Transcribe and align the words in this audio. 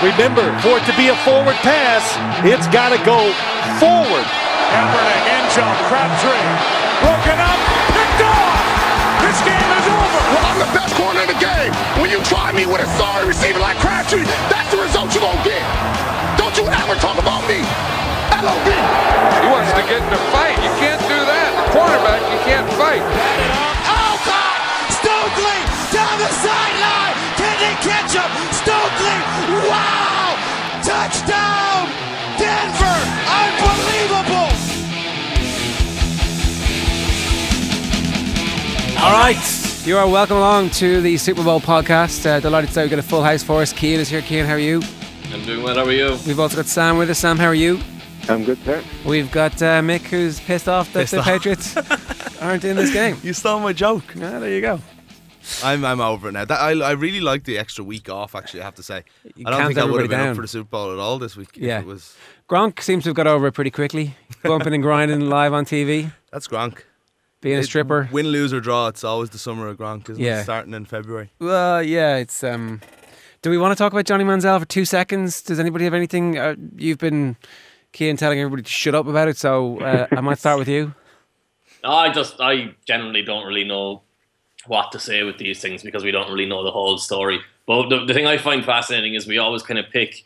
Remember, 0.00 0.48
for 0.64 0.80
it 0.80 0.84
to 0.88 0.96
be 0.96 1.12
a 1.12 1.16
forward 1.28 1.60
pass, 1.60 2.16
it's 2.40 2.64
got 2.72 2.88
to 2.88 2.96
go 3.04 3.20
forward. 3.76 4.24
Kaepernick, 4.72 5.24
end 5.28 5.48
zone, 5.52 5.76
Crabtree, 5.92 6.48
broken 7.04 7.36
up, 7.36 7.60
picked 7.92 8.24
off. 8.24 8.56
This 9.20 9.36
game 9.44 9.60
is 9.60 9.86
over. 9.92 10.20
Well, 10.32 10.44
I'm 10.48 10.56
the 10.56 10.72
best 10.72 10.96
corner 10.96 11.20
in 11.20 11.28
the 11.28 11.36
game. 11.36 11.76
When 12.00 12.08
you 12.08 12.16
try 12.24 12.48
me 12.48 12.64
with 12.64 12.80
a 12.80 12.88
sorry 12.96 13.28
receiver 13.28 13.60
like 13.60 13.76
Crabtree, 13.76 14.24
that's 14.48 14.72
the 14.72 14.80
result 14.80 15.12
you're 15.12 15.20
going 15.20 15.36
to 15.36 15.44
get. 15.44 15.60
Don't 16.40 16.56
you 16.56 16.64
ever 16.64 16.96
talk 16.96 17.20
about 17.20 17.44
me. 17.44 17.60
LOB. 18.40 18.68
He 18.72 19.46
wants 19.52 19.68
to 19.76 19.84
get 19.84 20.00
in 20.00 20.12
a 20.16 20.22
fight. 20.32 20.56
You 20.64 20.72
can't 20.80 21.04
do 21.12 21.18
that. 21.28 21.48
The 21.60 21.76
quarterback, 21.76 22.24
you 22.32 22.40
can't 22.48 22.64
fight. 22.80 23.04
Oh, 23.84 24.16
God! 24.24 24.56
Stokley 24.96 25.60
down 25.92 26.16
the 26.16 26.30
sideline. 26.40 27.29
Can 27.40 27.56
they 27.64 27.74
catch 27.80 28.12
him? 28.12 28.30
Stokley! 28.52 29.16
Wow! 29.70 30.36
Touchdown! 30.84 31.88
Denver! 32.36 32.98
Unbelievable! 33.40 34.50
All 39.02 39.12
right, 39.12 39.86
you 39.86 39.96
are 39.96 40.06
welcome 40.06 40.36
along 40.36 40.68
to 40.70 41.00
the 41.00 41.16
Super 41.16 41.42
Bowl 41.42 41.60
podcast. 41.60 42.26
Uh, 42.26 42.40
delighted 42.40 42.68
to 42.68 42.74
say 42.74 42.82
we've 42.82 42.90
got 42.90 42.98
a 42.98 43.02
full 43.02 43.22
house 43.22 43.42
for 43.42 43.62
us. 43.62 43.72
Cian 43.72 43.98
is 44.00 44.10
here. 44.10 44.20
Cian, 44.20 44.44
how 44.44 44.52
are 44.52 44.58
you? 44.58 44.82
I'm 45.32 45.42
doing 45.46 45.62
well. 45.62 45.76
How 45.76 45.86
are 45.86 45.92
you? 45.92 46.18
We've 46.26 46.38
also 46.38 46.56
got 46.56 46.66
Sam 46.66 46.98
with 46.98 47.08
us. 47.08 47.18
Sam, 47.20 47.38
how 47.38 47.46
are 47.46 47.54
you? 47.54 47.80
I'm 48.28 48.44
good, 48.44 48.58
sir. 48.64 48.84
We've 49.06 49.32
got 49.32 49.54
uh, 49.62 49.80
Mick, 49.80 50.02
who's 50.02 50.38
pissed 50.40 50.68
off 50.68 50.92
that 50.92 51.00
Pissed 51.08 51.12
the 51.12 51.20
off. 51.20 51.24
Patriots 51.24 51.74
aren't 52.42 52.64
in 52.64 52.76
this 52.76 52.92
game. 52.92 53.16
You 53.22 53.32
stole 53.32 53.60
my 53.60 53.72
joke. 53.72 54.04
Ah, 54.16 54.38
there 54.40 54.50
you 54.50 54.60
go. 54.60 54.78
I'm 55.64 55.84
I'm 55.84 56.00
over 56.00 56.28
it 56.28 56.32
now. 56.32 56.44
That, 56.44 56.60
I 56.60 56.70
I 56.80 56.92
really 56.92 57.20
like 57.20 57.44
the 57.44 57.58
extra 57.58 57.84
week 57.84 58.08
off. 58.08 58.34
Actually, 58.34 58.60
I 58.62 58.64
have 58.64 58.74
to 58.76 58.82
say. 58.82 59.04
You 59.36 59.44
I 59.46 59.50
don't 59.50 59.66
think 59.66 59.78
I 59.78 59.84
would 59.84 59.94
everybody 60.00 60.02
have 60.02 60.10
been 60.10 60.18
down. 60.18 60.28
up 60.30 60.36
for 60.36 60.42
the 60.42 60.48
Super 60.48 60.68
Bowl 60.70 60.92
at 60.92 60.98
all 60.98 61.18
this 61.18 61.36
week. 61.36 61.50
if 61.56 61.62
Yeah. 61.62 61.80
it 61.80 61.86
was 61.86 62.16
Gronk 62.48 62.80
seems 62.82 63.04
to 63.04 63.10
have 63.10 63.16
got 63.16 63.26
over 63.26 63.46
it 63.48 63.52
pretty 63.52 63.70
quickly. 63.70 64.14
Bumping 64.42 64.74
and 64.74 64.82
grinding 64.82 65.20
live 65.28 65.52
on 65.52 65.64
TV, 65.64 66.12
that's 66.32 66.48
Gronk. 66.48 66.80
being 67.40 67.58
a 67.58 67.62
stripper. 67.62 68.08
Win, 68.10 68.26
lose 68.28 68.52
or 68.52 68.60
draw. 68.60 68.88
It's 68.88 69.04
always 69.04 69.30
the 69.30 69.38
summer 69.38 69.68
of 69.68 69.76
Gronk, 69.78 70.08
isn't 70.10 70.22
Yeah. 70.22 70.40
it? 70.40 70.44
Starting 70.44 70.74
in 70.74 70.84
February. 70.86 71.30
Well, 71.38 71.82
yeah, 71.82 72.16
it's. 72.16 72.42
um 72.44 72.80
Do 73.42 73.50
we 73.50 73.56
want 73.58 73.72
to 73.76 73.82
talk 73.82 73.92
about 73.92 74.04
Johnny 74.04 74.24
Manziel 74.24 74.58
for 74.60 74.66
two 74.66 74.84
seconds? 74.84 75.40
Does 75.42 75.58
anybody 75.60 75.84
have 75.84 75.94
anything? 75.94 76.36
Uh, 76.38 76.56
you've 76.76 76.98
been, 76.98 77.36
Cian, 77.94 78.16
telling 78.18 78.38
everybody 78.38 78.62
to 78.62 78.70
shut 78.70 78.94
up 78.94 79.06
about 79.06 79.28
it, 79.28 79.36
so 79.38 79.80
uh, 79.80 80.06
I 80.10 80.20
might 80.20 80.38
start 80.38 80.58
with 80.58 80.68
you. 80.68 80.94
No, 81.82 81.92
I 81.92 82.12
just 82.12 82.38
I 82.40 82.74
generally 82.86 83.22
don't 83.22 83.46
really 83.46 83.64
know 83.64 84.02
what 84.66 84.92
to 84.92 84.98
say 84.98 85.22
with 85.22 85.38
these 85.38 85.60
things 85.60 85.82
because 85.82 86.04
we 86.04 86.10
don't 86.10 86.30
really 86.30 86.46
know 86.46 86.62
the 86.64 86.70
whole 86.70 86.98
story. 86.98 87.40
But 87.66 87.88
the, 87.88 88.04
the 88.04 88.14
thing 88.14 88.26
I 88.26 88.36
find 88.38 88.64
fascinating 88.64 89.14
is 89.14 89.26
we 89.26 89.38
always 89.38 89.62
kind 89.62 89.78
of 89.78 89.86
pick 89.90 90.24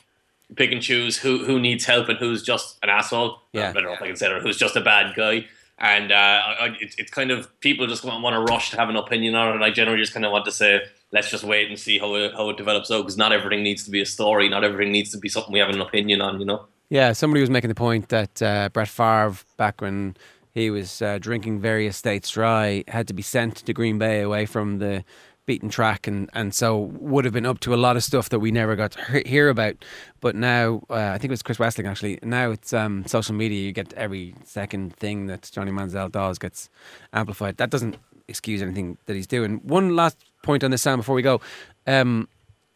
pick 0.56 0.72
and 0.72 0.82
choose 0.82 1.16
who 1.18 1.44
who 1.44 1.58
needs 1.60 1.84
help 1.84 2.08
and 2.08 2.18
who's 2.18 2.42
just 2.42 2.78
an 2.82 2.88
asshole. 2.90 3.40
Yeah. 3.52 3.70
I 3.70 3.72
don't 3.72 3.84
know 3.84 3.92
if 3.94 4.02
I 4.02 4.06
can 4.08 4.16
say 4.16 4.28
that. 4.32 4.42
Who's 4.42 4.56
just 4.58 4.76
a 4.76 4.80
bad 4.80 5.14
guy. 5.14 5.46
And 5.78 6.12
uh, 6.12 6.14
I, 6.14 6.66
I- 6.66 6.76
it's, 6.80 6.94
it's 6.98 7.10
kind 7.10 7.30
of 7.32 7.48
people 7.60 7.86
just 7.86 8.04
want 8.04 8.22
to 8.34 8.40
rush 8.52 8.70
to 8.70 8.76
have 8.76 8.88
an 8.88 8.96
opinion 8.96 9.34
on 9.34 9.48
it. 9.48 9.54
And 9.56 9.64
I 9.64 9.70
generally 9.70 10.00
just 10.00 10.12
kind 10.14 10.24
of 10.24 10.30
want 10.30 10.44
to 10.44 10.52
say, 10.52 10.82
let's 11.10 11.30
just 11.30 11.42
wait 11.42 11.68
and 11.68 11.76
see 11.78 11.98
how 11.98 12.14
it, 12.14 12.32
how 12.32 12.48
it 12.50 12.56
develops 12.56 12.90
out 12.92 12.98
because 13.02 13.16
not 13.16 13.32
everything 13.32 13.62
needs 13.64 13.82
to 13.84 13.90
be 13.90 14.00
a 14.00 14.06
story. 14.06 14.48
Not 14.48 14.62
everything 14.62 14.92
needs 14.92 15.10
to 15.10 15.18
be 15.18 15.28
something 15.28 15.52
we 15.52 15.58
have 15.58 15.70
an 15.70 15.80
opinion 15.80 16.20
on. 16.20 16.38
You 16.38 16.46
know. 16.46 16.66
Yeah, 16.90 17.12
somebody 17.12 17.40
was 17.40 17.50
making 17.50 17.68
the 17.68 17.74
point 17.74 18.10
that 18.10 18.40
uh, 18.42 18.68
Brett 18.72 18.88
Favre, 18.88 19.34
back 19.56 19.80
when 19.80 20.16
he 20.54 20.70
was 20.70 21.02
uh, 21.02 21.18
drinking 21.18 21.60
various 21.60 21.96
states 21.96 22.30
dry, 22.30 22.84
had 22.88 23.08
to 23.08 23.14
be 23.14 23.22
sent 23.22 23.56
to 23.56 23.72
Green 23.72 23.98
Bay 23.98 24.20
away 24.20 24.46
from 24.46 24.78
the 24.78 25.04
beaten 25.46 25.68
track, 25.68 26.06
and, 26.06 26.30
and 26.32 26.54
so 26.54 26.78
would 26.78 27.24
have 27.24 27.34
been 27.34 27.44
up 27.44 27.60
to 27.60 27.74
a 27.74 27.76
lot 27.76 27.96
of 27.96 28.04
stuff 28.04 28.28
that 28.30 28.38
we 28.38 28.50
never 28.50 28.76
got 28.76 28.92
to 28.92 29.22
hear 29.26 29.48
about. 29.48 29.84
But 30.20 30.36
now, 30.36 30.82
uh, 30.88 30.94
I 30.94 31.18
think 31.18 31.24
it 31.24 31.30
was 31.30 31.42
Chris 31.42 31.58
Wesseling 31.58 31.88
actually. 31.88 32.18
Now 32.22 32.50
it's 32.50 32.72
um, 32.72 33.04
social 33.06 33.34
media. 33.34 33.60
You 33.60 33.72
get 33.72 33.92
every 33.94 34.34
second 34.44 34.96
thing 34.96 35.26
that 35.26 35.50
Johnny 35.52 35.72
Manziel 35.72 36.10
does 36.10 36.38
gets 36.38 36.70
amplified. 37.12 37.56
That 37.58 37.70
doesn't 37.70 37.96
excuse 38.28 38.62
anything 38.62 38.96
that 39.06 39.16
he's 39.16 39.26
doing. 39.26 39.60
One 39.64 39.96
last 39.96 40.16
point 40.42 40.64
on 40.64 40.70
this, 40.70 40.82
Sam, 40.82 41.00
before 41.00 41.14
we 41.14 41.22
go 41.22 41.40
um, 41.86 42.28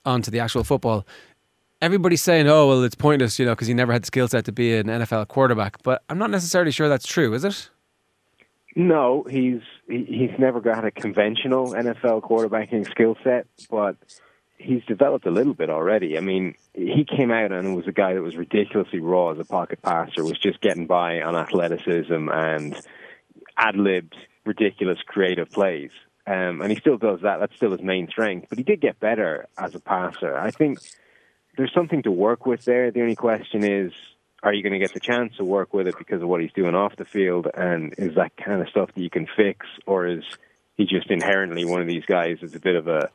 on 0.05 0.21
to 0.23 0.31
the 0.31 0.41
actual 0.41 0.65
football 0.65 1.07
everybody's 1.81 2.23
saying, 2.23 2.49
"Oh, 2.49 2.67
well, 2.67 2.83
it's 2.83 2.95
pointless," 2.95 3.39
you 3.39 3.47
know, 3.47 3.53
because 3.53 3.69
he 3.69 3.75
never 3.75 3.93
had 3.93 4.03
the 4.03 4.07
skill 4.07 4.29
set 4.29 4.45
to 4.47 4.53
be 4.53 4.77
an 4.77 4.87
NFL 4.87 5.29
quarterback. 5.29 5.83
But 5.83 6.03
I'm 6.09 6.19
not 6.19 6.31
necessarily 6.31 6.71
sure 6.71 6.89
that's 6.89 7.07
true, 7.07 7.33
is 7.35 7.45
it? 7.45 7.71
No, 8.79 9.27
he's 9.29 9.61
he's 9.89 10.31
never 10.39 10.61
got 10.61 10.85
a 10.85 10.93
conventional 10.93 11.75
NFL 11.75 12.23
quarterbacking 12.23 12.89
skill 12.89 13.17
set, 13.25 13.49
but 13.69 13.97
he's 14.57 14.85
developed 14.85 15.27
a 15.27 15.33
little 15.33 15.53
bit 15.53 15.69
already. 15.69 16.17
I 16.17 16.21
mean, 16.21 16.55
he 16.75 17.05
came 17.05 17.33
out 17.33 17.51
and 17.51 17.75
was 17.75 17.89
a 17.89 17.93
guy 17.93 18.15
that 18.15 18.23
was 18.23 18.37
ridiculously 18.37 19.01
raw 19.01 19.33
as 19.33 19.41
a 19.41 19.45
pocket 19.45 19.83
passer, 19.83 20.23
was 20.23 20.39
just 20.39 20.61
getting 20.61 20.87
by 20.87 21.23
on 21.23 21.35
athleticism 21.35 22.29
and 22.29 22.81
ad 23.57 23.75
libbed 23.75 24.15
ridiculous 24.47 25.01
creative 25.05 25.51
plays. 25.51 25.91
Um, 26.29 26.61
and 26.63 26.71
he 26.71 26.79
still 26.79 26.99
does 26.99 27.23
that. 27.23 27.41
That's 27.41 27.57
still 27.57 27.73
his 27.73 27.83
main 27.83 28.07
strength. 28.07 28.47
But 28.49 28.59
he 28.59 28.65
did 28.65 28.81
get 28.81 29.01
better 29.01 29.49
as 29.59 29.75
a 29.75 29.81
passer. 29.81 30.39
I 30.39 30.53
think 30.53 30.79
there's 31.57 31.75
something 31.75 32.05
to 32.05 32.13
work 32.13 32.47
with 32.47 32.65
there. 32.65 32.93
The 32.93 33.03
only 33.03 33.17
question 33.17 33.65
is, 33.65 33.91
are 34.43 34.53
you 34.53 34.63
going 34.63 34.73
to 34.73 34.79
get 34.79 34.95
the 34.95 35.01
chance 35.01 35.37
to 35.37 35.45
work 35.45 35.75
with 35.75 35.89
it 35.89 35.97
because 35.99 36.23
of 36.23 36.29
what 36.29 36.41
he's 36.41 36.53
doing 36.53 36.75
off 36.75 36.95
the 36.97 37.05
field? 37.05 37.49
And 37.53 37.95
is 37.99 38.15
that 38.15 38.37
kind 38.37 38.61
of 38.63 38.69
stuff 38.69 38.91
that 38.95 39.01
you 39.01 39.11
can 39.11 39.27
fix, 39.37 39.67
or 39.87 40.07
is 40.07 40.23
he 40.77 40.87
just 40.87 41.11
inherently 41.11 41.65
one 41.65 41.81
of 41.81 41.89
these 41.89 42.05
guys 42.05 42.39
that's 42.41 42.55
a 42.55 42.61
bit 42.61 42.77
of 42.77 42.87
a, 42.87 43.11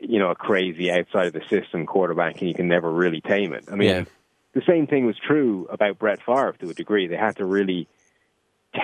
you 0.00 0.18
know, 0.18 0.30
a 0.30 0.34
crazy 0.34 0.90
outside 0.90 1.26
of 1.28 1.32
the 1.32 1.42
system 1.48 1.86
quarterback, 1.86 2.40
and 2.40 2.48
you 2.48 2.54
can 2.54 2.68
never 2.68 2.90
really 2.90 3.20
tame 3.22 3.54
it? 3.54 3.64
I 3.72 3.74
mean, 3.74 3.88
Yeah. 3.88 4.04
the 4.52 4.62
same 4.68 4.86
thing 4.86 5.06
was 5.06 5.16
true 5.18 5.66
about 5.70 5.98
Brett 5.98 6.20
Favre 6.22 6.54
to 6.60 6.68
a 6.70 6.74
degree. 6.74 7.06
They 7.06 7.16
had 7.16 7.36
to 7.36 7.44
really 7.46 7.88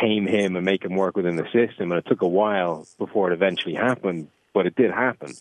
tame 0.01 0.27
him 0.27 0.57
and 0.57 0.65
make 0.65 0.85
him 0.85 0.97
work 0.97 1.17
within 1.17 1.37
the 1.37 1.45
system, 1.53 1.93
and 1.93 1.99
it 1.99 2.07
took 2.07 2.23
a 2.23 2.29
while 2.29 2.87
before 2.99 3.31
it 3.31 3.35
eventually 3.35 3.75
happened, 3.75 4.29
but 4.55 4.67
it 4.67 4.75
did 4.77 4.91
happen. 4.91 5.33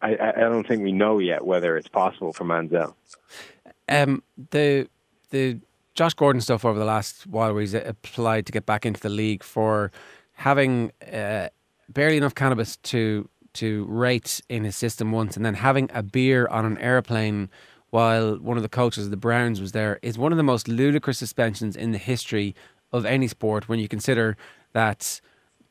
I, 0.00 0.16
I 0.36 0.40
don't 0.40 0.66
think 0.66 0.82
we 0.82 0.90
know 0.90 1.18
yet 1.20 1.44
whether 1.46 1.76
it's 1.76 1.86
possible 1.86 2.32
for 2.32 2.44
Manziel. 2.44 2.94
Um, 3.88 4.22
the 4.50 4.88
the 5.30 5.60
Josh 5.94 6.14
Gordon 6.14 6.40
stuff 6.40 6.64
over 6.64 6.78
the 6.78 6.84
last 6.84 7.26
while, 7.26 7.52
where 7.52 7.60
he's 7.60 7.74
applied 7.74 8.46
to 8.46 8.52
get 8.52 8.66
back 8.66 8.86
into 8.86 9.00
the 9.00 9.08
league 9.08 9.42
for 9.42 9.92
having 10.32 10.92
uh, 11.12 11.48
barely 11.88 12.16
enough 12.16 12.34
cannabis 12.34 12.76
to 12.78 13.28
to 13.54 13.84
rate 13.84 14.40
in 14.48 14.64
his 14.64 14.76
system 14.76 15.12
once, 15.12 15.36
and 15.36 15.44
then 15.44 15.54
having 15.54 15.90
a 15.92 16.02
beer 16.02 16.46
on 16.48 16.64
an 16.64 16.78
airplane 16.78 17.50
while 17.90 18.36
one 18.38 18.56
of 18.56 18.62
the 18.62 18.68
coaches 18.70 19.04
of 19.04 19.10
the 19.10 19.16
Browns 19.18 19.60
was 19.60 19.72
there 19.72 19.98
is 20.00 20.16
one 20.16 20.32
of 20.32 20.38
the 20.38 20.42
most 20.42 20.66
ludicrous 20.66 21.18
suspensions 21.18 21.76
in 21.76 21.92
the 21.92 21.98
history 21.98 22.54
of 22.90 23.04
any 23.04 23.28
sport. 23.28 23.68
When 23.68 23.78
you 23.78 23.88
consider 23.88 24.38
that 24.72 25.20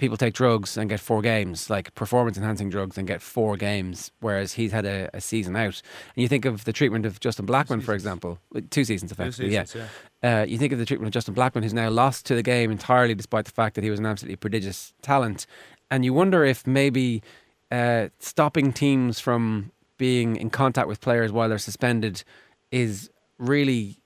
people 0.02 0.18
take 0.18 0.34
drugs 0.34 0.78
and 0.78 0.90
get 0.90 1.00
four 1.00 1.22
games, 1.22 1.70
like 1.70 1.94
performance 1.94 2.36
enhancing 2.36 2.72
drugs, 2.72 2.98
and 2.98 3.08
get 3.08 3.22
four 3.22 3.56
games, 3.56 4.12
whereas 4.20 4.54
he's 4.54 4.72
had 4.72 4.84
a, 4.84 5.10
a 5.14 5.22
season 5.22 5.56
out. 5.56 5.80
And 6.16 6.24
you 6.24 6.28
think 6.28 6.44
of 6.44 6.66
the 6.66 6.74
treatment 6.74 7.06
of 7.06 7.20
Justin 7.20 7.46
Blackmon, 7.46 7.84
for 7.84 7.94
example, 7.94 8.40
two 8.72 8.84
seasons 8.84 9.12
effectively, 9.12 9.52
seasons, 9.52 9.88
yeah. 10.24 10.42
Uh, 10.42 10.44
you 10.44 10.58
think 10.58 10.74
of 10.74 10.80
the 10.80 10.86
treatment 10.86 11.08
of 11.08 11.14
Justin 11.14 11.36
Blackmon, 11.36 11.62
who's 11.62 11.74
now 11.74 11.90
lost 11.90 12.26
to 12.26 12.36
the 12.36 12.42
game 12.42 12.72
entirely, 12.72 13.14
despite 13.14 13.46
the 13.46 13.52
fact 13.52 13.76
that 13.76 13.84
he 13.84 13.92
was 13.92 14.00
an 14.00 14.08
absolutely 14.08 14.38
prodigious 14.38 14.92
talent. 15.04 15.46
And 15.92 16.04
you 16.04 16.16
wonder 16.16 16.44
if 16.44 16.66
maybe 16.66 17.22
uh, 17.70 18.08
stopping 18.18 18.74
teams 18.74 19.20
from 19.20 19.72
being 19.98 20.36
in 20.36 20.50
contact 20.50 20.88
with 20.88 21.00
players 21.00 21.32
while 21.32 21.48
they're 21.48 21.60
suspended 21.60 22.24
is 22.72 23.12
really 23.38 24.01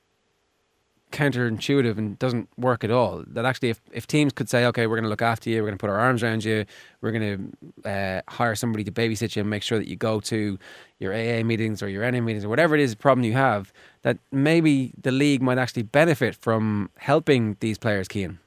counterintuitive 1.15 1.97
and 1.97 2.19
doesn't 2.19 2.49
work 2.57 2.83
at 2.83 2.91
all. 2.91 3.23
That 3.27 3.45
actually, 3.45 3.69
if, 3.69 3.79
if 3.93 4.05
teams 4.05 4.33
could 4.33 4.49
say, 4.49 4.65
okay, 4.65 4.85
we're 4.85 4.97
going 4.97 5.05
to 5.05 5.09
look 5.09 5.21
after 5.21 5.49
you, 5.49 5.61
we're 5.61 5.69
going 5.69 5.77
to 5.77 5.81
put 5.81 5.89
our 5.89 5.97
arms 5.97 6.21
around 6.21 6.43
you, 6.43 6.65
we're 7.01 7.11
going 7.11 7.53
to 7.83 7.89
uh, 7.89 8.21
hire 8.27 8.53
somebody 8.53 8.83
to 8.83 8.91
babysit 8.91 9.35
you 9.35 9.41
and 9.41 9.49
make 9.49 9.63
sure 9.63 9.77
that 9.77 9.87
you 9.87 9.95
go 9.95 10.19
to 10.19 10.59
your 10.99 11.13
AA 11.13 11.41
meetings 11.43 11.81
or 11.81 11.87
your 11.87 12.09
NA 12.09 12.19
meetings 12.19 12.43
or 12.43 12.49
whatever 12.49 12.75
it 12.75 12.81
is 12.81 12.93
problem 12.95 13.23
you 13.23 13.33
have, 13.33 13.71
that 14.01 14.17
maybe 14.31 14.93
the 15.01 15.11
league 15.11 15.41
might 15.41 15.57
actually 15.57 15.83
benefit 15.83 16.35
from 16.35 16.89
helping 16.97 17.55
these 17.61 17.77
players, 17.77 18.07
Cian. 18.11 18.39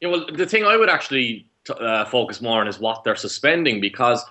Yeah, 0.00 0.08
well, 0.08 0.26
the 0.32 0.46
thing 0.46 0.64
I 0.64 0.76
would 0.76 0.88
actually 0.88 1.46
t- 1.66 1.74
uh, 1.78 2.06
focus 2.06 2.40
more 2.40 2.60
on 2.60 2.68
is 2.68 2.78
what 2.78 3.04
they're 3.04 3.16
suspending 3.16 3.80
because 3.80 4.24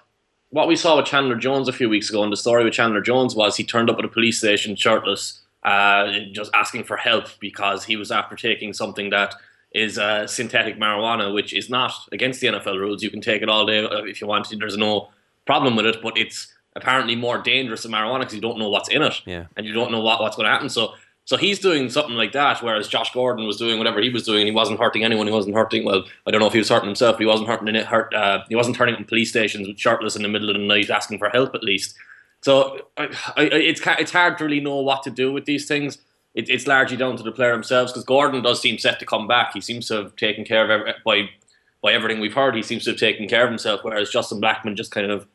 what 0.50 0.68
we 0.68 0.76
saw 0.76 0.98
with 0.98 1.06
Chandler 1.06 1.36
Jones 1.36 1.68
a 1.68 1.74
few 1.74 1.90
weeks 1.90 2.10
ago, 2.10 2.24
and 2.24 2.32
the 2.32 2.38
story 2.38 2.64
with 2.64 2.74
Chandler 2.74 3.02
Jones 3.02 3.36
was 3.36 3.56
he 3.56 3.64
turned 3.64 3.90
up 3.90 4.00
at 4.00 4.06
a 4.06 4.08
police 4.08 4.38
station 4.38 4.76
shirtless, 4.76 5.42
uh, 5.66 6.20
just 6.32 6.52
asking 6.54 6.84
for 6.86 6.96
help 6.96 7.26
because 7.40 7.84
he 7.84 7.96
was 7.98 8.12
after 8.12 8.36
taking 8.36 8.72
something 8.72 9.10
that 9.10 9.36
is 9.74 9.98
uh, 9.98 10.26
synthetic 10.28 10.78
marijuana, 10.78 11.34
which 11.34 11.54
is 11.54 11.70
not 11.70 11.92
against 12.14 12.40
the 12.40 12.48
NFL 12.48 12.80
rules. 12.80 13.04
You 13.04 13.10
can 13.10 13.20
take 13.20 13.42
it 13.42 13.50
all 13.50 13.66
day 13.66 13.84
uh, 13.84 14.04
if 14.04 14.22
you 14.22 14.28
want 14.28 14.46
to. 14.46 14.56
There's 14.56 14.78
no 14.78 15.10
problem 15.46 15.76
with 15.76 15.86
it, 15.86 15.98
but 16.02 16.18
it's 16.18 16.54
apparently 16.78 17.16
more 17.16 17.40
dangerous 17.40 17.84
than 17.84 17.92
marijuana 17.92 18.20
because 18.20 18.36
you 18.36 18.42
don't 18.42 18.60
know 18.60 18.70
what's 18.70 18.90
in 18.90 19.02
it, 19.02 19.22
Yeah. 19.26 19.46
and 19.58 19.66
you 19.66 19.74
don't 19.74 19.92
know 19.92 20.00
what, 20.02 20.22
what's 20.22 20.38
going 20.38 20.46
to 20.46 20.52
happen. 20.52 20.70
So. 20.70 20.94
So 21.28 21.38
he's 21.38 21.58
doing 21.58 21.90
something 21.90 22.14
like 22.14 22.34
that, 22.34 22.62
whereas 22.62 22.88
Josh 22.88 23.12
Gordon 23.12 23.48
was 23.48 23.58
doing 23.58 23.80
whatever 23.80 24.00
he 24.00 24.10
was 24.12 24.22
doing, 24.28 24.42
and 24.42 24.48
he 24.48 24.54
wasn't 24.54 24.80
hurting 24.80 25.04
anyone. 25.04 25.26
He 25.26 25.34
wasn't 25.34 25.56
hurting. 25.56 25.84
Well, 25.84 26.04
I 26.28 26.30
don't 26.30 26.40
know 26.40 26.46
if 26.46 26.54
he 26.54 26.60
was 26.60 26.70
hurting 26.70 26.86
himself. 26.88 27.16
But 27.16 27.22
he 27.22 27.26
wasn't 27.26 27.50
hurting. 27.50 27.74
Hurt. 27.74 28.14
Uh, 28.14 28.44
he 28.48 28.56
wasn't 28.56 28.76
turning 28.76 28.94
up 28.94 29.00
in 29.02 29.08
police 29.08 29.30
stations 29.32 29.68
with 29.68 29.80
shirtless 29.80 30.16
in 30.16 30.22
the 30.22 30.28
middle 30.30 30.52
of 30.52 30.56
the 30.56 30.62
night 30.62 30.92
asking 30.92 31.18
for 31.18 31.30
help. 31.30 31.56
At 31.56 31.64
least. 31.64 31.96
So 32.46 32.90
I, 32.96 33.06
I, 33.38 33.42
it's 33.46 33.82
it's 33.84 34.12
hard 34.12 34.38
to 34.38 34.44
really 34.44 34.60
know 34.60 34.76
what 34.76 35.02
to 35.02 35.10
do 35.10 35.34
with 35.34 35.46
these 35.46 35.68
things. 35.68 35.98
It, 36.36 36.48
it's 36.48 36.68
largely 36.68 36.96
down 36.96 37.18
to 37.18 37.24
the 37.24 37.32
player 37.32 37.54
themselves 37.54 37.92
because 37.92 38.04
Gordon 38.04 38.44
does 38.44 38.62
seem 38.62 38.78
set 38.78 39.00
to 39.00 39.06
come 39.06 39.28
back. 39.28 39.54
He 39.56 39.62
seems 39.62 39.88
to 39.88 39.96
have 39.96 40.16
taken 40.16 40.46
care 40.46 40.64
of 40.64 40.70
every, 40.70 40.94
by 41.04 41.30
by 41.82 41.92
everything 41.94 42.20
we've 42.22 42.36
heard. 42.36 42.56
He 42.56 42.62
seems 42.62 42.84
to 42.84 42.92
have 42.92 43.00
taken 43.00 43.28
care 43.28 43.46
of 43.46 43.50
himself, 43.50 43.80
whereas 43.82 44.12
Justin 44.12 44.40
Blackmon 44.40 44.76
just 44.76 44.92
kind 44.92 45.10
of 45.10 45.26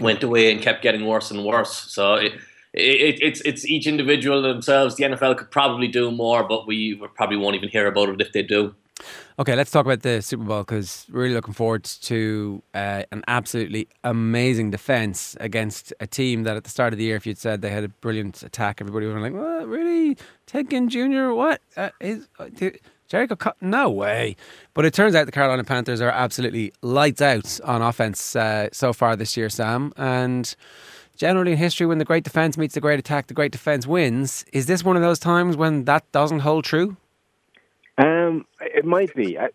went 0.00 0.24
away 0.24 0.50
and 0.50 0.60
kept 0.60 0.82
getting 0.82 1.06
worse 1.06 1.30
and 1.30 1.44
worse. 1.44 1.92
So 1.92 2.14
it, 2.14 2.32
it, 2.74 3.22
it's 3.22 3.40
it's 3.42 3.64
each 3.64 3.86
individual 3.86 4.42
themselves. 4.42 4.96
The 4.96 5.04
NFL 5.04 5.36
could 5.36 5.52
probably 5.52 5.86
do 5.86 6.10
more, 6.10 6.42
but 6.42 6.66
we 6.66 7.00
probably 7.14 7.36
won't 7.36 7.54
even 7.54 7.68
hear 7.68 7.86
about 7.86 8.08
it 8.08 8.20
if 8.20 8.32
they 8.32 8.42
do. 8.42 8.74
Okay, 9.38 9.54
let's 9.54 9.70
talk 9.70 9.84
about 9.84 10.00
the 10.00 10.22
Super 10.22 10.44
Bowl 10.44 10.60
because 10.60 11.06
we're 11.12 11.22
really 11.22 11.34
looking 11.34 11.52
forward 11.52 11.84
to 11.84 12.62
uh, 12.74 13.02
an 13.12 13.22
absolutely 13.28 13.88
amazing 14.02 14.70
defense 14.70 15.36
against 15.40 15.92
a 16.00 16.06
team 16.06 16.44
that 16.44 16.56
at 16.56 16.64
the 16.64 16.70
start 16.70 16.94
of 16.94 16.98
the 16.98 17.04
year, 17.04 17.16
if 17.16 17.26
you'd 17.26 17.36
said 17.36 17.60
they 17.60 17.70
had 17.70 17.84
a 17.84 17.88
brilliant 17.88 18.42
attack, 18.42 18.80
everybody 18.80 19.06
would 19.06 19.14
have 19.14 19.22
been 19.22 19.34
like, 19.34 19.42
well, 19.42 19.66
Really? 19.66 20.16
Ginn 20.46 20.88
Jr. 20.88 21.32
What 21.32 21.60
uh, 21.76 21.90
is 22.00 22.28
uh, 22.38 22.46
Jerricho? 23.10 23.38
Co- 23.38 23.52
no 23.60 23.90
way!" 23.90 24.36
But 24.74 24.86
it 24.86 24.94
turns 24.94 25.14
out 25.14 25.26
the 25.26 25.32
Carolina 25.32 25.64
Panthers 25.64 26.00
are 26.00 26.08
absolutely 26.08 26.72
lights 26.82 27.20
out 27.20 27.60
on 27.64 27.82
offense 27.82 28.34
uh, 28.36 28.68
so 28.72 28.92
far 28.92 29.16
this 29.16 29.36
year, 29.36 29.50
Sam. 29.50 29.92
And 29.96 30.54
generally 31.16 31.52
in 31.52 31.58
history, 31.58 31.86
when 31.86 31.98
the 31.98 32.04
great 32.04 32.24
defense 32.24 32.56
meets 32.56 32.74
the 32.74 32.80
great 32.80 32.98
attack, 32.98 33.26
the 33.26 33.34
great 33.34 33.52
defense 33.52 33.86
wins. 33.86 34.44
Is 34.52 34.66
this 34.66 34.82
one 34.82 34.96
of 34.96 35.02
those 35.02 35.18
times 35.18 35.56
when 35.56 35.84
that 35.84 36.10
doesn't 36.12 36.40
hold 36.40 36.64
true? 36.64 36.96
Um, 37.98 38.46
it 38.60 38.84
might 38.84 39.14
be. 39.14 39.38
I, 39.38 39.48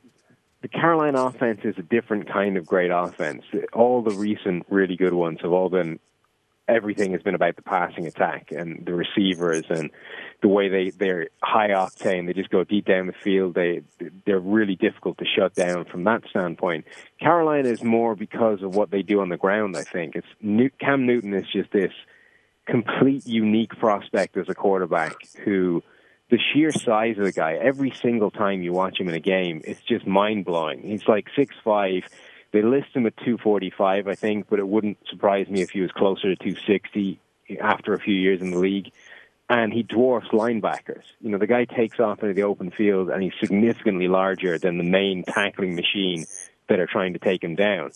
the 0.62 0.68
Carolina 0.68 1.26
offense 1.26 1.62
is 1.64 1.76
a 1.78 1.82
different 1.82 2.32
kind 2.32 2.58
of 2.58 2.66
great 2.66 2.92
offense. 2.92 3.44
All 3.74 4.02
the 4.02 4.16
recent 4.16 4.66
really 4.70 4.96
good 4.96 5.14
ones 5.14 5.40
have 5.42 5.52
all 5.52 5.70
been 5.70 6.00
everything 6.68 7.12
has 7.12 7.22
been 7.22 7.36
about 7.36 7.56
the 7.56 7.62
passing 7.62 8.08
attack 8.08 8.52
and 8.52 8.86
the 8.86 8.94
receivers 8.94 9.64
and 9.70 9.90
the 10.42 10.48
way 10.48 10.70
they 10.70 10.90
they're 10.92 11.28
high 11.44 11.70
octane. 11.70 12.26
They 12.26 12.34
just 12.34 12.50
go 12.50 12.64
deep 12.64 12.86
down 12.86 13.08
the 13.08 13.14
field. 13.14 13.56
They 13.56 13.82
they're 14.26 14.40
really 14.40 14.76
difficult 14.76 15.18
to 15.20 15.26
shut 15.26 15.54
down 15.54 15.86
from 15.86 16.04
that 16.06 16.24
standpoint. 16.30 16.86
Carolina 17.20 17.70
is 17.70 17.84
more 17.84 18.16
because 18.16 18.62
of 18.62 18.76
what 18.76 18.92
they 18.92 19.02
do 19.02 19.22
on 19.22 19.30
the 19.30 19.38
ground. 19.38 19.76
I 19.76 19.84
think 19.84 20.16
it's 20.16 20.28
New, 20.42 20.70
Cam 20.80 21.06
Newton 21.06 21.34
is 21.34 21.46
just 21.52 21.72
this 21.72 21.94
complete 22.66 23.26
unique 23.26 23.72
prospect 23.80 24.38
as 24.38 24.48
a 24.48 24.56
quarterback 24.56 25.16
who 25.44 25.84
the 26.32 26.40
sheer 26.40 26.72
size 26.72 27.18
of 27.18 27.26
the 27.26 27.32
guy, 27.34 27.54
every 27.54 27.92
single 27.92 28.32
time 28.32 28.64
you 28.64 28.72
watch 28.72 29.00
him 29.00 29.10
in 29.10 29.14
a 29.14 29.20
game, 29.20 29.62
it's 29.66 29.82
just 29.82 30.08
mind 30.08 30.46
blowing. 30.46 30.82
He's 30.82 31.08
like 31.08 31.28
six 31.36 31.54
five. 31.64 32.04
They 32.52 32.62
list 32.62 32.88
him 32.94 33.06
at 33.06 33.16
245, 33.18 34.08
I 34.08 34.16
think, 34.16 34.48
but 34.50 34.60
it 34.60 34.68
wouldn't 34.68 34.98
surprise 35.10 35.48
me 35.48 35.62
if 35.62 35.70
he 35.70 35.82
was 35.82 35.92
closer 35.92 36.36
to 36.36 36.36
260 36.36 37.20
after 37.62 37.94
a 37.94 38.00
few 38.00 38.16
years 38.16 38.42
in 38.42 38.52
the 38.52 38.58
league. 38.58 38.92
And 39.50 39.72
he 39.72 39.84
dwarfs 39.84 40.28
linebackers. 40.30 41.04
You 41.22 41.30
know, 41.30 41.38
the 41.38 41.48
guy 41.48 41.66
takes 41.66 42.00
off 42.00 42.22
into 42.24 42.34
the 42.34 42.44
open 42.44 42.72
field 42.72 43.10
and 43.10 43.24
he's 43.24 43.34
significantly 43.40 44.10
larger 44.10 44.58
than 44.58 44.78
the 44.78 44.84
main 44.84 45.24
tackling 45.24 45.76
machine 45.76 46.26
that 46.68 46.80
are 46.80 46.88
trying 46.88 47.14
to 47.14 47.20
take 47.20 47.44
him 47.44 47.56
down. 47.56 47.92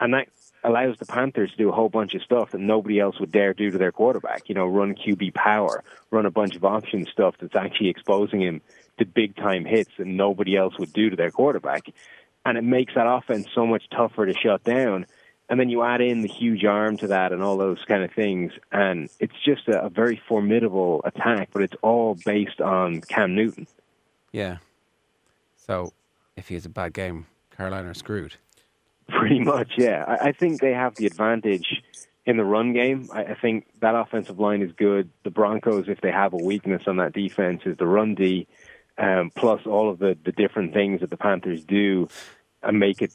And 0.00 0.14
that 0.14 0.28
allows 0.62 0.96
the 0.98 1.06
Panthers 1.06 1.50
to 1.52 1.56
do 1.56 1.68
a 1.68 1.72
whole 1.72 1.88
bunch 1.88 2.14
of 2.14 2.22
stuff 2.22 2.50
that 2.50 2.60
nobody 2.60 3.00
else 3.00 3.18
would 3.18 3.32
dare 3.32 3.54
do 3.54 3.70
to 3.70 3.78
their 3.78 3.92
quarterback. 3.92 4.48
You 4.48 4.54
know, 4.54 4.66
run 4.66 4.94
QB 4.94 5.34
power, 5.34 5.82
run 6.10 6.26
a 6.26 6.30
bunch 6.30 6.56
of 6.56 6.64
option 6.64 7.06
stuff 7.10 7.36
that's 7.40 7.56
actually 7.56 7.88
exposing 7.88 8.40
him 8.40 8.60
to 8.98 9.04
big 9.04 9.36
time 9.36 9.64
hits 9.64 9.90
that 9.98 10.06
nobody 10.06 10.56
else 10.56 10.78
would 10.78 10.92
do 10.92 11.10
to 11.10 11.16
their 11.16 11.30
quarterback. 11.30 11.86
And 12.44 12.56
it 12.56 12.64
makes 12.64 12.94
that 12.94 13.06
offense 13.06 13.46
so 13.54 13.66
much 13.66 13.84
tougher 13.90 14.26
to 14.26 14.34
shut 14.34 14.64
down. 14.64 15.06
And 15.48 15.58
then 15.58 15.68
you 15.68 15.82
add 15.82 16.00
in 16.00 16.22
the 16.22 16.28
huge 16.28 16.64
arm 16.64 16.96
to 16.98 17.08
that 17.08 17.32
and 17.32 17.42
all 17.42 17.56
those 17.56 17.82
kind 17.86 18.04
of 18.04 18.12
things. 18.12 18.52
And 18.70 19.10
it's 19.18 19.34
just 19.44 19.66
a, 19.68 19.84
a 19.84 19.88
very 19.88 20.20
formidable 20.28 21.00
attack, 21.04 21.48
but 21.52 21.62
it's 21.62 21.74
all 21.82 22.16
based 22.24 22.60
on 22.60 23.00
Cam 23.00 23.34
Newton. 23.34 23.66
Yeah. 24.30 24.58
So 25.56 25.92
if 26.36 26.48
he 26.48 26.54
has 26.54 26.66
a 26.66 26.70
bad 26.70 26.92
game, 26.92 27.26
Carolina 27.56 27.90
are 27.90 27.94
screwed. 27.94 28.36
Pretty 29.18 29.40
much, 29.40 29.72
yeah. 29.76 30.04
I, 30.06 30.28
I 30.28 30.32
think 30.32 30.60
they 30.60 30.72
have 30.72 30.94
the 30.96 31.06
advantage 31.06 31.82
in 32.26 32.36
the 32.36 32.44
run 32.44 32.72
game. 32.72 33.08
I, 33.12 33.24
I 33.24 33.34
think 33.34 33.66
that 33.80 33.94
offensive 33.94 34.38
line 34.38 34.62
is 34.62 34.72
good. 34.72 35.10
The 35.24 35.30
Broncos, 35.30 35.88
if 35.88 36.00
they 36.00 36.12
have 36.12 36.32
a 36.32 36.36
weakness 36.36 36.82
on 36.86 36.96
that 36.98 37.12
defense, 37.12 37.62
is 37.64 37.76
the 37.76 37.86
run 37.86 38.14
D, 38.14 38.46
um, 38.98 39.30
plus 39.34 39.66
all 39.66 39.90
of 39.90 39.98
the, 39.98 40.16
the 40.24 40.32
different 40.32 40.74
things 40.74 41.00
that 41.00 41.10
the 41.10 41.16
Panthers 41.16 41.64
do 41.64 42.08
and 42.62 42.78
make 42.78 43.02
it 43.02 43.12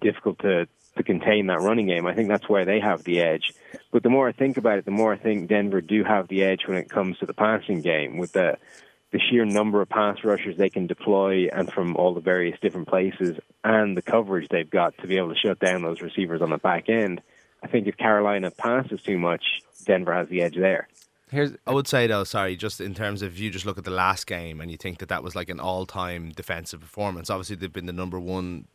difficult 0.00 0.40
to, 0.40 0.66
to 0.96 1.02
contain 1.02 1.46
that 1.46 1.60
running 1.60 1.86
game. 1.86 2.06
I 2.06 2.14
think 2.14 2.28
that's 2.28 2.48
where 2.48 2.64
they 2.64 2.80
have 2.80 3.04
the 3.04 3.20
edge. 3.20 3.52
But 3.92 4.02
the 4.02 4.10
more 4.10 4.28
I 4.28 4.32
think 4.32 4.56
about 4.56 4.78
it, 4.78 4.84
the 4.84 4.90
more 4.90 5.12
I 5.12 5.16
think 5.16 5.48
Denver 5.48 5.80
do 5.80 6.04
have 6.04 6.28
the 6.28 6.42
edge 6.42 6.66
when 6.66 6.78
it 6.78 6.90
comes 6.90 7.18
to 7.18 7.26
the 7.26 7.34
passing 7.34 7.80
game 7.80 8.18
with 8.18 8.32
the 8.32 8.58
the 9.10 9.18
sheer 9.18 9.44
number 9.44 9.80
of 9.80 9.88
pass 9.88 10.18
rushers 10.22 10.56
they 10.56 10.68
can 10.68 10.86
deploy 10.86 11.48
and 11.48 11.72
from 11.72 11.96
all 11.96 12.14
the 12.14 12.20
various 12.20 12.58
different 12.60 12.88
places 12.88 13.38
and 13.64 13.96
the 13.96 14.02
coverage 14.02 14.48
they've 14.50 14.68
got 14.68 14.96
to 14.98 15.06
be 15.06 15.16
able 15.16 15.30
to 15.30 15.38
shut 15.38 15.58
down 15.58 15.82
those 15.82 16.02
receivers 16.02 16.42
on 16.42 16.50
the 16.50 16.58
back 16.58 16.88
end. 16.88 17.22
I 17.62 17.68
think 17.68 17.86
if 17.86 17.96
Carolina 17.96 18.50
passes 18.50 19.02
too 19.02 19.18
much, 19.18 19.42
Denver 19.84 20.14
has 20.14 20.28
the 20.28 20.42
edge 20.42 20.56
there. 20.56 20.88
Here's, 21.30 21.52
I 21.66 21.72
would 21.72 21.88
say 21.88 22.06
though, 22.06 22.24
sorry, 22.24 22.56
just 22.56 22.80
in 22.80 22.94
terms 22.94 23.22
of 23.22 23.38
you 23.38 23.50
just 23.50 23.66
look 23.66 23.78
at 23.78 23.84
the 23.84 23.90
last 23.90 24.26
game 24.26 24.60
and 24.60 24.70
you 24.70 24.76
think 24.76 24.98
that 24.98 25.08
that 25.08 25.22
was 25.22 25.34
like 25.34 25.48
an 25.48 25.60
all-time 25.60 26.30
defensive 26.30 26.80
performance. 26.80 27.30
Obviously, 27.30 27.56
they've 27.56 27.72
been 27.72 27.86
the 27.86 27.92
number 27.92 28.20
one 28.20 28.66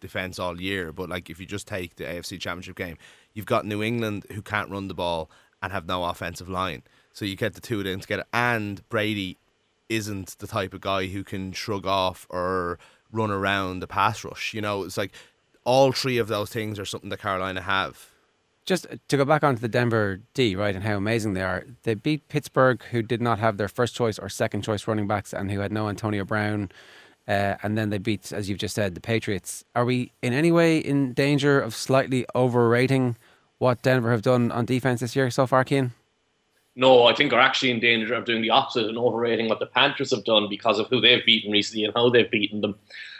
defense 0.00 0.38
all 0.38 0.60
year, 0.60 0.92
but 0.92 1.08
like 1.08 1.30
if 1.30 1.38
you 1.38 1.46
just 1.46 1.66
take 1.66 1.96
the 1.96 2.04
AFC 2.04 2.40
Championship 2.40 2.76
game, 2.76 2.96
you've 3.34 3.46
got 3.46 3.64
New 3.64 3.82
England 3.82 4.26
who 4.32 4.42
can't 4.42 4.70
run 4.70 4.88
the 4.88 4.94
ball 4.94 5.30
and 5.62 5.72
have 5.72 5.86
no 5.86 6.04
offensive 6.04 6.48
line. 6.48 6.82
So 7.12 7.24
you 7.24 7.36
get 7.36 7.54
the 7.54 7.60
two 7.60 7.78
of 7.78 7.84
them 7.84 8.00
together, 8.00 8.24
and 8.32 8.86
Brady 8.88 9.38
isn't 9.96 10.38
the 10.38 10.46
type 10.46 10.74
of 10.74 10.80
guy 10.80 11.06
who 11.06 11.24
can 11.24 11.52
shrug 11.52 11.86
off 11.86 12.26
or 12.30 12.78
run 13.12 13.30
around 13.30 13.80
the 13.80 13.86
pass 13.86 14.24
rush. 14.24 14.54
You 14.54 14.60
know, 14.60 14.82
it's 14.82 14.96
like 14.96 15.12
all 15.64 15.92
three 15.92 16.18
of 16.18 16.28
those 16.28 16.50
things 16.50 16.78
are 16.78 16.84
something 16.84 17.10
that 17.10 17.20
Carolina 17.20 17.60
have. 17.60 18.08
Just 18.64 18.86
to 19.08 19.16
go 19.16 19.24
back 19.24 19.42
onto 19.42 19.60
the 19.60 19.68
Denver 19.68 20.20
D, 20.34 20.54
right, 20.54 20.74
and 20.74 20.84
how 20.84 20.96
amazing 20.96 21.34
they 21.34 21.42
are. 21.42 21.64
They 21.82 21.94
beat 21.94 22.28
Pittsburgh, 22.28 22.82
who 22.90 23.02
did 23.02 23.20
not 23.20 23.40
have 23.40 23.56
their 23.56 23.68
first 23.68 23.94
choice 23.94 24.18
or 24.18 24.28
second 24.28 24.62
choice 24.62 24.86
running 24.86 25.08
backs 25.08 25.34
and 25.34 25.50
who 25.50 25.58
had 25.58 25.72
no 25.72 25.88
Antonio 25.88 26.24
Brown. 26.24 26.70
Uh, 27.26 27.56
and 27.62 27.76
then 27.76 27.90
they 27.90 27.98
beat, 27.98 28.32
as 28.32 28.48
you've 28.48 28.58
just 28.58 28.74
said, 28.74 28.94
the 28.94 29.00
Patriots. 29.00 29.64
Are 29.74 29.84
we 29.84 30.12
in 30.22 30.32
any 30.32 30.52
way 30.52 30.78
in 30.78 31.12
danger 31.12 31.60
of 31.60 31.74
slightly 31.74 32.24
overrating 32.34 33.16
what 33.58 33.82
Denver 33.82 34.10
have 34.10 34.22
done 34.22 34.50
on 34.52 34.64
defense 34.64 35.00
this 35.00 35.14
year 35.14 35.30
so 35.30 35.46
far, 35.46 35.64
Cian? 35.66 35.92
No, 36.74 37.04
I 37.04 37.14
think 37.14 37.32
are 37.32 37.40
actually 37.40 37.70
in 37.70 37.80
danger 37.80 38.14
of 38.14 38.24
doing 38.24 38.42
the 38.42 38.50
opposite 38.50 38.86
and 38.86 38.96
overrating 38.96 39.48
what 39.48 39.60
the 39.60 39.66
Panthers 39.66 40.10
have 40.10 40.24
done 40.24 40.48
because 40.48 40.78
of 40.78 40.88
who 40.88 41.00
they've 41.00 41.24
beaten 41.24 41.52
recently 41.52 41.84
and 41.84 41.94
how 41.94 42.08
they've 42.08 42.30
beaten 42.30 42.60
them. 42.60 42.76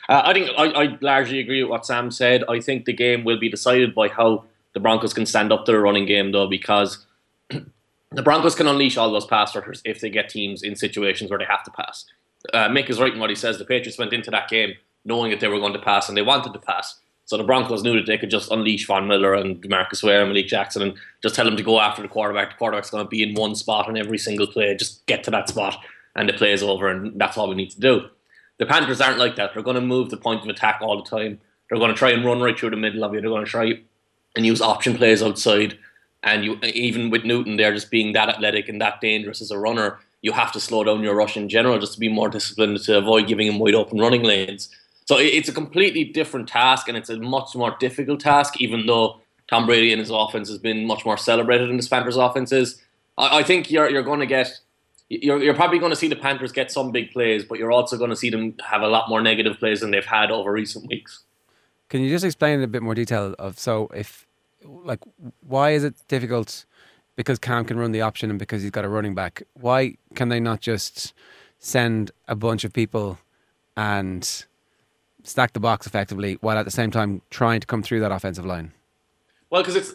Uh, 0.08 0.22
I 0.24 0.32
think 0.32 0.50
I, 0.56 0.64
I, 0.64 0.98
largely 1.00 1.38
agree 1.38 1.62
with 1.62 1.70
what 1.70 1.86
Sam 1.86 2.10
said. 2.10 2.44
I 2.48 2.60
think 2.60 2.86
the 2.86 2.92
game 2.92 3.24
will 3.24 3.38
be 3.38 3.48
decided 3.48 3.94
by 3.94 4.08
how 4.08 4.44
the 4.72 4.80
Broncos 4.80 5.14
can 5.14 5.26
stand 5.26 5.52
up 5.52 5.64
to 5.66 5.72
the 5.72 5.78
running 5.78 6.06
game, 6.06 6.32
though, 6.32 6.48
because 6.48 7.06
the 7.48 8.22
Broncos 8.22 8.54
can 8.54 8.66
unleash 8.66 8.96
all 8.96 9.12
those 9.12 9.26
pass 9.26 9.54
rushers 9.54 9.82
if 9.84 10.00
they 10.00 10.10
get 10.10 10.28
teams 10.28 10.62
in 10.62 10.74
situations 10.74 11.30
where 11.30 11.38
they 11.38 11.44
have 11.44 11.62
to 11.64 11.70
pass. 11.70 12.06
Uh, 12.52 12.68
Mick 12.68 12.90
is 12.90 13.00
right 13.00 13.12
in 13.12 13.20
what 13.20 13.30
he 13.30 13.36
says. 13.36 13.58
The 13.58 13.64
Patriots 13.64 13.98
went 13.98 14.12
into 14.12 14.30
that 14.30 14.48
game 14.48 14.74
knowing 15.04 15.30
that 15.30 15.40
they 15.40 15.48
were 15.48 15.58
going 15.58 15.72
to 15.72 15.78
pass 15.78 16.08
and 16.08 16.16
they 16.16 16.22
wanted 16.22 16.52
to 16.52 16.58
pass. 16.58 17.00
So 17.24 17.36
the 17.36 17.44
Broncos 17.44 17.82
knew 17.82 17.94
that 17.94 18.06
they 18.06 18.18
could 18.18 18.30
just 18.30 18.50
unleash 18.50 18.86
Von 18.86 19.06
Miller 19.06 19.34
and 19.34 19.64
Marcus 19.68 20.02
Ware 20.02 20.20
and 20.20 20.30
Malik 20.30 20.48
Jackson 20.48 20.82
and 20.82 20.94
just 21.22 21.34
tell 21.34 21.44
them 21.44 21.56
to 21.56 21.62
go 21.62 21.80
after 21.80 22.02
the 22.02 22.08
quarterback. 22.08 22.50
The 22.50 22.56
quarterback's 22.56 22.90
going 22.90 23.04
to 23.04 23.08
be 23.08 23.22
in 23.22 23.34
one 23.34 23.54
spot 23.54 23.88
on 23.88 23.96
every 23.96 24.18
single 24.18 24.46
play. 24.46 24.74
Just 24.76 25.06
get 25.06 25.24
to 25.24 25.30
that 25.30 25.48
spot 25.48 25.76
and 26.14 26.28
the 26.28 26.32
play 26.32 26.52
is 26.52 26.62
over, 26.62 26.88
and 26.88 27.18
that's 27.20 27.38
all 27.38 27.48
we 27.48 27.54
need 27.54 27.70
to 27.70 27.80
do. 27.80 28.02
The 28.58 28.66
Panthers 28.66 29.00
aren't 29.00 29.18
like 29.18 29.36
that. 29.36 29.54
They're 29.54 29.62
going 29.62 29.76
to 29.76 29.80
move 29.80 30.10
the 30.10 30.16
point 30.16 30.42
of 30.42 30.48
attack 30.48 30.80
all 30.82 31.02
the 31.02 31.08
time. 31.08 31.40
They're 31.68 31.78
going 31.78 31.90
to 31.90 31.96
try 31.96 32.10
and 32.10 32.24
run 32.24 32.40
right 32.40 32.58
through 32.58 32.70
the 32.70 32.76
middle 32.76 33.02
of 33.02 33.14
you. 33.14 33.20
They're 33.20 33.30
going 33.30 33.44
to 33.44 33.50
try 33.50 33.80
and 34.36 34.46
use 34.46 34.60
option 34.60 34.96
plays 34.96 35.22
outside. 35.22 35.78
And 36.22 36.44
you, 36.44 36.58
even 36.62 37.10
with 37.10 37.24
Newton, 37.24 37.56
they're 37.56 37.74
just 37.74 37.90
being 37.90 38.12
that 38.12 38.28
athletic 38.28 38.68
and 38.68 38.80
that 38.80 39.00
dangerous 39.00 39.40
as 39.40 39.50
a 39.50 39.58
runner. 39.58 39.98
You 40.20 40.32
have 40.32 40.52
to 40.52 40.60
slow 40.60 40.84
down 40.84 41.02
your 41.02 41.16
rush 41.16 41.36
in 41.36 41.48
general 41.48 41.78
just 41.78 41.94
to 41.94 42.00
be 42.00 42.08
more 42.08 42.28
disciplined 42.28 42.78
to 42.82 42.98
avoid 42.98 43.26
giving 43.26 43.48
him 43.48 43.58
wide 43.58 43.74
open 43.74 43.98
running 43.98 44.22
lanes. 44.22 44.68
So 45.12 45.18
it's 45.18 45.50
a 45.50 45.52
completely 45.52 46.04
different 46.04 46.48
task, 46.48 46.88
and 46.88 46.96
it's 46.96 47.10
a 47.10 47.18
much 47.18 47.54
more 47.54 47.76
difficult 47.78 48.20
task. 48.20 48.62
Even 48.62 48.86
though 48.86 49.20
Tom 49.46 49.66
Brady 49.66 49.92
and 49.92 50.00
his 50.00 50.08
offense 50.08 50.48
has 50.48 50.56
been 50.56 50.86
much 50.86 51.04
more 51.04 51.18
celebrated 51.18 51.68
than 51.68 51.76
the 51.76 51.86
Panthers' 51.86 52.16
offenses, 52.16 52.80
I, 53.18 53.40
I 53.40 53.42
think 53.42 53.70
you're 53.70 53.90
you're 53.90 54.02
going 54.02 54.20
to 54.20 54.26
get. 54.26 54.58
You're, 55.10 55.42
you're 55.42 55.52
probably 55.52 55.78
going 55.78 55.90
to 55.90 55.96
see 55.96 56.08
the 56.08 56.16
Panthers 56.16 56.50
get 56.50 56.72
some 56.72 56.92
big 56.92 57.12
plays, 57.12 57.44
but 57.44 57.58
you're 57.58 57.70
also 57.70 57.98
going 57.98 58.08
to 58.08 58.16
see 58.16 58.30
them 58.30 58.54
have 58.64 58.80
a 58.80 58.88
lot 58.88 59.10
more 59.10 59.20
negative 59.20 59.58
plays 59.58 59.80
than 59.80 59.90
they've 59.90 60.06
had 60.06 60.30
over 60.30 60.50
recent 60.50 60.88
weeks. 60.88 61.24
Can 61.90 62.00
you 62.00 62.08
just 62.08 62.24
explain 62.24 62.60
in 62.60 62.62
a 62.62 62.66
bit 62.66 62.82
more 62.82 62.94
detail 62.94 63.34
of 63.38 63.58
so 63.58 63.88
if 63.94 64.26
like 64.64 65.00
why 65.46 65.72
is 65.72 65.84
it 65.84 65.94
difficult 66.08 66.64
because 67.16 67.38
Cam 67.38 67.66
can 67.66 67.78
run 67.78 67.92
the 67.92 68.00
option 68.00 68.30
and 68.30 68.38
because 68.38 68.62
he's 68.62 68.70
got 68.70 68.86
a 68.86 68.88
running 68.88 69.14
back? 69.14 69.42
Why 69.52 69.98
can 70.14 70.30
they 70.30 70.40
not 70.40 70.62
just 70.62 71.12
send 71.58 72.12
a 72.28 72.34
bunch 72.34 72.64
of 72.64 72.72
people 72.72 73.18
and 73.76 74.46
stack 75.22 75.52
the 75.52 75.60
box 75.60 75.86
effectively 75.86 76.38
while 76.40 76.58
at 76.58 76.64
the 76.64 76.70
same 76.70 76.90
time 76.90 77.22
trying 77.30 77.60
to 77.60 77.66
come 77.66 77.82
through 77.82 78.00
that 78.00 78.12
offensive 78.12 78.44
line? 78.44 78.72
Well, 79.50 79.62
because 79.62 79.76
it's 79.76 79.92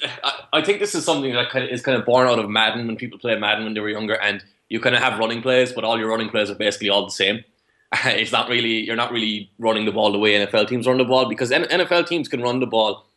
I 0.54 0.62
think 0.62 0.80
this 0.80 0.94
is 0.94 1.04
something 1.04 1.34
that 1.34 1.50
kind 1.50 1.66
of 1.66 1.72
is 1.72 1.82
kind 1.82 1.98
of 1.98 2.06
born 2.06 2.28
out 2.28 2.38
of 2.38 2.50
Madden 2.50 2.86
when 2.86 2.96
people 2.96 3.18
play 3.18 3.38
Madden 3.38 3.64
when 3.64 3.74
they 3.74 3.80
were 3.80 3.90
younger, 3.90 4.14
and 4.14 4.44
you 4.70 4.80
kind 4.80 4.96
of 4.96 5.02
have 5.02 5.18
running 5.18 5.42
plays, 5.42 5.72
but 5.72 5.84
all 5.84 5.98
your 5.98 6.10
running 6.10 6.30
plays 6.30 6.52
are 6.52 6.56
basically 6.56 6.90
all 6.90 7.06
the 7.06 7.12
same. 7.12 7.44
it's 8.06 8.32
not 8.32 8.50
really 8.50 8.86
you're 8.86 8.96
not 8.96 9.12
really 9.12 9.50
running 9.58 9.86
the 9.86 9.92
ball 9.92 10.12
the 10.12 10.20
way 10.20 10.34
NFL 10.34 10.68
teams 10.68 10.86
run 10.86 10.98
the 10.98 11.06
ball 11.06 11.28
because 11.28 11.52
NFL 11.52 12.08
teams 12.08 12.28
can 12.28 12.42
run 12.42 12.60
the 12.60 12.68
ball 12.68 13.08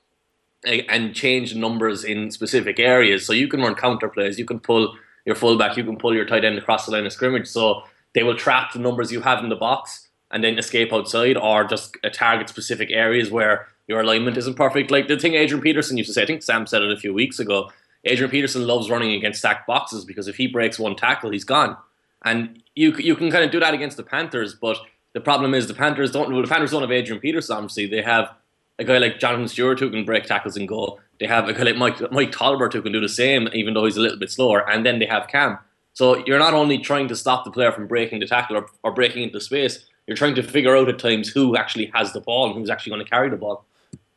eh, 0.65 0.83
and 0.89 1.15
change 1.15 1.55
numbers 1.55 2.05
in 2.05 2.31
specific 2.31 2.79
areas. 2.79 3.27
So 3.27 3.33
you 3.33 3.49
can 3.49 3.61
run 3.61 3.75
counter 3.75 4.09
plays, 4.09 4.39
you 4.39 4.47
can 4.47 4.61
pull 4.61 4.97
your 5.27 5.35
fullback, 5.35 5.77
you 5.77 5.85
can 5.85 5.99
pull 5.99 6.15
your 6.15 6.25
tight 6.25 6.45
end 6.45 6.57
across 6.57 6.87
the 6.87 6.93
line 6.93 7.05
of 7.05 7.13
scrimmage. 7.13 7.49
So 7.49 7.83
they 8.15 8.23
will 8.23 8.37
trap 8.37 8.73
the 8.73 8.79
numbers 8.79 9.13
you 9.13 9.21
have 9.21 9.43
in 9.43 9.51
the 9.51 9.57
box 9.57 10.09
and 10.31 10.45
then 10.45 10.59
escape 10.59 10.93
outside 10.93 11.37
or 11.37 11.65
just 11.65 11.97
target 12.13 12.49
specific 12.49 12.91
areas 12.91 13.31
where 13.31 13.67
your 13.89 14.01
alignment 14.01 14.37
isn't 14.37 14.55
perfect. 14.55 14.91
Like 14.91 15.09
the 15.09 15.19
thing 15.19 15.35
Adrian 15.35 15.63
Peterson 15.63 15.97
used 15.97 16.09
to 16.09 16.15
say, 16.15 16.23
I 16.23 16.27
think 16.27 16.43
Sam 16.43 16.67
said 16.67 16.83
it 16.83 16.93
a 16.93 16.97
few 16.97 17.13
weeks 17.13 17.39
ago. 17.39 17.71
Adrian 18.05 18.31
Peterson 18.31 18.67
loves 18.67 18.89
running 18.89 19.13
against 19.13 19.41
stacked 19.41 19.67
boxes 19.67 20.05
because 20.05 20.29
if 20.29 20.37
he 20.37 20.47
breaks 20.47 20.79
one 20.79 20.97
tackle, 20.97 21.31
he's 21.31 21.45
gone. 21.45 21.77
And 22.25 22.63
you 22.75 22.95
you 22.97 23.17
can 23.17 23.31
kind 23.31 23.45
of 23.45 23.51
do 23.51 23.61
that 23.61 23.75
against 23.75 23.97
the 23.97 24.03
Panthers, 24.03 24.55
but 24.55 24.79
the 25.13 25.21
problem 25.21 25.55
is 25.55 25.67
the 25.67 25.75
Panthers 25.75 26.13
don't. 26.13 26.33
Well, 26.33 26.43
the 26.43 26.49
Panthers 26.49 26.71
don't 26.71 26.83
have 26.83 26.93
Adrian 26.93 27.21
Peterson. 27.21 27.57
Obviously, 27.57 27.87
they 27.87 28.03
have 28.03 28.31
a 28.79 28.85
guy 28.85 28.99
like 28.99 29.19
Jonathan 29.19 29.49
Stewart 29.49 29.81
who 29.81 29.91
can 29.91 30.05
break 30.05 30.25
tackles 30.25 30.57
and 30.57 30.69
go. 30.69 31.01
They 31.19 31.27
have 31.27 31.49
a 31.49 31.53
guy 31.53 31.63
like 31.65 31.77
Mike 31.77 32.13
Mike 32.13 32.33
Tolbert 32.33 32.73
who 32.73 32.83
can 32.83 32.93
do 32.93 33.01
the 33.01 33.09
same, 33.09 33.49
even 33.53 33.75
though 33.75 33.85
he's 33.85 33.97
a 33.97 34.01
little 34.01 34.19
bit 34.19 34.31
slower. 34.31 34.69
And 34.71 34.87
then 34.87 34.99
they 34.99 35.07
have 35.07 35.29
Cam. 35.29 35.59
So 35.93 36.25
you're 36.27 36.39
not 36.39 36.55
only 36.55 36.79
trying 36.79 37.09
to 37.09 37.17
stop 37.17 37.45
the 37.45 37.51
player 37.51 37.73
from 37.73 37.87
breaking 37.87 38.21
the 38.21 38.27
tackle 38.27 38.57
or, 38.57 38.67
or 38.83 38.93
breaking 38.93 39.25
into 39.25 39.41
space, 39.41 39.85
you're 40.07 40.17
trying 40.17 40.35
to 40.35 40.43
figure 40.43 40.77
out 40.77 40.89
at 40.89 40.99
times 40.99 41.29
who 41.29 41.57
actually 41.57 41.91
has 41.95 42.13
the 42.13 42.21
ball 42.21 42.47
and 42.47 42.55
who's 42.55 42.71
actually 42.71 42.91
going 42.91 43.05
to 43.05 43.11
carry 43.11 43.31
the 43.31 43.37
ball. 43.37 43.65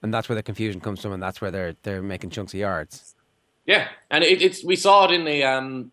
And 0.02 0.14
that's 0.14 0.28
where 0.28 0.36
the 0.36 0.44
confusion 0.44 0.82
comes 0.82 1.02
from, 1.02 1.14
and 1.14 1.24
that's 1.24 1.40
where 1.40 1.52
they're 1.52 1.76
they're 1.84 2.02
making 2.02 2.32
chunks 2.32 2.54
of 2.54 2.60
yards. 2.60 3.16
Yeah, 3.66 3.88
and 4.12 4.24
it, 4.24 4.42
it's 4.42 4.64
we 4.64 4.76
saw 4.76 5.06
it 5.06 5.12
in 5.12 5.24
the 5.24 5.44
um 5.44 5.92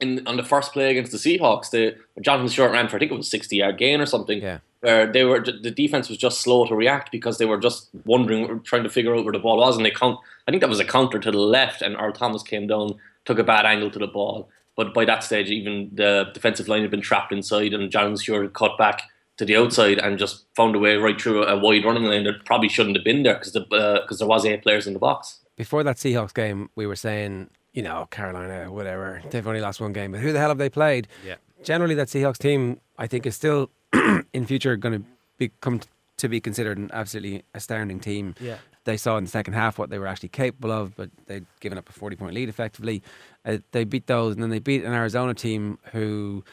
in 0.00 0.26
on 0.26 0.36
the 0.36 0.42
first 0.42 0.72
play 0.72 0.90
against 0.90 1.12
the 1.12 1.18
Seahawks. 1.18 1.70
The 1.70 1.96
Jonathan 2.22 2.48
Stewart 2.48 2.72
ran 2.72 2.88
for 2.88 2.96
I 2.96 3.00
think 3.00 3.12
it 3.12 3.16
was 3.16 3.30
sixty 3.30 3.56
yard 3.56 3.78
gain 3.78 4.00
or 4.00 4.06
something. 4.06 4.40
Yeah. 4.40 4.58
Where 4.80 5.06
they 5.06 5.24
were 5.24 5.40
the 5.40 5.70
defense 5.70 6.08
was 6.08 6.16
just 6.16 6.40
slow 6.40 6.64
to 6.66 6.74
react 6.74 7.12
because 7.12 7.36
they 7.36 7.44
were 7.44 7.58
just 7.58 7.90
wondering, 8.06 8.62
trying 8.62 8.82
to 8.84 8.88
figure 8.88 9.14
out 9.14 9.24
where 9.24 9.32
the 9.32 9.38
ball 9.38 9.58
was, 9.58 9.76
and 9.76 9.84
they 9.84 9.90
count. 9.90 10.18
I 10.48 10.50
think 10.50 10.62
that 10.62 10.70
was 10.70 10.80
a 10.80 10.84
counter 10.86 11.18
to 11.18 11.30
the 11.30 11.38
left, 11.38 11.82
and 11.82 11.96
Earl 11.96 12.12
Thomas 12.14 12.42
came 12.42 12.66
down, 12.66 12.94
took 13.26 13.38
a 13.38 13.44
bad 13.44 13.66
angle 13.66 13.90
to 13.90 13.98
the 13.98 14.06
ball. 14.06 14.48
But 14.76 14.94
by 14.94 15.04
that 15.04 15.22
stage, 15.22 15.50
even 15.50 15.90
the 15.92 16.30
defensive 16.32 16.66
line 16.66 16.80
had 16.80 16.90
been 16.90 17.02
trapped 17.02 17.30
inside, 17.30 17.74
and 17.74 17.90
Jonathan 17.90 18.16
Stewart 18.16 18.54
cut 18.54 18.78
back 18.78 19.02
to 19.40 19.44
the 19.44 19.56
outside 19.56 19.98
and 19.98 20.18
just 20.18 20.44
found 20.54 20.76
a 20.76 20.78
way 20.78 20.96
right 20.96 21.20
through 21.20 21.44
a 21.44 21.58
wide 21.58 21.84
running 21.84 22.04
lane 22.04 22.24
that 22.24 22.44
probably 22.44 22.68
shouldn't 22.68 22.96
have 22.96 23.04
been 23.04 23.24
there 23.24 23.34
because 23.34 23.52
the, 23.52 23.62
uh, 23.74 24.06
there 24.14 24.28
was 24.28 24.46
eight 24.46 24.62
players 24.62 24.86
in 24.86 24.92
the 24.92 24.98
box. 24.98 25.40
Before 25.56 25.82
that 25.82 25.96
Seahawks 25.96 26.32
game, 26.32 26.70
we 26.74 26.86
were 26.86 26.96
saying 26.96 27.50
you 27.72 27.82
know, 27.82 28.06
Carolina, 28.10 28.70
whatever. 28.70 29.22
They've 29.30 29.46
only 29.46 29.60
lost 29.60 29.80
one 29.80 29.92
game, 29.92 30.12
but 30.12 30.20
who 30.20 30.32
the 30.32 30.38
hell 30.38 30.48
have 30.48 30.58
they 30.58 30.70
played? 30.70 31.08
Yeah. 31.24 31.36
Generally, 31.62 31.94
that 31.96 32.08
Seahawks 32.08 32.38
team, 32.38 32.80
I 32.98 33.06
think, 33.06 33.26
is 33.26 33.36
still 33.36 33.70
in 34.32 34.46
future 34.46 34.76
going 34.76 35.00
to 35.00 35.06
become 35.38 35.80
to 36.16 36.28
be 36.28 36.40
considered 36.40 36.78
an 36.78 36.90
absolutely 36.92 37.44
astounding 37.54 38.00
team. 38.00 38.34
Yeah. 38.40 38.56
They 38.84 38.96
saw 38.96 39.16
in 39.18 39.24
the 39.24 39.30
second 39.30 39.54
half 39.54 39.78
what 39.78 39.90
they 39.90 39.98
were 39.98 40.06
actually 40.06 40.30
capable 40.30 40.72
of, 40.72 40.96
but 40.96 41.10
they'd 41.26 41.46
given 41.60 41.78
up 41.78 41.88
a 41.88 41.92
40 41.92 42.16
point 42.16 42.34
lead 42.34 42.48
effectively. 42.48 43.02
Uh, 43.44 43.58
they 43.72 43.84
beat 43.84 44.06
those, 44.06 44.34
and 44.34 44.42
then 44.42 44.50
they 44.50 44.58
beat 44.58 44.84
an 44.84 44.92
Arizona 44.92 45.34
team 45.34 45.78
who 45.92 46.44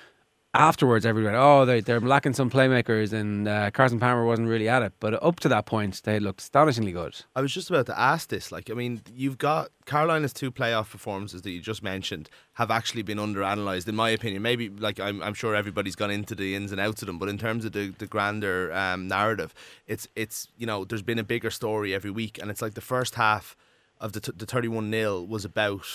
afterwards, 0.54 1.06
everyone, 1.06 1.36
oh, 1.36 1.66
they, 1.66 1.82
they're 1.82 2.00
lacking 2.00 2.34
some 2.34 2.50
playmakers, 2.50 3.13
and 3.13 3.48
uh, 3.48 3.70
Carson 3.72 4.00
Palmer 4.00 4.25
wasn't 4.25 4.48
really 4.48 4.68
at 4.68 4.82
it. 4.82 4.94
But 5.00 5.22
up 5.24 5.39
to 5.42 5.50
that 5.50 5.66
point, 5.66 6.01
they 6.04 6.20
looked 6.20 6.42
astonishingly 6.42 6.92
good. 6.92 7.16
I 7.36 7.42
was 7.42 7.54
just 7.54 7.70
about 7.70 7.86
to 7.88 8.00
ask 8.00 8.30
this. 8.30 8.51
Like, 8.51 8.70
I 8.70 8.74
mean, 8.74 9.01
you've 9.13 9.38
got 9.38 9.70
Carolina's 9.86 10.34
two 10.34 10.51
playoff 10.51 10.89
performances 10.89 11.42
that 11.44 11.51
you 11.51 11.60
just 11.60 11.84
mentioned 11.84 12.30
have 12.54 12.72
actually 12.72 13.04
been 13.04 13.18
underanalyzed, 13.18 13.88
in 13.88 13.96
my 13.96 14.10
opinion. 14.10 14.42
Maybe, 14.42 14.70
like, 14.70 15.00
I'm, 15.00 15.22
I'm 15.22 15.34
sure 15.34 15.56
everybody's 15.56 15.96
gone 15.96 16.12
into 16.12 16.34
the 16.34 16.56
ins 16.56 16.72
and 16.72 16.82
outs 16.82 17.01
of 17.01 17.08
them, 17.08 17.20
but 17.20 17.30
in 17.30 17.38
terms 17.38 17.66
of 17.66 17.74
the, 17.74 17.89
the 17.98 18.08
grander 18.08 18.74
um, 18.74 19.08
narrative, 19.08 19.54
it's, 19.86 20.08
it's, 20.16 20.48
you 20.58 20.66
know, 20.66 20.86
there's 20.86 21.04
been 21.04 21.20
a 21.20 21.24
bigger 21.24 21.51
story 21.51 21.94
every 21.94 22.12
week, 22.12 22.39
and 22.42 22.50
it's 22.50 22.62
like 22.62 22.74
the 22.74 22.82
first 22.82 23.16
half 23.16 23.56
of 24.00 24.13
the, 24.13 24.20
t- 24.20 24.32
the 24.36 24.46
31 24.46 24.92
0 24.92 25.22
was 25.22 25.46
about 25.46 25.86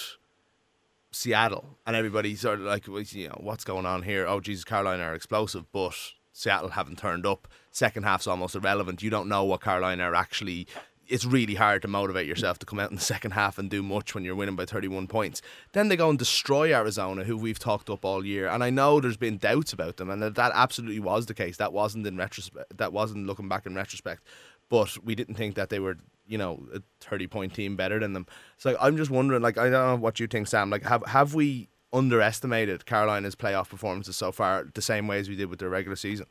Seattle, 1.13 1.79
and 1.87 1.95
everybody 1.95 2.35
sort 2.35 2.61
of 2.61 2.67
like, 2.67 2.87
you 2.87 3.29
know, 3.29 3.39
what's 3.41 3.65
going 3.65 3.87
on 3.87 4.03
here? 4.03 4.27
Oh, 4.27 4.41
Jesus, 4.41 4.65
Carolina 4.65 5.05
are 5.05 5.15
explosive, 5.15 5.71
but 5.71 5.95
Seattle 6.33 6.71
haven't 6.71 6.99
turned 6.99 7.27
up. 7.27 7.47
Second 7.71 8.05
half's 8.05 8.27
almost 8.27 8.55
irrelevant. 8.55 9.03
You 9.03 9.11
don't 9.11 9.29
know 9.29 9.45
what 9.45 9.61
Carolina 9.61 10.05
are 10.05 10.15
actually. 10.15 10.67
It's 11.07 11.27
really 11.27 11.57
hard 11.57 11.83
to 11.83 11.89
motivate 11.89 12.27
yourself 12.27 12.59
to 12.61 12.67
come 12.67 12.79
out 12.79 12.89
in 12.89 12.97
the 12.97 13.03
second 13.03 13.33
half 13.33 13.59
and 13.59 13.69
do 13.69 13.83
much 13.83 14.15
when 14.15 14.25
you're 14.25 14.35
winning 14.35 14.57
by 14.57 14.65
31 14.65 15.09
points. 15.09 15.43
Then 15.73 15.89
they 15.89 15.97
go 15.97 16.09
and 16.09 16.19
destroy 16.19 16.73
Arizona, 16.73 17.25
who 17.25 17.37
we've 17.37 17.59
talked 17.59 17.91
up 17.91 18.05
all 18.05 18.25
year. 18.25 18.49
And 18.49 18.65
I 18.65 18.71
know 18.71 18.99
there's 18.99 19.19
been 19.19 19.37
doubts 19.37 19.75
about 19.75 19.99
them, 19.99 20.09
and 20.09 20.23
that 20.23 20.53
absolutely 20.55 21.01
was 21.01 21.27
the 21.27 21.35
case. 21.35 21.59
That 21.59 21.75
wasn't 21.75 22.07
in 22.07 22.17
retrospect. 22.17 22.79
That 22.79 22.95
wasn't 22.95 23.27
looking 23.27 23.49
back 23.49 23.67
in 23.67 23.75
retrospect. 23.75 24.23
But 24.71 24.97
we 25.05 25.15
didn't 25.15 25.35
think 25.35 25.57
that 25.57 25.69
they 25.69 25.81
were 25.81 25.99
you 26.33 26.39
know 26.39 26.67
a 26.75 26.83
30 27.01 27.27
point 27.27 27.55
team 27.55 27.77
better 27.77 28.01
than 28.01 28.15
them 28.15 28.27
so 28.57 28.77
i'm 28.81 28.97
just 28.97 29.11
wondering 29.11 29.43
like 29.43 29.59
i 29.59 29.69
don't 29.69 29.87
know 29.87 29.97
what 29.97 30.19
you 30.19 30.27
think 30.27 30.49
sam 30.49 30.71
like 30.71 30.83
have 30.83 31.05
have 31.07 31.35
we 31.35 31.69
underestimated 31.93 32.87
carolina's 32.87 33.37
playoff 33.37 33.69
performances 33.69 34.17
so 34.17 34.33
far 34.33 34.67
the 34.75 34.83
same 34.83 35.07
way 35.07 35.19
as 35.19 35.29
we 35.29 35.37
did 35.37 35.51
with 35.51 35.59
their 35.59 35.69
regular 35.69 35.95
season 35.95 36.27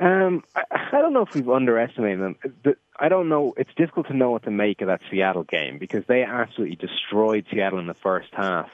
um, 0.00 0.44
I, 0.54 0.62
I 0.92 1.00
don't 1.00 1.12
know 1.12 1.22
if 1.22 1.34
we've 1.34 1.48
underestimated 1.48 2.20
them. 2.20 2.36
The, 2.62 2.76
I 3.00 3.08
don't 3.08 3.28
know. 3.28 3.54
It's 3.56 3.74
difficult 3.76 4.06
to 4.08 4.14
know 4.14 4.30
what 4.30 4.44
to 4.44 4.50
make 4.50 4.80
of 4.80 4.86
that 4.86 5.00
Seattle 5.10 5.42
game 5.42 5.78
because 5.78 6.04
they 6.06 6.22
absolutely 6.22 6.76
destroyed 6.76 7.46
Seattle 7.50 7.80
in 7.80 7.88
the 7.88 7.94
first 7.94 8.28
half, 8.32 8.70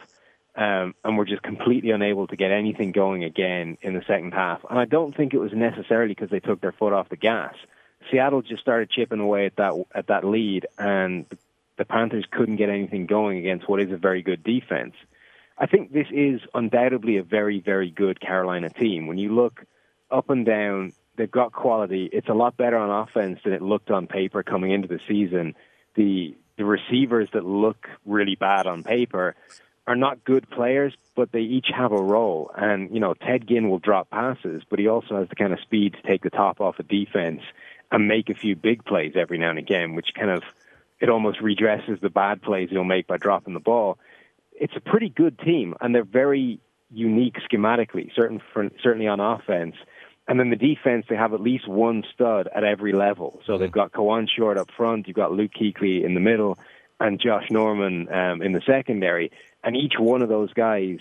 um, 0.54 0.94
and 1.02 1.16
were 1.16 1.24
just 1.24 1.42
completely 1.42 1.92
unable 1.92 2.26
to 2.26 2.36
get 2.36 2.50
anything 2.50 2.92
going 2.92 3.24
again 3.24 3.78
in 3.80 3.94
the 3.94 4.02
second 4.06 4.32
half. 4.32 4.60
And 4.68 4.78
I 4.78 4.84
don't 4.84 5.16
think 5.16 5.32
it 5.32 5.38
was 5.38 5.52
necessarily 5.54 6.14
because 6.14 6.28
they 6.28 6.40
took 6.40 6.60
their 6.60 6.72
foot 6.72 6.92
off 6.92 7.08
the 7.08 7.16
gas. 7.16 7.54
Seattle 8.10 8.42
just 8.42 8.62
started 8.62 8.90
chipping 8.90 9.20
away 9.20 9.46
at 9.46 9.56
that 9.56 9.72
at 9.94 10.06
that 10.08 10.24
lead, 10.24 10.66
and 10.78 11.26
the 11.76 11.84
Panthers 11.84 12.24
couldn't 12.30 12.56
get 12.56 12.68
anything 12.68 13.06
going 13.06 13.38
against 13.38 13.68
what 13.68 13.80
is 13.80 13.90
a 13.90 13.96
very 13.96 14.22
good 14.22 14.42
defense. 14.42 14.94
I 15.56 15.66
think 15.66 15.92
this 15.92 16.08
is 16.10 16.40
undoubtedly 16.52 17.16
a 17.16 17.22
very 17.22 17.60
very 17.60 17.90
good 17.90 18.20
Carolina 18.20 18.70
team. 18.70 19.06
When 19.06 19.18
you 19.18 19.34
look 19.34 19.64
up 20.10 20.30
and 20.30 20.44
down, 20.44 20.92
they've 21.16 21.30
got 21.30 21.52
quality. 21.52 22.08
It's 22.12 22.28
a 22.28 22.34
lot 22.34 22.56
better 22.56 22.76
on 22.76 22.90
offense 22.90 23.40
than 23.44 23.52
it 23.52 23.62
looked 23.62 23.90
on 23.90 24.06
paper 24.06 24.42
coming 24.42 24.70
into 24.70 24.88
the 24.88 25.00
season. 25.06 25.54
The 25.94 26.36
the 26.56 26.64
receivers 26.64 27.28
that 27.32 27.44
look 27.44 27.88
really 28.04 28.36
bad 28.36 28.66
on 28.66 28.84
paper 28.84 29.34
are 29.86 29.96
not 29.96 30.24
good 30.24 30.48
players, 30.50 30.94
but 31.14 31.32
they 31.32 31.40
each 31.40 31.68
have 31.74 31.92
a 31.92 32.02
role. 32.02 32.50
And, 32.56 32.92
you 32.92 33.00
know, 33.00 33.14
Ted 33.14 33.46
Ginn 33.46 33.68
will 33.68 33.78
drop 33.78 34.08
passes, 34.10 34.62
but 34.68 34.78
he 34.78 34.88
also 34.88 35.16
has 35.16 35.28
the 35.28 35.34
kind 35.34 35.52
of 35.52 35.60
speed 35.60 35.94
to 35.94 36.08
take 36.08 36.22
the 36.22 36.30
top 36.30 36.60
off 36.60 36.78
a 36.78 36.82
defense 36.82 37.42
and 37.90 38.08
make 38.08 38.28
a 38.28 38.34
few 38.34 38.56
big 38.56 38.84
plays 38.84 39.14
every 39.16 39.38
now 39.38 39.50
and 39.50 39.58
again, 39.58 39.94
which 39.94 40.08
kind 40.14 40.30
of 40.30 40.42
it 41.00 41.08
almost 41.08 41.40
redresses 41.40 42.00
the 42.00 42.10
bad 42.10 42.42
plays 42.42 42.70
he'll 42.70 42.84
make 42.84 43.06
by 43.06 43.16
dropping 43.16 43.54
the 43.54 43.60
ball. 43.60 43.98
It's 44.52 44.74
a 44.76 44.80
pretty 44.80 45.08
good 45.08 45.38
team, 45.38 45.74
and 45.80 45.94
they're 45.94 46.04
very 46.04 46.60
unique 46.90 47.36
schematically, 47.50 48.14
certain 48.14 48.40
for, 48.52 48.70
certainly 48.82 49.08
on 49.08 49.20
offense. 49.20 49.74
And 50.26 50.40
then 50.40 50.50
the 50.50 50.56
defense, 50.56 51.06
they 51.08 51.16
have 51.16 51.34
at 51.34 51.40
least 51.40 51.68
one 51.68 52.04
stud 52.14 52.48
at 52.54 52.64
every 52.64 52.92
level. 52.92 53.40
So 53.46 53.58
they've 53.58 53.70
got 53.70 53.92
Kawann 53.92 54.28
Short 54.34 54.56
up 54.56 54.70
front, 54.76 55.06
you've 55.06 55.16
got 55.16 55.32
Luke 55.32 55.50
Kuechly 55.60 56.04
in 56.04 56.14
the 56.14 56.20
middle, 56.20 56.58
and 57.00 57.20
Josh 57.20 57.50
Norman 57.50 58.08
um, 58.12 58.40
in 58.40 58.52
the 58.52 58.62
secondary. 58.64 59.32
And 59.62 59.76
each 59.76 59.94
one 59.98 60.22
of 60.22 60.28
those 60.28 60.52
guys 60.52 60.98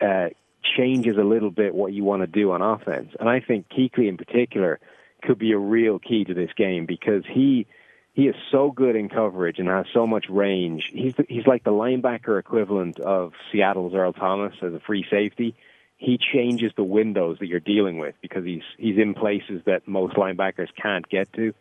uh, 0.00 0.28
changes 0.76 1.16
a 1.16 1.24
little 1.24 1.50
bit 1.50 1.74
what 1.74 1.92
you 1.92 2.04
want 2.04 2.22
to 2.22 2.26
do 2.26 2.52
on 2.52 2.62
offense. 2.62 3.12
And 3.18 3.28
I 3.28 3.40
think 3.40 3.68
Kuechly 3.70 4.08
in 4.08 4.16
particular– 4.16 4.78
could 5.22 5.38
be 5.38 5.52
a 5.52 5.58
real 5.58 5.98
key 5.98 6.24
to 6.24 6.34
this 6.34 6.50
game 6.56 6.86
because 6.86 7.24
he 7.32 7.66
he 8.14 8.24
is 8.28 8.34
so 8.50 8.70
good 8.70 8.94
in 8.94 9.08
coverage 9.08 9.58
and 9.58 9.68
has 9.68 9.86
so 9.94 10.06
much 10.06 10.26
range. 10.28 10.90
He's 10.92 11.14
the, 11.14 11.24
he's 11.28 11.46
like 11.46 11.64
the 11.64 11.70
linebacker 11.70 12.38
equivalent 12.38 13.00
of 13.00 13.32
Seattle's 13.50 13.94
Earl 13.94 14.12
Thomas 14.12 14.54
as 14.60 14.74
a 14.74 14.80
free 14.80 15.06
safety. 15.10 15.54
He 15.96 16.18
changes 16.18 16.72
the 16.76 16.84
windows 16.84 17.38
that 17.40 17.46
you're 17.46 17.60
dealing 17.60 17.98
with 17.98 18.14
because 18.20 18.44
he's 18.44 18.62
he's 18.76 18.98
in 18.98 19.14
places 19.14 19.62
that 19.66 19.86
most 19.88 20.16
linebackers 20.16 20.68
can't 20.80 21.08
get 21.08 21.32
to. 21.34 21.54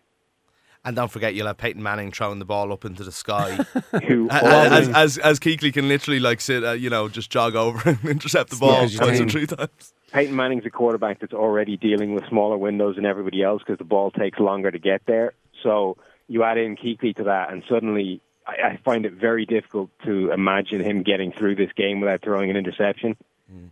And 0.84 0.96
don't 0.96 1.12
forget, 1.12 1.36
you'll 1.36 1.46
have 1.46 1.58
Peyton 1.58 1.84
Manning 1.84 2.12
throwing 2.12 2.40
the 2.40 2.46
ball 2.46 2.74
up 2.74 2.86
into 2.86 3.04
the 3.04 3.12
sky. 3.12 3.52
Who 4.08 4.28
as, 4.32 4.90
as 4.90 5.18
as 5.20 5.40
Kuechly 5.40 5.72
can 5.72 5.88
literally 5.88 6.20
like 6.20 6.42
sit, 6.42 6.64
uh, 6.64 6.72
you 6.72 6.90
know, 6.90 7.08
just 7.08 7.30
jog 7.30 7.56
over 7.56 7.90
and 7.90 8.04
intercept 8.06 8.50
the 8.50 8.56
ball 8.56 8.88
Yeah, 8.88 8.98
twice 8.98 9.20
or 9.20 9.30
three 9.30 9.46
times. 9.46 9.94
Peyton 10.12 10.36
Manning's 10.36 10.66
a 10.66 10.70
quarterback 10.70 11.20
that's 11.20 11.34
already 11.34 11.78
dealing 11.78 12.14
with 12.14 12.28
smaller 12.28 12.58
windows 12.58 12.96
than 12.96 13.06
everybody 13.06 13.44
else 13.44 13.62
because 13.66 13.78
the 13.78 13.86
ball 13.86 14.12
takes 14.12 14.40
longer 14.40 14.70
to 14.70 14.80
get 14.80 15.02
there. 15.06 15.34
So 15.64 15.98
you 16.28 16.44
add 16.44 16.58
in 16.58 16.76
Kuechly 16.76 17.16
to 17.18 17.24
that, 17.24 17.52
and 17.52 17.64
suddenly 17.70 18.22
I, 18.46 18.70
I 18.70 18.80
find 18.84 19.06
it 19.06 19.14
very 19.14 19.46
difficult 19.46 19.90
to 20.06 20.32
imagine 20.32 20.82
him 20.82 21.04
getting 21.04 21.32
through 21.32 21.56
this 21.56 21.72
game 21.76 22.02
without 22.02 22.22
throwing 22.22 22.50
an 22.50 22.58
interception. 22.58 23.16
Hmm. 23.50 23.68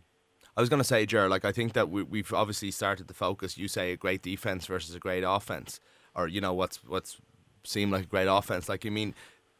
I 0.56 0.62
was 0.62 0.70
going 0.70 0.82
to 0.82 0.86
say, 0.86 1.06
Ger, 1.06 1.30
like 1.30 1.46
I 1.46 1.52
think 1.52 1.74
that 1.74 1.90
we, 1.90 2.04
we've 2.04 2.34
obviously 2.34 2.72
started 2.72 3.08
to 3.08 3.14
focus. 3.14 3.58
You 3.58 3.68
say 3.68 3.92
a 3.92 3.98
great 3.98 4.22
defense 4.22 4.66
versus 4.66 4.94
a 4.96 5.00
great 5.00 5.24
offense, 5.26 5.80
or 6.16 6.28
you 6.28 6.42
know 6.42 6.54
what's 6.54 6.84
what's 6.86 7.18
seemed 7.64 7.92
like 7.92 8.04
a 8.04 8.08
great 8.08 8.28
offense. 8.28 8.68
Like 8.68 8.84
you 8.84 8.92
mean, 8.92 9.14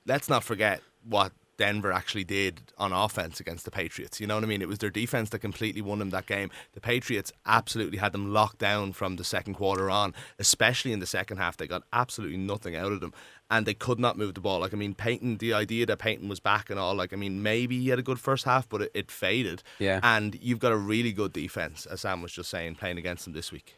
let's 0.06 0.28
not 0.28 0.44
forget 0.44 0.82
what 1.08 1.32
Denver 1.60 1.92
actually 1.92 2.24
did 2.24 2.62
on 2.78 2.94
offense 2.94 3.42
against 3.42 3.66
the 3.66 3.72
Patriots. 3.72 4.22
You 4.22 4.28
know 4.28 4.36
what 4.36 4.46
I 4.46 4.48
mean? 4.48 4.62
It 4.62 4.70
was 4.70 4.78
their 4.78 4.90
defense 4.90 5.30
that 5.32 5.40
completely 5.40 5.82
won 5.82 6.00
them 6.00 6.10
that 6.12 6.26
game. 6.26 6.50
The 6.72 6.80
Patriots 6.80 7.34
absolutely 7.46 7.98
had 7.98 8.14
them 8.14 8.32
locked 8.32 8.60
down 8.60 8.94
from 8.94 9.18
the 9.18 9.26
second 9.26 9.56
quarter 9.56 9.90
on, 9.90 10.16
especially 10.40 10.94
in 10.94 11.00
the 11.00 11.06
second 11.06 11.36
half. 11.36 11.58
They 11.58 11.68
got 11.68 11.84
absolutely 11.92 12.38
nothing 12.38 12.78
out 12.78 12.94
of 12.94 13.02
them 13.02 13.14
and 13.52 13.66
they 13.66 13.74
could 13.74 14.00
not 14.00 14.18
move 14.18 14.36
the 14.36 14.40
ball. 14.40 14.62
Like, 14.62 14.74
I 14.74 14.78
mean, 14.78 14.96
Peyton, 14.96 15.38
the 15.38 15.54
idea 15.54 15.86
that 15.88 16.00
Peyton 16.00 16.30
was 16.30 16.40
back 16.40 16.70
and 16.70 16.80
all, 16.80 16.96
like, 16.96 17.12
I 17.12 17.18
mean, 17.18 17.44
maybe 17.44 17.78
he 17.82 17.90
had 17.90 18.00
a 18.00 18.04
good 18.04 18.22
first 18.22 18.46
half, 18.46 18.70
but 18.70 18.84
it, 18.84 18.92
it 18.94 19.12
faded. 19.12 19.62
Yeah. 19.80 20.00
And 20.02 20.40
you've 20.42 20.60
got 20.60 20.72
a 20.72 20.78
really 20.78 21.12
good 21.12 21.34
defense, 21.34 21.86
as 21.86 22.02
Sam 22.02 22.22
was 22.22 22.32
just 22.32 22.50
saying, 22.50 22.76
playing 22.76 22.98
against 22.98 23.26
them 23.26 23.34
this 23.34 23.52
week. 23.52 23.76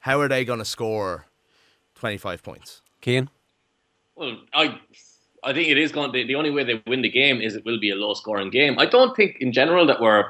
How 0.00 0.18
are 0.20 0.28
they 0.28 0.46
going 0.46 0.60
to 0.60 0.64
score 0.64 1.26
25 1.96 2.42
points? 2.42 2.80
Cian? 3.02 3.28
Well, 4.14 4.38
I 4.54 4.78
I 5.42 5.52
think 5.52 5.68
it 5.68 5.78
is 5.78 5.92
going 5.92 6.12
to, 6.12 6.26
the 6.26 6.34
only 6.34 6.50
way 6.50 6.64
they 6.64 6.82
win 6.86 7.02
the 7.02 7.08
game 7.08 7.40
is 7.40 7.54
it 7.54 7.64
will 7.64 7.80
be 7.80 7.90
a 7.90 7.94
low 7.94 8.14
scoring 8.14 8.50
game. 8.50 8.78
I 8.78 8.86
don't 8.86 9.16
think 9.16 9.38
in 9.40 9.52
general 9.52 9.86
that 9.86 10.00
we're 10.00 10.24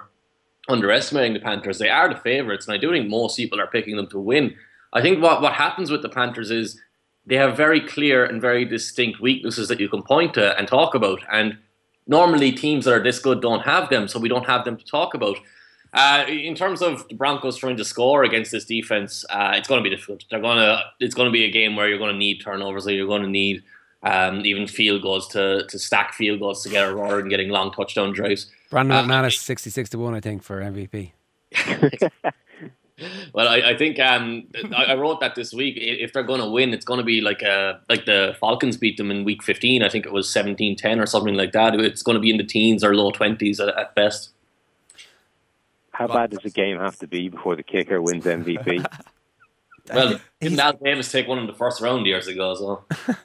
underestimating 0.69 1.35
the 1.35 1.41
Panthers. 1.41 1.79
They 1.79 1.89
are 1.89 2.09
the 2.09 2.21
favourites, 2.21 2.67
and 2.67 2.75
I 2.75 2.79
do 2.79 2.91
think 2.91 3.09
most 3.09 3.37
people 3.37 3.61
are 3.61 3.67
picking 3.67 3.97
them 3.97 4.07
to 4.09 4.19
win. 4.19 4.55
I 4.93 5.03
think 5.03 5.23
what, 5.23 5.43
what 5.43 5.55
happens 5.55 5.91
with 5.91 6.03
the 6.03 6.09
Panthers 6.09 6.51
is 6.51 6.81
they 7.27 7.37
have 7.37 7.57
very 7.57 7.81
clear 7.81 8.25
and 8.25 8.41
very 8.41 8.65
distinct 8.65 9.21
weaknesses 9.21 9.69
that 9.69 9.81
you 9.81 9.89
can 9.89 10.03
point 10.03 10.35
to 10.35 10.57
and 10.59 10.67
talk 10.67 10.95
about. 10.95 11.21
And 11.33 11.59
normally 12.07 12.53
teams 12.53 12.85
that 12.85 12.95
are 12.95 13.03
this 13.03 13.19
good 13.19 13.41
don't 13.41 13.63
have 13.63 13.89
them, 13.91 14.09
so 14.09 14.19
we 14.19 14.29
don't 14.29 14.47
have 14.47 14.65
them 14.65 14.77
to 14.77 14.85
talk 14.85 15.15
about. 15.15 15.37
Uh, 15.93 16.25
in 16.29 16.55
terms 16.55 16.83
of 16.83 17.07
the 17.09 17.15
Broncos 17.15 17.57
trying 17.57 17.77
to 17.77 17.85
score 17.85 18.23
against 18.23 18.53
this 18.53 18.65
defense, 18.65 19.25
uh, 19.31 19.53
it's 19.55 19.67
going 19.67 19.83
to 19.83 19.89
be 19.89 19.95
difficult. 19.95 20.25
They're 20.31 20.41
going 20.41 20.59
to. 20.59 20.83
It's 21.01 21.17
going 21.17 21.27
to 21.27 21.33
be 21.33 21.45
a 21.45 21.51
game 21.51 21.75
where 21.75 21.89
you're 21.89 21.99
going 21.99 22.13
to 22.13 22.19
need 22.19 22.41
turnovers, 22.41 22.87
or 22.87 22.93
you're 22.93 23.09
going 23.09 23.23
to 23.23 23.29
need 23.29 23.65
um, 24.03 24.45
even 24.47 24.67
field 24.67 25.03
goals 25.03 25.29
to 25.29 25.67
to 25.67 25.79
stack 25.79 26.15
field 26.15 26.41
goals 26.41 26.63
together 26.63 26.95
rather 26.95 27.19
than 27.19 27.29
getting 27.29 27.51
long 27.51 27.73
touchdown 27.73 28.13
drives. 28.13 28.51
Brandon 28.71 28.97
Uh, 28.97 29.03
McManus, 29.03 29.39
66 29.39 29.91
to 29.91 29.99
1, 29.99 30.15
I 30.15 30.21
think, 30.21 30.43
for 30.43 30.61
MVP. 30.61 31.13
Well, 33.33 33.49
I, 33.49 33.71
I 33.71 33.77
think 33.77 33.99
um, 33.99 34.47
I, 34.77 34.85
I 34.87 34.95
wrote 34.95 35.21
that 35.21 35.35
this 35.35 35.55
week. 35.55 35.77
If 35.79 36.13
they're 36.13 36.23
going 36.23 36.41
to 36.41 36.49
win, 36.49 36.75
it's 36.75 36.85
going 36.85 36.99
to 36.99 37.05
be 37.05 37.21
like 37.21 37.43
a 37.43 37.81
like 37.89 38.05
the 38.05 38.37
Falcons 38.39 38.77
beat 38.77 38.97
them 38.99 39.11
in 39.11 39.25
Week 39.25 39.43
15. 39.43 39.83
I 39.83 39.89
think 39.89 40.05
it 40.05 40.13
was 40.13 40.29
17-10 40.29 41.03
or 41.03 41.07
something 41.07 41.35
like 41.35 41.53
that. 41.53 41.75
It's 41.77 42.03
going 42.03 42.17
to 42.17 42.21
be 42.21 42.31
in 42.31 42.37
the 42.37 42.45
teens 42.45 42.85
or 42.85 42.95
low 42.95 43.11
twenties 43.11 43.61
at, 43.61 43.69
at 43.71 43.95
best. 43.95 44.31
How 45.93 46.07
bad 46.09 46.31
does 46.31 46.45
a 46.45 46.51
game 46.51 46.79
have 46.79 46.99
to 46.99 47.07
be 47.07 47.29
before 47.29 47.57
the 47.57 47.63
kicker 47.63 48.01
wins 48.01 48.25
MVP? 48.25 48.85
Well, 49.95 50.21
didn't 50.41 50.61
Al 50.61 50.73
Davis 50.75 51.11
take 51.11 51.29
one 51.29 51.39
in 51.39 51.47
the 51.47 51.55
first 51.55 51.81
round 51.81 52.07
years 52.07 52.27
ago? 52.27 52.55
So 52.55 52.85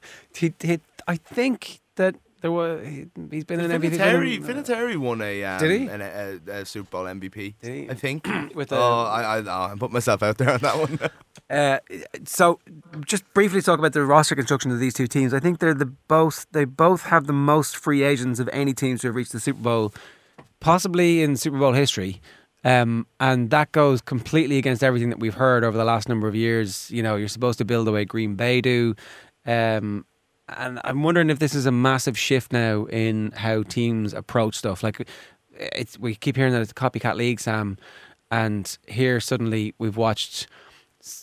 He, 0.35 0.53
he, 0.61 0.79
I 1.07 1.17
think 1.17 1.79
that 1.95 2.15
there 2.41 2.51
was, 2.51 2.85
he, 2.85 3.07
he's 3.31 3.43
been 3.43 3.59
an 3.59 3.71
MVP. 3.71 3.97
Vinatieri, 3.97 4.39
winner. 4.45 4.61
Vinatieri 4.61 4.97
won 4.97 5.21
a, 5.21 5.43
um, 5.43 5.59
Did 5.59 5.81
he? 5.81 5.87
an- 5.87 6.01
a, 6.01 6.39
a, 6.47 6.61
a 6.61 6.65
Super 6.65 6.89
Bowl 6.91 7.05
MVP. 7.05 7.55
Did 7.61 7.73
he? 7.73 7.89
I 7.89 7.93
think. 7.93 8.27
With 8.55 8.71
oh, 8.71 8.77
a- 8.77 9.05
I, 9.09 9.37
I, 9.37 9.39
oh, 9.39 9.73
I 9.73 9.75
put 9.77 9.91
myself 9.91 10.21
out 10.21 10.37
there 10.37 10.51
on 10.51 10.59
that 10.59 10.77
one. 10.77 10.99
Uh, 11.47 11.77
so, 12.25 12.59
just 13.05 13.23
briefly 13.35 13.61
talk 13.61 13.77
about 13.77 13.93
the 13.93 14.03
roster 14.03 14.33
construction 14.33 14.71
of 14.71 14.79
these 14.79 14.95
two 14.95 15.05
teams. 15.05 15.31
I 15.31 15.39
think 15.39 15.59
they're 15.59 15.75
the 15.75 15.85
both 15.85 16.47
they 16.53 16.65
both 16.65 17.03
have 17.03 17.27
the 17.27 17.33
most 17.33 17.77
free 17.77 18.01
agents 18.01 18.39
of 18.39 18.49
any 18.51 18.73
teams 18.73 19.03
who 19.03 19.09
have 19.09 19.15
reached 19.15 19.31
the 19.31 19.39
Super 19.39 19.61
Bowl, 19.61 19.93
possibly 20.59 21.21
in 21.21 21.37
Super 21.37 21.59
Bowl 21.59 21.73
history. 21.73 22.19
Um, 22.65 23.05
and 23.19 23.51
that 23.51 23.71
goes 23.71 24.01
completely 24.01 24.57
against 24.57 24.83
everything 24.83 25.11
that 25.11 25.19
we've 25.19 25.35
heard 25.35 25.63
over 25.63 25.77
the 25.77 25.85
last 25.85 26.09
number 26.09 26.27
of 26.27 26.35
years. 26.35 26.89
You 26.89 27.03
know, 27.03 27.15
you're 27.15 27.27
supposed 27.27 27.59
to 27.59 27.65
build 27.65 27.85
the 27.85 27.91
way 27.91 28.05
Green 28.05 28.35
Bay 28.35 28.59
do. 28.59 28.95
Um, 29.45 30.05
and 30.49 30.81
I'm 30.83 31.03
wondering 31.03 31.29
if 31.29 31.37
this 31.37 31.53
is 31.53 31.67
a 31.67 31.71
massive 31.71 32.17
shift 32.17 32.51
now 32.51 32.85
in 32.85 33.31
how 33.35 33.61
teams 33.63 34.13
approach 34.13 34.55
stuff. 34.55 34.81
Like, 34.81 35.07
it's 35.57 35.97
we 35.99 36.15
keep 36.15 36.35
hearing 36.35 36.53
that 36.53 36.61
it's 36.61 36.71
a 36.71 36.75
copycat 36.75 37.15
league, 37.15 37.39
Sam, 37.39 37.77
and 38.31 38.77
here 38.87 39.19
suddenly 39.19 39.75
we've 39.77 39.97
watched 39.97 40.47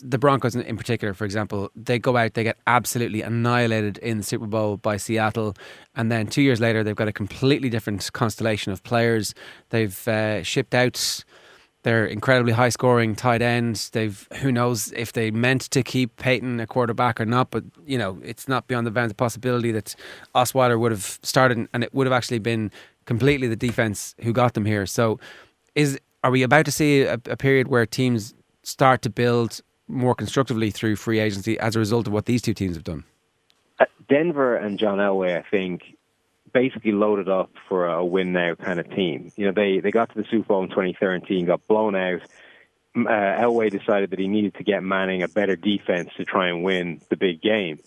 the 0.01 0.19
Broncos 0.19 0.55
in, 0.55 0.77
particular, 0.77 1.13
for 1.15 1.25
example, 1.25 1.71
they 1.75 1.99
go 1.99 2.17
out, 2.17 2.35
they 2.35 2.45
get 2.45 2.59
absolutely 2.67 3.23
annihilated 3.23 3.99
in 3.99 4.19
the 4.19 4.23
Super 4.23 4.47
Bowl 4.47 4.77
by 4.77 4.97
Seattle, 4.97 5.55
and 5.97 6.11
then 6.11 6.27
two 6.27 6.43
years 6.43 6.61
later, 6.61 6.85
they've 6.85 6.97
got 6.97 7.09
a 7.09 7.13
completely 7.13 7.69
different 7.69 8.13
constellation 8.13 8.73
of 8.73 8.83
players. 8.85 9.35
They've 9.71 10.09
uh, 10.09 10.43
shipped 10.43 10.75
out 10.75 11.25
their 11.83 12.07
incredibly 12.07 12.53
high 12.53 12.69
scoring 12.69 13.17
tight 13.17 13.43
ends. 13.43 13.91
They've 13.91 14.29
who 14.37 14.53
knows 14.53 14.93
if 14.93 15.13
they 15.13 15.33
meant 15.33 15.63
to 15.73 15.83
keep 15.83 16.17
Peyton 16.17 16.61
a 16.61 16.67
quarterback 16.67 17.21
or 17.21 17.27
not, 17.27 17.51
but 17.51 17.65
you 17.85 17.99
know 17.99 18.21
it's 18.23 18.47
not 18.47 18.69
beyond 18.69 18.87
the 18.87 18.93
bounds 18.93 19.11
of 19.11 19.17
possibility 19.17 19.73
that 19.73 19.97
Osweiler 20.35 20.79
would 20.79 20.93
have 20.93 21.19
started, 21.23 21.69
and 21.73 21.83
it 21.83 21.93
would 21.93 22.07
have 22.07 22.15
actually 22.15 22.39
been 22.39 22.71
completely 23.05 23.49
the 23.49 23.57
defense 23.57 24.15
who 24.21 24.33
got 24.33 24.55
them 24.55 24.65
here. 24.65 24.87
So, 24.87 25.19
is 25.75 25.99
are 26.23 26.31
we 26.31 26.45
about 26.45 26.67
to 26.67 26.73
see 26.73 27.03
a, 27.03 27.15
a 27.27 27.37
period 27.37 27.67
where 27.67 27.85
teams 27.85 28.35
start 28.63 29.03
to 29.03 29.11
build 29.11 29.61
more 29.93 30.15
constructively 30.15 30.71
through 30.71 30.97
free 30.97 31.21
agency 31.21 31.59
as 31.59 31.77
a 31.77 31.79
result 31.79 32.07
of 32.07 32.13
what 32.13 32.27
these 32.27 32.43
two 32.43 32.55
teams 32.55 32.75
have 32.77 32.85
done? 32.85 33.05
Uh, 33.79 33.85
Denver 34.09 34.57
and 34.57 34.79
John 34.79 34.99
Elway, 34.99 35.39
I 35.39 35.43
think, 35.49 35.97
basically 36.53 36.93
loaded 36.93 37.29
up 37.29 37.51
for 37.69 37.87
a 37.87 38.05
win 38.05 38.33
now 38.33 38.55
kind 38.55 38.81
of 38.81 38.91
team. 38.91 39.33
You 39.37 39.47
know, 39.47 39.53
they 39.53 39.81
they 39.81 39.91
got 39.91 40.11
to 40.15 40.23
the 40.23 40.29
Super 40.29 40.49
Bowl 40.49 40.63
in 40.63 40.71
2013, 40.71 41.47
got 41.47 41.67
blown 41.67 41.95
out. 41.95 42.23
Uh, 42.95 43.09
Elway 43.09 43.71
decided 43.71 44.11
that 44.11 44.19
he 44.19 44.29
needed 44.29 44.55
to 44.55 44.65
get 44.65 44.83
Manning 44.83 45.23
a 45.23 45.29
better 45.29 45.57
defense 45.57 46.11
to 46.17 46.25
try 46.25 46.49
and 46.49 46.63
win 46.63 47.01
the 47.09 47.17
big 47.17 47.41
game, 47.41 47.79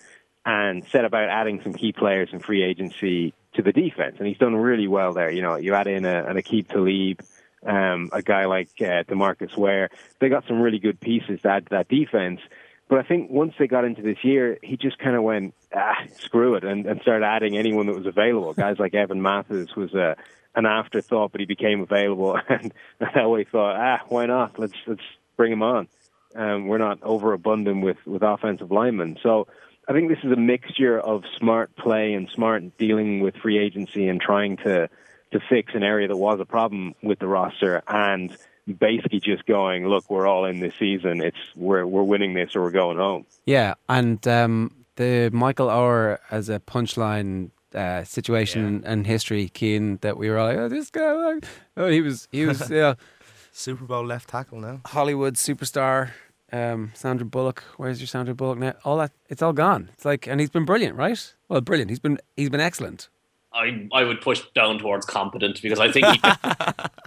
and 0.46 0.86
set 0.86 1.06
about 1.06 1.30
adding 1.30 1.62
some 1.62 1.74
key 1.74 1.92
players 1.92 2.30
in 2.32 2.40
free 2.40 2.64
agency 2.64 3.34
to 3.54 3.62
the 3.62 3.72
defense. 3.72 4.16
And 4.18 4.28
he's 4.28 4.38
done 4.38 4.56
really 4.56 4.88
well 4.88 5.14
there. 5.14 5.30
You 5.30 5.42
know, 5.42 5.56
you 5.56 5.74
add 5.74 5.88
in 5.88 6.06
a, 6.06 6.26
an 6.26 6.38
Aqib 6.38 6.68
Talib, 6.68 7.22
um, 7.66 8.10
a 8.14 8.22
guy 8.22 8.46
like 8.46 8.70
uh, 8.80 9.04
Demarcus 9.04 9.56
Ware. 9.58 9.90
They 10.20 10.30
got 10.30 10.46
some 10.48 10.62
really 10.62 10.80
good 10.80 11.00
pieces 11.00 11.42
to 11.42 11.50
add 11.50 11.66
to 11.66 11.70
that 11.72 11.90
defense. 11.90 12.40
But 12.88 13.00
I 13.00 13.04
think 13.04 13.32
once 13.32 13.54
they 13.58 13.68
got 13.68 13.84
into 13.84 14.04
this 14.04 14.24
year, 14.24 14.60
he 14.62 14.78
just 14.78 15.00
kind 15.00 15.16
of 15.16 15.24
went, 15.24 15.56
ah, 15.74 15.96
screw 16.20 16.56
it, 16.56 16.64
and, 16.64 16.86
and 16.86 17.02
started 17.02 17.26
adding 17.26 17.58
anyone 17.58 17.88
that 17.88 17.96
was 17.96 18.06
available. 18.06 18.54
Guys 18.54 18.78
like 18.78 18.94
Evan 18.94 19.22
Mathis 19.22 19.76
was 19.76 19.94
a, 19.96 20.16
an 20.54 20.66
afterthought, 20.66 21.32
but 21.32 21.40
he 21.40 21.48
became 21.48 21.82
available, 21.82 22.38
and 22.50 22.72
Elway 23.02 23.48
thought, 23.48 23.76
ah, 23.76 24.06
why 24.08 24.28
not? 24.28 24.60
Let's 24.60 24.76
let's 24.86 25.02
bring 25.36 25.52
him 25.52 25.64
on. 25.64 25.88
Um, 26.36 26.68
we're 26.68 26.78
not 26.78 27.02
overabundant 27.02 27.82
with 27.82 27.98
with 28.06 28.22
offensive 28.22 28.72
linemen, 28.72 29.18
so 29.24 29.48
I 29.88 29.94
think 29.94 30.10
this 30.10 30.24
is 30.24 30.32
a 30.32 30.36
mixture 30.36 31.00
of 31.00 31.24
smart 31.38 31.76
play 31.76 32.14
and 32.14 32.30
smart 32.30 32.78
dealing 32.78 33.20
with 33.20 33.36
free 33.36 33.58
agency 33.58 34.08
and 34.08 34.20
trying 34.20 34.58
to 34.58 34.90
to 35.32 35.40
fix 35.50 35.74
an 35.74 35.84
area 35.84 36.08
that 36.08 36.18
was 36.18 36.40
a 36.40 36.46
problem 36.46 36.96
with 37.02 37.20
the 37.20 37.28
roster 37.28 37.84
and 37.88 38.36
basically 38.80 39.20
just 39.20 39.46
going, 39.46 39.88
look, 39.88 40.10
we're 40.10 40.28
all 40.28 40.46
in 40.46 40.60
this 40.60 40.74
season. 40.80 41.22
It's 41.22 41.38
we're 41.56 41.86
we're 41.86 42.04
winning 42.04 42.34
this 42.34 42.56
or 42.56 42.62
we're 42.62 42.72
going 42.72 42.98
home. 42.98 43.26
Yeah, 43.46 43.76
and 43.90 44.26
um, 44.28 44.72
the 44.96 45.30
Michael 45.34 45.68
Oher 45.68 46.20
as 46.32 46.50
a 46.50 46.60
punchline 46.60 47.52
uh, 47.74 48.04
situation 48.04 48.84
and 48.86 49.06
history, 49.06 49.52
Cian, 49.54 49.98
that 50.02 50.18
we 50.18 50.30
were 50.30 50.38
all 50.38 50.48
like, 50.48 50.58
oh, 50.58 50.70
this 50.70 50.90
guy, 50.90 51.12
like, 51.12 51.46
oh, 51.78 51.90
he 51.90 52.02
was, 52.02 52.28
he 52.32 52.46
was, 52.46 52.70
yeah, 52.70 52.96
Super 53.52 53.86
Bowl 53.86 54.06
left 54.06 54.30
tackle 54.30 54.60
now. 54.60 54.82
Hollywood 54.86 55.36
superstar. 55.36 56.12
Um, 56.52 56.92
Sandra 56.94 57.26
Bullock, 57.26 57.64
where's 57.76 58.00
your 58.00 58.08
Sandra 58.08 58.34
Bullock 58.34 58.60
now? 58.60 58.76
All 58.86 58.98
that, 58.98 59.12
it's 59.30 59.42
all 59.42 59.52
gone. 59.52 59.90
It's 59.94 60.06
like, 60.06 60.26
and 60.28 60.40
he's 60.40 60.52
been 60.52 60.64
brilliant, 60.64 60.96
right? 60.96 61.34
Well, 61.50 61.60
brilliant. 61.60 61.90
He's 61.90 62.00
been, 62.00 62.20
he's 62.38 62.50
been 62.50 62.62
excellent. 62.62 63.10
I 63.56 63.88
I 63.94 64.04
would 64.04 64.22
push 64.22 64.42
down 64.54 64.80
towards 64.80 65.06
competent 65.06 65.62
because 65.62 65.80
I 65.80 65.92
think 65.92 66.08
he, 66.08 66.22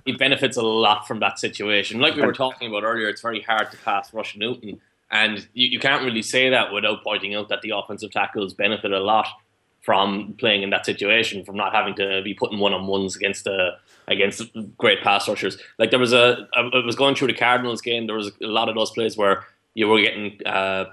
he 0.13 0.17
benefits 0.17 0.57
a 0.57 0.63
lot 0.63 1.07
from 1.07 1.21
that 1.21 1.39
situation. 1.39 2.01
Like 2.01 2.17
we 2.17 2.23
were 2.23 2.33
talking 2.33 2.69
about 2.69 2.85
earlier, 2.85 3.09
it's 3.09 3.21
very 3.21 3.43
hard 3.43 3.71
to 3.71 3.77
pass 3.79 4.13
Rush 4.13 4.37
Newton, 4.37 4.81
and 5.11 5.47
you, 5.55 5.69
you 5.69 5.79
can't 5.79 6.05
really 6.05 6.23
say 6.23 6.49
that 6.51 6.73
without 6.73 7.05
pointing 7.05 7.35
out 7.35 7.49
that 7.51 7.63
the 7.63 7.71
offensive 7.71 8.11
tackles 8.11 8.55
benefit 8.55 8.93
a 8.93 9.01
lot 9.01 9.27
from 9.83 10.35
playing 10.39 10.63
in 10.63 10.71
that 10.71 10.85
situation, 10.85 11.45
from 11.45 11.57
not 11.57 11.73
having 11.73 11.95
to 11.95 12.21
be 12.23 12.35
putting 12.35 12.59
one 12.59 12.75
on 12.75 12.87
ones 12.87 13.17
against 13.17 13.45
the 13.45 13.71
against 14.07 14.43
great 14.77 15.03
pass 15.03 15.29
rushers. 15.29 15.59
Like 15.79 15.91
there 15.91 15.99
was 15.99 16.13
a, 16.13 16.49
I 16.55 16.81
was 16.85 16.97
going 16.97 17.15
through 17.15 17.29
the 17.29 17.35
Cardinals 17.35 17.81
game. 17.81 18.07
There 18.07 18.17
was 18.17 18.31
a 18.43 18.47
lot 18.47 18.69
of 18.69 18.75
those 18.75 18.91
plays 18.91 19.17
where 19.17 19.45
you 19.75 19.89
were 19.89 20.01
getting. 20.01 20.39
Uh, 20.45 20.87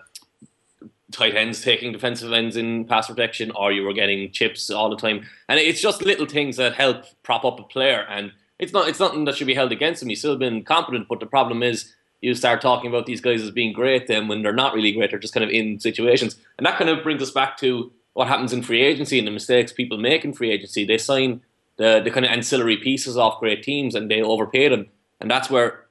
tight 1.12 1.36
ends 1.36 1.62
taking 1.62 1.92
defensive 1.92 2.32
ends 2.34 2.58
in 2.58 2.86
pass 2.86 3.08
protection, 3.08 3.52
or 3.52 3.72
you 3.72 3.84
were 3.84 3.94
getting 3.94 4.32
chips 4.32 4.70
all 4.70 4.90
the 4.90 4.96
time. 4.96 5.26
And 5.48 5.60
it's 5.60 5.82
just 5.82 6.04
little 6.04 6.26
things 6.26 6.58
that 6.58 6.74
help 6.74 7.06
prop 7.24 7.46
up 7.46 7.60
a 7.60 7.64
player. 7.64 8.06
And 8.10 8.32
it's 8.60 8.74
not 8.74 8.88
it's 8.88 9.00
nothing 9.00 9.26
that 9.26 9.36
should 9.36 9.48
be 9.48 9.54
held 9.54 9.72
against 9.72 10.02
him. 10.02 10.10
He's 10.10 10.20
still 10.20 10.38
been 10.38 10.64
competent, 10.64 11.08
but 11.08 11.20
the 11.20 11.26
problem 11.26 11.62
is 11.62 11.94
you 12.22 12.34
start 12.34 12.62
talking 12.62 12.90
about 12.90 13.06
these 13.06 13.22
guys 13.22 13.42
as 13.44 13.52
being 13.52 13.74
great, 13.74 14.08
then 14.08 14.28
when 14.28 14.42
they're 14.42 14.54
not 14.54 14.74
really 14.74 14.92
great, 14.92 15.12
they're 15.12 15.20
just 15.20 15.34
kind 15.34 15.44
of 15.44 15.50
in 15.50 15.80
situations. 15.80 16.38
And 16.58 16.66
that 16.66 16.78
kind 16.78 16.90
of 16.90 17.04
brings 17.04 17.22
us 17.22 17.32
back 17.32 17.58
to 17.58 17.92
what 18.14 18.28
happens 18.28 18.54
in 18.54 18.64
free 18.64 18.82
agency 18.82 19.20
and 19.20 19.28
the 19.28 19.32
mistakes 19.32 19.74
people 19.74 19.98
make 19.98 20.26
in 20.26 20.34
free 20.34 20.52
agency. 20.52 20.86
They 20.86 20.98
sign 20.98 21.42
the, 21.78 22.02
the 22.04 22.10
kind 22.10 22.26
of 22.26 22.32
ancillary 22.32 22.78
pieces 22.78 23.18
off 23.18 23.40
great 23.40 23.62
teams 23.62 23.94
and 23.94 24.10
they 24.10 24.22
overpay 24.22 24.70
them. 24.70 24.88
And 25.20 25.30
that's 25.30 25.50
where 25.50 25.86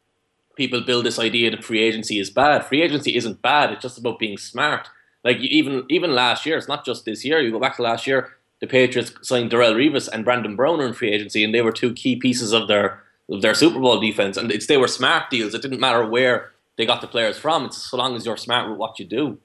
people 0.57 0.81
build 0.81 1.05
this 1.05 1.19
idea 1.19 1.51
that 1.51 1.63
free 1.63 1.83
agency 1.83 2.19
is 2.19 2.31
bad. 2.31 2.65
Free 2.65 2.83
agency 2.83 3.15
isn't 3.15 3.43
bad. 3.43 3.73
It's 3.73 3.83
just 3.83 3.99
about 3.99 4.19
being 4.19 4.39
smart. 4.39 4.89
Like 5.25 5.39
even 5.39 5.85
even 5.89 6.15
last 6.15 6.45
year, 6.45 6.57
it's 6.57 6.69
not 6.69 6.85
just 6.85 7.05
this 7.05 7.25
year. 7.25 7.41
You 7.41 7.51
go 7.51 7.59
back 7.59 7.77
to 7.77 7.83
last 7.83 8.07
year, 8.07 8.37
the 8.61 8.67
Patriots 8.67 9.13
signed 9.23 9.51
Darrelle 9.51 9.75
Revis 9.75 10.09
and 10.09 10.25
Brandon 10.25 10.55
Browner 10.55 10.87
in 10.87 10.93
free 10.93 11.11
agency, 11.11 11.43
and 11.43 11.55
they 11.55 11.63
were 11.63 11.73
two 11.73 11.93
key 11.95 12.17
pieces 12.17 12.53
of 12.53 12.69
their 12.69 13.03
of 13.31 13.43
their 13.43 13.55
Super 13.55 13.81
Bowl 13.81 13.99
defense. 13.99 14.37
And 14.37 14.53
it's 14.53 14.67
they 14.67 14.77
were 14.77 14.89
smart 14.89 15.31
deals. 15.31 15.55
It 15.55 15.63
didn't 15.63 15.81
matter 15.81 16.07
where 16.07 16.53
they 16.77 16.87
got 16.87 17.01
the 17.01 17.07
players 17.07 17.39
from. 17.39 17.65
It's 17.65 17.79
so 17.79 17.97
long 17.97 18.17
as 18.17 18.27
you're 18.27 18.37
smart 18.37 18.69
with 18.69 18.79
what 18.79 18.99
you 18.99 19.05
do. 19.05 19.39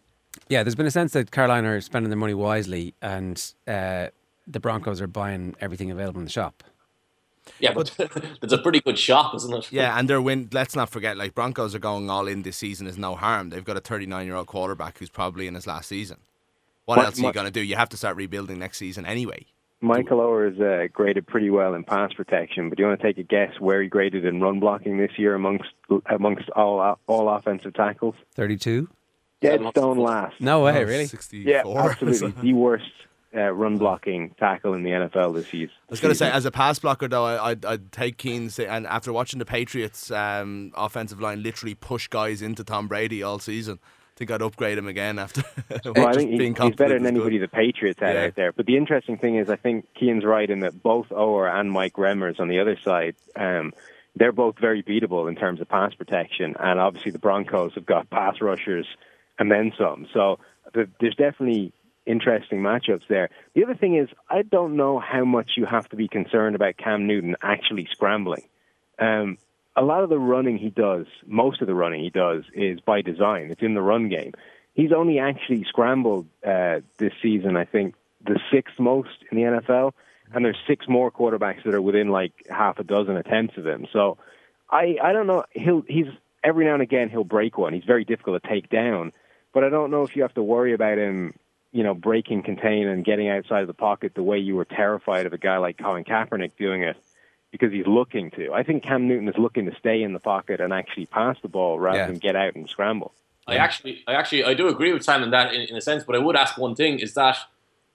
Yeah, 0.47 0.63
there's 0.63 0.75
been 0.75 0.85
a 0.85 0.91
sense 0.91 1.13
that 1.13 1.31
Carolina 1.31 1.71
are 1.71 1.81
spending 1.81 2.09
their 2.09 2.17
money 2.17 2.33
wisely, 2.33 2.93
and 3.01 3.53
uh, 3.67 4.07
the 4.47 4.59
Broncos 4.59 4.99
are 5.01 5.07
buying 5.07 5.55
everything 5.61 5.91
available 5.91 6.19
in 6.19 6.25
the 6.25 6.31
shop. 6.31 6.63
Yeah, 7.59 7.73
but 7.73 7.93
it's 8.41 8.53
a 8.53 8.57
pretty 8.57 8.81
good 8.81 8.97
shop, 8.99 9.33
isn't 9.35 9.53
it? 9.53 9.71
Yeah, 9.71 9.97
and 9.97 10.09
they're 10.09 10.21
win. 10.21 10.49
Let's 10.51 10.75
not 10.75 10.89
forget, 10.89 11.17
like 11.17 11.33
Broncos 11.35 11.73
are 11.75 11.79
going 11.79 12.09
all 12.09 12.27
in 12.27 12.43
this 12.43 12.57
season 12.57 12.87
is 12.87 12.97
no 12.97 13.15
harm. 13.15 13.49
They've 13.49 13.63
got 13.65 13.77
a 13.77 13.81
39 13.81 14.25
year 14.25 14.35
old 14.35 14.47
quarterback 14.47 14.97
who's 14.97 15.09
probably 15.09 15.47
in 15.47 15.55
his 15.55 15.67
last 15.67 15.87
season. 15.89 16.17
What 16.85 16.97
What- 16.97 17.05
else 17.07 17.19
are 17.19 17.23
you 17.27 17.33
going 17.33 17.45
to 17.45 17.51
do? 17.51 17.61
You 17.61 17.75
have 17.75 17.89
to 17.89 17.97
start 17.97 18.15
rebuilding 18.17 18.59
next 18.59 18.77
season 18.77 19.05
anyway. 19.05 19.45
Michael 19.81 20.19
Oher 20.19 20.51
is 20.53 20.59
uh, 20.59 20.87
graded 20.91 21.25
pretty 21.25 21.49
well 21.49 21.73
in 21.73 21.85
pass 21.85 22.11
protection, 22.11 22.67
but 22.67 22.77
do 22.77 22.83
you 22.83 22.89
want 22.89 22.99
to 22.99 23.07
take 23.07 23.17
a 23.17 23.23
guess 23.23 23.57
where 23.61 23.81
he 23.81 23.87
graded 23.87 24.25
in 24.25 24.41
run 24.41 24.59
blocking 24.59 24.97
this 24.97 25.11
year 25.17 25.35
amongst 25.35 25.69
amongst 26.09 26.49
all 26.49 26.99
all 27.07 27.29
offensive 27.29 27.73
tackles? 27.75 28.15
32? 28.35 28.89
Dead 29.41 29.61
stone 29.69 29.97
last. 29.97 30.41
No 30.41 30.63
way, 30.63 30.83
really? 30.83 31.05
64. 31.05 31.49
Yeah, 31.49 31.63
absolutely. 31.65 32.31
the 32.41 32.53
worst 32.53 32.91
uh, 33.35 33.51
run 33.53 33.77
blocking 33.77 34.33
tackle 34.39 34.73
in 34.73 34.83
the 34.83 34.89
NFL 34.91 35.35
this 35.35 35.47
season. 35.47 35.71
I 35.87 35.91
was 35.91 35.99
going 35.99 36.11
to 36.11 36.17
say, 36.17 36.31
as 36.31 36.45
a 36.45 36.51
pass 36.51 36.79
blocker, 36.79 37.07
though, 37.07 37.25
I, 37.25 37.51
I'd, 37.51 37.65
I'd 37.65 37.91
take 37.91 38.17
Cian's. 38.21 38.57
And 38.59 38.87
after 38.87 39.13
watching 39.13 39.39
the 39.39 39.45
Patriots' 39.45 40.09
um, 40.11 40.71
offensive 40.75 41.19
line 41.21 41.43
literally 41.43 41.75
push 41.75 42.07
guys 42.07 42.41
into 42.41 42.63
Tom 42.63 42.87
Brady 42.87 43.21
all 43.21 43.37
season, 43.39 43.79
I 43.83 44.17
think 44.17 44.31
I'd 44.31 44.41
upgrade 44.41 44.77
him 44.77 44.87
again 44.87 45.19
after. 45.19 45.43
Well, 45.85 46.07
I 46.07 46.13
just 46.13 46.27
think 46.27 46.57
he- 46.57 46.65
he's 46.65 46.75
better 46.75 46.95
than 46.95 47.03
was 47.03 47.11
good. 47.11 47.17
anybody 47.17 47.37
the 47.37 47.47
Patriots 47.47 47.99
had 47.99 48.15
Yeah. 48.15 48.25
out 48.25 48.35
there. 48.35 48.51
But 48.51 48.65
the 48.65 48.75
interesting 48.75 49.17
thing 49.17 49.35
is, 49.35 49.49
I 49.49 49.55
think 49.55 49.85
Cian's 49.97 50.25
right 50.25 50.49
in 50.49 50.59
that 50.61 50.81
both 50.83 51.07
Oher 51.09 51.49
and 51.49 51.71
Mike 51.71 51.93
Remmers 51.93 52.39
on 52.39 52.47
the 52.49 52.59
other 52.59 52.77
side, 52.83 53.15
um, 53.35 53.73
they're 54.15 54.31
both 54.33 54.57
very 54.59 54.81
beatable 54.83 55.29
in 55.29 55.35
terms 55.35 55.61
of 55.61 55.69
pass 55.69 55.93
protection. 55.93 56.55
And 56.59 56.79
obviously, 56.79 57.11
the 57.11 57.19
Broncos 57.19 57.75
have 57.75 57.85
got 57.85 58.09
pass 58.09 58.41
rushers 58.41 58.87
and 59.37 59.49
then 59.51 59.71
some. 59.77 60.07
So 60.13 60.39
there's 60.73 61.15
definitely 61.15 61.71
interesting 62.05 62.61
matchups 62.61 63.07
there. 63.07 63.29
The 63.53 63.63
other 63.63 63.75
thing 63.75 63.95
is, 63.95 64.09
I 64.29 64.41
don't 64.41 64.75
know 64.75 64.99
how 64.99 65.25
much 65.25 65.51
you 65.57 65.65
have 65.65 65.87
to 65.89 65.95
be 65.95 66.07
concerned 66.07 66.55
about 66.55 66.77
Cam 66.77 67.07
Newton 67.07 67.35
actually 67.41 67.87
scrambling. 67.91 68.43
Um, 68.97 69.37
a 69.75 69.83
lot 69.83 70.03
of 70.03 70.09
the 70.09 70.19
running 70.19 70.57
he 70.57 70.69
does, 70.69 71.05
most 71.25 71.61
of 71.61 71.67
the 71.67 71.75
running 71.75 72.03
he 72.03 72.09
does, 72.09 72.43
is 72.53 72.79
by 72.81 73.01
design. 73.01 73.49
It's 73.51 73.61
in 73.61 73.75
the 73.75 73.81
run 73.81 74.09
game. 74.09 74.33
He's 74.73 74.91
only 74.91 75.19
actually 75.19 75.63
scrambled 75.65 76.27
uh, 76.45 76.81
this 76.97 77.13
season, 77.21 77.55
I 77.55 77.65
think, 77.65 77.95
the 78.25 78.39
sixth 78.51 78.79
most 78.79 79.23
in 79.31 79.37
the 79.37 79.43
NFL, 79.43 79.93
and 80.33 80.43
there's 80.43 80.57
six 80.67 80.87
more 80.87 81.11
quarterbacks 81.11 81.63
that 81.63 81.73
are 81.73 81.81
within 81.81 82.09
like 82.09 82.33
half 82.49 82.79
a 82.79 82.83
dozen 82.83 83.17
attempts 83.17 83.57
of 83.57 83.65
him. 83.65 83.87
So 83.91 84.17
I 84.69 84.97
I 85.01 85.13
don't 85.13 85.27
know. 85.27 85.43
He'll 85.51 85.83
he's 85.87 86.07
every 86.43 86.65
now 86.65 86.73
and 86.73 86.81
again 86.81 87.09
he'll 87.09 87.23
break 87.23 87.57
one. 87.57 87.73
He's 87.73 87.83
very 87.83 88.05
difficult 88.05 88.41
to 88.43 88.49
take 88.49 88.69
down, 88.69 89.11
but 89.53 89.63
I 89.63 89.69
don't 89.69 89.91
know 89.91 90.03
if 90.03 90.15
you 90.15 90.21
have 90.23 90.33
to 90.35 90.43
worry 90.43 90.73
about 90.73 90.97
him. 90.97 91.33
You 91.71 91.83
know, 91.83 91.93
breaking 91.93 92.43
contain 92.43 92.87
and 92.87 93.05
getting 93.05 93.29
outside 93.29 93.61
of 93.61 93.67
the 93.67 93.73
pocket 93.75 94.13
the 94.15 94.23
way 94.23 94.39
you 94.39 94.55
were 94.55 94.65
terrified 94.65 95.25
of 95.27 95.33
a 95.33 95.37
guy 95.37 95.57
like 95.57 95.77
Colin 95.77 96.03
Kaepernick 96.03 96.51
doing 96.57 96.81
it 96.81 96.97
because 97.51 97.71
he's 97.71 97.85
looking 97.85 98.31
to. 98.31 98.51
I 98.53 98.63
think 98.63 98.81
Cam 98.83 99.07
Newton 99.07 99.27
is 99.29 99.37
looking 99.37 99.65
to 99.69 99.75
stay 99.77 100.01
in 100.01 100.13
the 100.13 100.19
pocket 100.19 100.59
and 100.59 100.73
actually 100.73 101.05
pass 101.05 101.37
the 101.41 101.47
ball 101.47 101.79
rather 101.79 101.99
Yeah. 101.99 102.07
than 102.07 102.17
get 102.17 102.35
out 102.35 102.55
and 102.55 102.67
scramble. 102.67 103.13
I 103.47 103.55
actually, 103.57 104.03
I 104.07 104.13
actually, 104.13 104.43
I 104.43 104.53
do 104.53 104.67
agree 104.67 104.93
with 104.93 105.03
Sam 105.03 105.23
in 105.23 105.31
that 105.31 105.53
in, 105.53 105.61
in 105.61 105.75
a 105.75 105.81
sense, 105.81 106.03
but 106.03 106.15
I 106.15 106.19
would 106.19 106.35
ask 106.35 106.57
one 106.57 106.75
thing: 106.75 106.99
is 106.99 107.13
that 107.15 107.37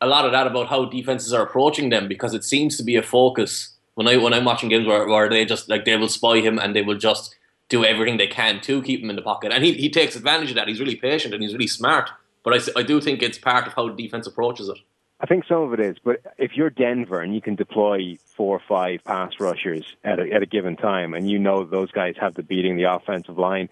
a 0.00 0.06
lot 0.06 0.24
of 0.24 0.32
that 0.32 0.46
about 0.48 0.66
how 0.68 0.84
defenses 0.84 1.32
are 1.32 1.42
approaching 1.42 1.90
them? 1.90 2.08
Because 2.08 2.34
it 2.34 2.42
seems 2.44 2.76
to 2.76 2.82
be 2.82 2.96
a 2.96 3.02
focus 3.02 3.76
when 3.94 4.08
I 4.08 4.16
when 4.16 4.32
I'm 4.34 4.44
watching 4.44 4.68
games 4.68 4.86
where, 4.86 5.06
where 5.06 5.28
they 5.28 5.44
just 5.44 5.68
like 5.68 5.84
they 5.84 5.96
will 5.96 6.08
spy 6.08 6.38
him 6.40 6.58
and 6.58 6.74
they 6.74 6.82
will 6.82 6.98
just 6.98 7.36
do 7.68 7.84
everything 7.84 8.16
they 8.18 8.26
can 8.26 8.60
to 8.62 8.82
keep 8.82 9.00
him 9.00 9.10
in 9.10 9.16
the 9.16 9.22
pocket, 9.22 9.52
and 9.52 9.64
he 9.64 9.74
he 9.74 9.88
takes 9.88 10.16
advantage 10.16 10.50
of 10.50 10.56
that. 10.56 10.66
He's 10.68 10.80
really 10.80 10.96
patient 10.96 11.34
and 11.34 11.42
he's 11.42 11.52
really 11.52 11.68
smart. 11.68 12.10
But 12.44 12.54
I, 12.54 12.80
I 12.80 12.82
do 12.82 13.00
think 13.00 13.22
it's 13.22 13.38
part 13.38 13.66
of 13.66 13.72
how 13.72 13.88
the 13.88 14.00
defense 14.00 14.26
approaches 14.26 14.68
it. 14.68 14.78
I 15.20 15.26
think 15.26 15.46
some 15.46 15.62
of 15.62 15.72
it 15.72 15.80
is, 15.80 15.96
but 16.04 16.20
if 16.38 16.56
you're 16.56 16.70
Denver 16.70 17.20
and 17.20 17.34
you 17.34 17.40
can 17.40 17.54
deploy 17.54 18.18
four 18.36 18.56
or 18.56 18.62
five 18.68 19.02
pass 19.04 19.32
rushers 19.40 19.84
at 20.04 20.18
a, 20.18 20.30
at 20.32 20.42
a 20.42 20.46
given 20.46 20.76
time, 20.76 21.14
and 21.14 21.30
you 21.30 21.38
know 21.38 21.64
those 21.64 21.90
guys 21.90 22.14
have 22.20 22.34
the 22.34 22.42
beating 22.42 22.76
the 22.76 22.92
offensive 22.92 23.38
line, 23.38 23.70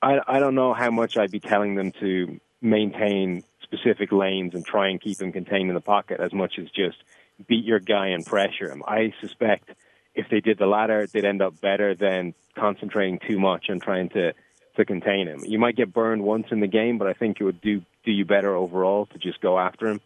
I, 0.00 0.20
I 0.26 0.38
don't 0.38 0.54
know 0.54 0.72
how 0.72 0.90
much 0.90 1.16
I'd 1.16 1.30
be 1.30 1.40
telling 1.40 1.74
them 1.74 1.92
to 2.00 2.40
maintain 2.62 3.42
specific 3.62 4.12
lanes 4.12 4.54
and 4.54 4.64
try 4.64 4.88
and 4.88 5.00
keep 5.00 5.20
him 5.20 5.32
contained 5.32 5.68
in 5.68 5.74
the 5.74 5.80
pocket 5.80 6.20
as 6.20 6.32
much 6.32 6.58
as 6.58 6.70
just 6.70 6.98
beat 7.46 7.64
your 7.64 7.80
guy 7.80 8.08
and 8.08 8.24
pressure 8.24 8.70
him. 8.70 8.82
I 8.86 9.12
suspect 9.20 9.70
if 10.14 10.28
they 10.30 10.40
did 10.40 10.56
the 10.56 10.66
latter, 10.66 11.06
they'd 11.06 11.24
end 11.24 11.42
up 11.42 11.60
better 11.60 11.94
than 11.94 12.32
concentrating 12.56 13.18
too 13.18 13.38
much 13.38 13.66
on 13.68 13.80
trying 13.80 14.08
to 14.10 14.32
to 14.76 14.84
contain 14.84 15.26
him. 15.26 15.42
You 15.44 15.58
might 15.58 15.76
get 15.76 15.92
burned 15.92 16.22
once 16.22 16.46
in 16.50 16.60
the 16.60 16.66
game, 16.66 16.98
but 16.98 17.06
I 17.06 17.12
think 17.12 17.40
it 17.40 17.44
would 17.44 17.60
do 17.60 17.82
do 18.04 18.12
you 18.12 18.24
better 18.24 18.54
overall 18.54 19.06
to 19.06 19.18
just 19.18 19.40
go 19.40 19.58
after 19.58 19.88
him. 19.88 20.00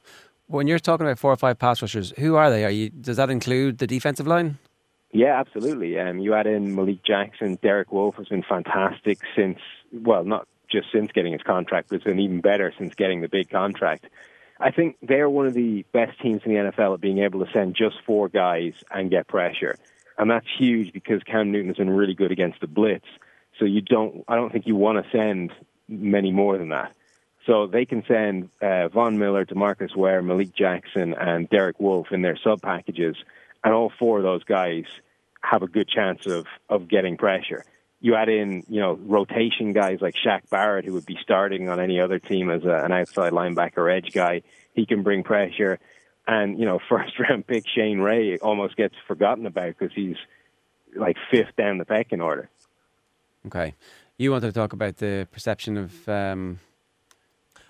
When 0.47 0.67
you're 0.67 0.79
talking 0.79 1.07
about 1.07 1.19
four 1.19 1.33
or 1.33 1.37
five 1.37 1.59
pass 1.59 1.81
rushers, 1.83 2.13
who 2.19 2.35
are 2.35 2.51
they? 2.51 2.65
Are 2.65 2.71
you? 2.71 2.91
Does 2.91 3.17
that 3.19 3.31
include 3.31 3.79
the 3.79 3.87
defensive 3.87 4.27
line? 4.27 4.59
Yeah, 5.13 5.39
absolutely. 5.39 5.99
Um, 5.99 6.19
you 6.19 6.35
add 6.35 6.47
in 6.47 6.75
Malik 6.75 7.03
Jackson, 7.03 7.59
Derek 7.63 7.93
Wolfe 7.93 8.17
has 8.17 8.29
been 8.29 8.45
fantastic 8.45 9.19
since, 9.35 9.59
well, 9.93 10.25
not 10.25 10.47
just 10.71 10.87
since 10.93 11.11
getting 11.13 11.33
his 11.33 11.43
contract, 11.43 11.89
but 11.89 11.97
it's 11.97 12.05
been 12.05 12.21
even 12.21 12.41
better 12.41 12.73
since 12.79 12.95
getting 12.95 13.21
the 13.21 13.29
big 13.29 13.51
contract. 13.51 14.07
I 14.61 14.71
think 14.71 14.97
they're 15.03 15.31
one 15.31 15.47
of 15.47 15.55
the 15.55 15.85
best 15.93 16.21
teams 16.21 16.43
in 16.45 16.53
the 16.53 16.71
NFL 16.71 16.95
at 16.95 17.01
being 17.01 17.19
able 17.19 17.45
to 17.45 17.51
send 17.53 17.75
just 17.75 17.97
four 18.07 18.29
guys 18.29 18.75
and 18.91 19.11
get 19.11 19.27
pressure. 19.27 19.77
And 20.19 20.31
that's 20.31 20.47
huge 20.59 20.93
because 20.93 21.23
Cam 21.23 21.51
Newton 21.51 21.69
has 21.69 21.79
been 21.79 21.91
really 21.91 22.15
good 22.15 22.31
against 22.31 22.61
the 22.61 22.67
blitz. 22.67 23.07
So 23.61 23.67
you 23.67 23.83
don't, 23.83 24.25
I 24.27 24.35
don't 24.35 24.51
think 24.51 24.67
you 24.67 24.75
want 24.75 25.05
to 25.05 25.11
send 25.13 25.53
many 25.87 26.33
more 26.33 26.59
than 26.59 26.71
that. 26.71 26.95
So 27.47 27.67
they 27.67 27.85
can 27.85 28.03
send 28.09 28.51
uh, 28.61 28.89
Von 28.89 29.19
Miller, 29.19 29.45
Demarcus 29.45 29.95
Ware, 29.95 30.23
Malik 30.23 30.55
Jackson, 30.55 31.15
and 31.15 31.49
Derek 31.49 31.79
Wolfe 31.79 32.11
in 32.11 32.23
their 32.23 32.39
sub 32.43 32.63
packages, 32.63 33.17
and 33.63 33.73
all 33.73 33.93
four 33.99 34.19
of 34.19 34.25
those 34.25 34.45
guys 34.45 34.85
have 35.43 35.63
a 35.63 35.67
good 35.67 35.89
chance 35.89 36.27
of 36.27 36.47
of 36.69 36.89
getting 36.89 37.17
pressure. 37.17 37.65
You 38.01 38.15
add 38.15 38.29
in, 38.29 38.65
you 38.69 38.81
know, 38.81 38.99
rotation 39.03 39.73
guys 39.73 40.01
like 40.01 40.15
Shaq 40.15 40.49
Barrett, 40.51 40.85
who 40.85 40.95
would 40.95 41.07
be 41.07 41.19
starting 41.23 41.69
on 41.69 41.81
any 41.81 42.01
other 42.01 42.19
team 42.19 42.51
as 42.51 42.65
a, 42.65 42.85
an 42.85 42.93
outside 42.93 43.33
linebacker 43.33 43.95
edge 43.95 44.13
guy. 44.13 44.43
He 44.75 44.87
can 44.87 45.03
bring 45.03 45.23
pressure, 45.23 45.79
and 46.27 46.59
you 46.59 46.67
know, 46.67 46.79
first 46.89 47.19
round 47.19 47.47
pick 47.47 47.65
Shane 47.67 48.01
Ray 48.01 48.39
almost 48.39 48.77
gets 48.77 48.95
forgotten 49.09 49.47
about 49.47 49.79
because 49.79 49.95
he's 49.95 50.17
like 50.95 51.17
fifth 51.31 51.57
down 51.57 51.79
the 51.79 51.85
pecking 51.85 52.21
order. 52.21 52.51
Okay. 53.47 53.75
You 54.19 54.31
wanted 54.31 54.49
to 54.49 54.53
talk 54.53 54.73
about 54.73 54.99
the 54.99 55.27
perception 55.33 55.77
of 55.77 56.09
um, 56.09 56.61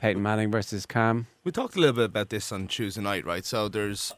Peyton 0.01 0.23
Manning 0.23 0.51
versus 0.51 0.87
Cam. 0.87 1.27
We 1.45 1.53
talked 1.53 1.77
a 1.77 1.81
little 1.81 1.95
bit 1.95 2.07
about 2.07 2.31
this 2.31 2.51
on 2.51 2.67
Tuesday 2.67 3.01
night, 3.01 3.25
right? 3.25 3.45
So 3.45 3.69
there's, 3.69 4.13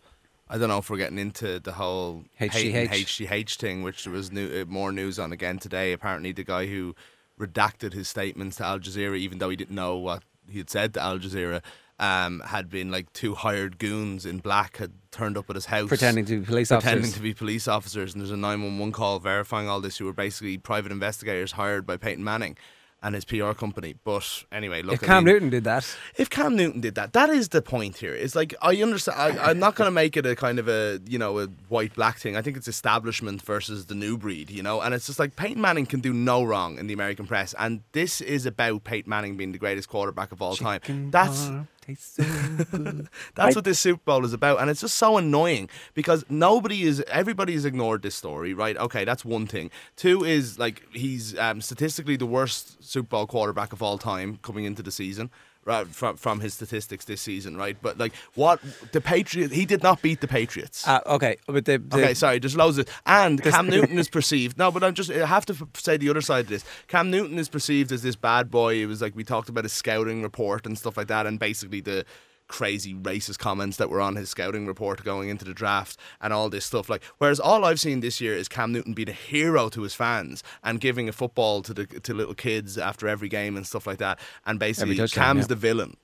I 0.48 0.56
don't 0.56 0.68
know 0.68 0.78
if 0.78 0.88
we're 0.88 0.96
getting 0.96 1.18
into 1.18 1.58
the 1.60 1.72
whole 1.72 2.24
HGH. 2.40 2.88
HGH 2.88 3.56
thing, 3.56 3.82
which 3.82 4.04
there 4.04 4.12
was 4.12 4.32
new, 4.32 4.62
uh, 4.62 4.64
more 4.66 4.92
news 4.92 5.18
on 5.18 5.32
again 5.32 5.58
today. 5.58 5.92
Apparently, 5.92 6.32
the 6.32 6.44
guy 6.44 6.66
who 6.66 6.94
redacted 7.38 7.92
his 7.92 8.08
statements 8.08 8.56
to 8.56 8.64
Al 8.64 8.78
Jazeera, 8.78 9.18
even 9.18 9.38
though 9.38 9.50
he 9.50 9.56
didn't 9.56 9.74
know 9.74 9.96
what 9.96 10.22
he 10.48 10.58
had 10.58 10.70
said 10.70 10.94
to 10.94 11.00
Al 11.02 11.18
Jazeera, 11.18 11.62
um, 11.98 12.40
had 12.40 12.68
been 12.68 12.90
like 12.90 13.12
two 13.12 13.34
hired 13.34 13.78
goons 13.78 14.26
in 14.26 14.38
black 14.38 14.78
had 14.78 14.92
turned 15.10 15.36
up 15.36 15.48
at 15.50 15.56
his 15.56 15.66
house 15.66 15.88
Pretending 15.88 16.24
to 16.24 16.40
be 16.40 16.46
police 16.46 16.68
pretending 16.68 17.04
officers. 17.04 17.14
to 17.14 17.20
be 17.20 17.34
police 17.34 17.68
officers, 17.68 18.12
and 18.14 18.20
there's 18.20 18.30
a 18.30 18.36
911 18.36 18.92
call 18.92 19.18
verifying 19.18 19.68
all 19.68 19.80
this, 19.80 19.98
who 19.98 20.06
were 20.06 20.12
basically 20.12 20.58
private 20.58 20.90
investigators 20.90 21.52
hired 21.52 21.86
by 21.86 21.96
Peyton 21.96 22.24
Manning 22.24 22.56
and 23.04 23.14
his 23.16 23.24
PR 23.24 23.52
company. 23.52 23.96
But 24.04 24.44
anyway, 24.52 24.82
look, 24.82 24.94
if 24.94 25.02
I 25.02 25.06
Cam 25.06 25.24
mean, 25.24 25.34
Newton 25.34 25.50
did 25.50 25.64
that, 25.64 25.96
if 26.16 26.30
Cam 26.30 26.54
Newton 26.56 26.80
did 26.80 26.94
that, 26.94 27.12
that 27.12 27.30
is 27.30 27.48
the 27.48 27.60
point 27.60 27.96
here. 27.98 28.14
It's 28.14 28.34
like 28.34 28.54
I 28.62 28.76
understand. 28.76 29.18
I, 29.18 29.50
I'm 29.50 29.58
not 29.58 29.74
going 29.74 29.88
to 29.88 29.92
make 29.92 30.16
it 30.16 30.24
a 30.24 30.34
kind 30.36 30.58
of 30.58 30.68
a 30.68 31.00
you 31.06 31.18
know 31.18 31.40
a 31.40 31.46
white 31.68 31.94
black 31.94 32.18
thing. 32.18 32.36
I 32.36 32.42
think 32.42 32.56
it's 32.56 32.68
establishment 32.68 33.42
versus 33.42 33.86
the 33.86 33.94
new 33.94 34.16
breed, 34.16 34.50
you 34.50 34.62
know. 34.62 34.80
And 34.80 34.94
it's 34.94 35.06
just 35.06 35.18
like 35.18 35.36
Peyton 35.36 35.60
Manning 35.60 35.86
can 35.86 36.00
do 36.00 36.12
no 36.12 36.42
wrong 36.44 36.78
in 36.78 36.86
the 36.86 36.94
American 36.94 37.26
press, 37.26 37.54
and 37.58 37.82
this 37.92 38.20
is 38.20 38.46
about 38.46 38.84
Peyton 38.84 39.10
Manning 39.10 39.36
being 39.36 39.52
the 39.52 39.58
greatest 39.58 39.88
quarterback 39.88 40.32
of 40.32 40.40
all 40.40 40.56
time. 40.56 40.80
That's 41.10 41.50
tastes 41.82 42.16
so 42.16 42.24
good. 42.70 43.08
that's 43.34 43.54
what 43.54 43.64
this 43.64 43.78
Super 43.78 44.02
Bowl 44.04 44.24
is 44.24 44.32
about, 44.32 44.60
and 44.60 44.70
it's 44.70 44.80
just 44.80 44.96
so 44.96 45.18
annoying 45.18 45.68
because 45.94 46.24
nobody 46.28 46.82
is, 46.82 47.04
everybody 47.08 47.52
has 47.52 47.64
ignored 47.64 48.02
this 48.02 48.14
story, 48.14 48.54
right? 48.54 48.76
Okay, 48.76 49.04
that's 49.04 49.24
one 49.24 49.46
thing. 49.46 49.70
Two 49.96 50.24
is 50.24 50.58
like 50.58 50.82
he's 50.92 51.36
um, 51.38 51.60
statistically 51.60 52.16
the 52.16 52.26
worst 52.26 52.82
Super 52.82 53.08
Bowl 53.08 53.26
quarterback 53.26 53.72
of 53.72 53.82
all 53.82 53.98
time 53.98 54.38
coming 54.42 54.64
into 54.64 54.82
the 54.82 54.92
season. 54.92 55.30
Right, 55.64 55.86
from 55.86 56.16
from 56.16 56.40
his 56.40 56.54
statistics 56.54 57.04
this 57.04 57.20
season, 57.20 57.56
right? 57.56 57.76
But 57.80 57.96
like, 57.96 58.12
what 58.34 58.60
the 58.90 59.00
Patriots? 59.00 59.54
He 59.54 59.64
did 59.64 59.80
not 59.80 60.02
beat 60.02 60.20
the 60.20 60.26
Patriots. 60.26 60.86
Uh, 60.88 61.00
okay, 61.06 61.36
but 61.46 61.66
the, 61.66 61.78
the 61.78 61.98
Okay, 61.98 62.14
sorry. 62.14 62.40
There's 62.40 62.56
loads 62.56 62.78
of 62.78 62.88
and 63.06 63.40
Cam 63.40 63.66
Newton 63.70 63.96
is 63.96 64.08
perceived. 64.08 64.58
No, 64.58 64.72
but 64.72 64.82
I'm 64.82 64.94
just 64.94 65.08
I 65.12 65.24
have 65.24 65.46
to 65.46 65.68
say 65.74 65.96
the 65.96 66.10
other 66.10 66.20
side 66.20 66.46
of 66.46 66.48
this. 66.48 66.64
Cam 66.88 67.12
Newton 67.12 67.38
is 67.38 67.48
perceived 67.48 67.92
as 67.92 68.02
this 68.02 68.16
bad 68.16 68.50
boy. 68.50 68.74
It 68.74 68.86
was 68.86 69.00
like 69.00 69.14
we 69.14 69.22
talked 69.22 69.48
about 69.48 69.62
his 69.62 69.72
scouting 69.72 70.22
report 70.24 70.66
and 70.66 70.76
stuff 70.76 70.96
like 70.96 71.06
that, 71.06 71.26
and 71.26 71.38
basically 71.38 71.80
the 71.80 72.04
crazy 72.52 72.92
racist 72.92 73.38
comments 73.38 73.78
that 73.78 73.88
were 73.88 74.00
on 74.00 74.14
his 74.14 74.28
scouting 74.28 74.66
report 74.66 75.02
going 75.02 75.30
into 75.30 75.42
the 75.42 75.54
draft 75.54 75.98
and 76.20 76.34
all 76.34 76.50
this 76.50 76.66
stuff. 76.66 76.90
Like, 76.90 77.02
whereas 77.16 77.40
all 77.40 77.64
I've 77.64 77.80
seen 77.80 78.00
this 78.00 78.20
year 78.20 78.34
is 78.34 78.46
Cam 78.46 78.72
Newton 78.72 78.92
being 78.92 79.08
a 79.08 79.12
hero 79.12 79.70
to 79.70 79.80
his 79.80 79.94
fans 79.94 80.44
and 80.62 80.78
giving 80.78 81.08
a 81.08 81.12
football 81.12 81.62
to 81.62 81.72
the 81.72 81.86
to 81.86 82.12
little 82.12 82.34
kids 82.34 82.76
after 82.76 83.08
every 83.08 83.30
game 83.30 83.56
and 83.56 83.66
stuff 83.66 83.86
like 83.86 83.98
that. 83.98 84.20
And 84.44 84.58
basically, 84.58 84.96
Cam's 85.08 85.44
yeah. 85.44 85.46
the 85.46 85.56
villain. 85.56 85.96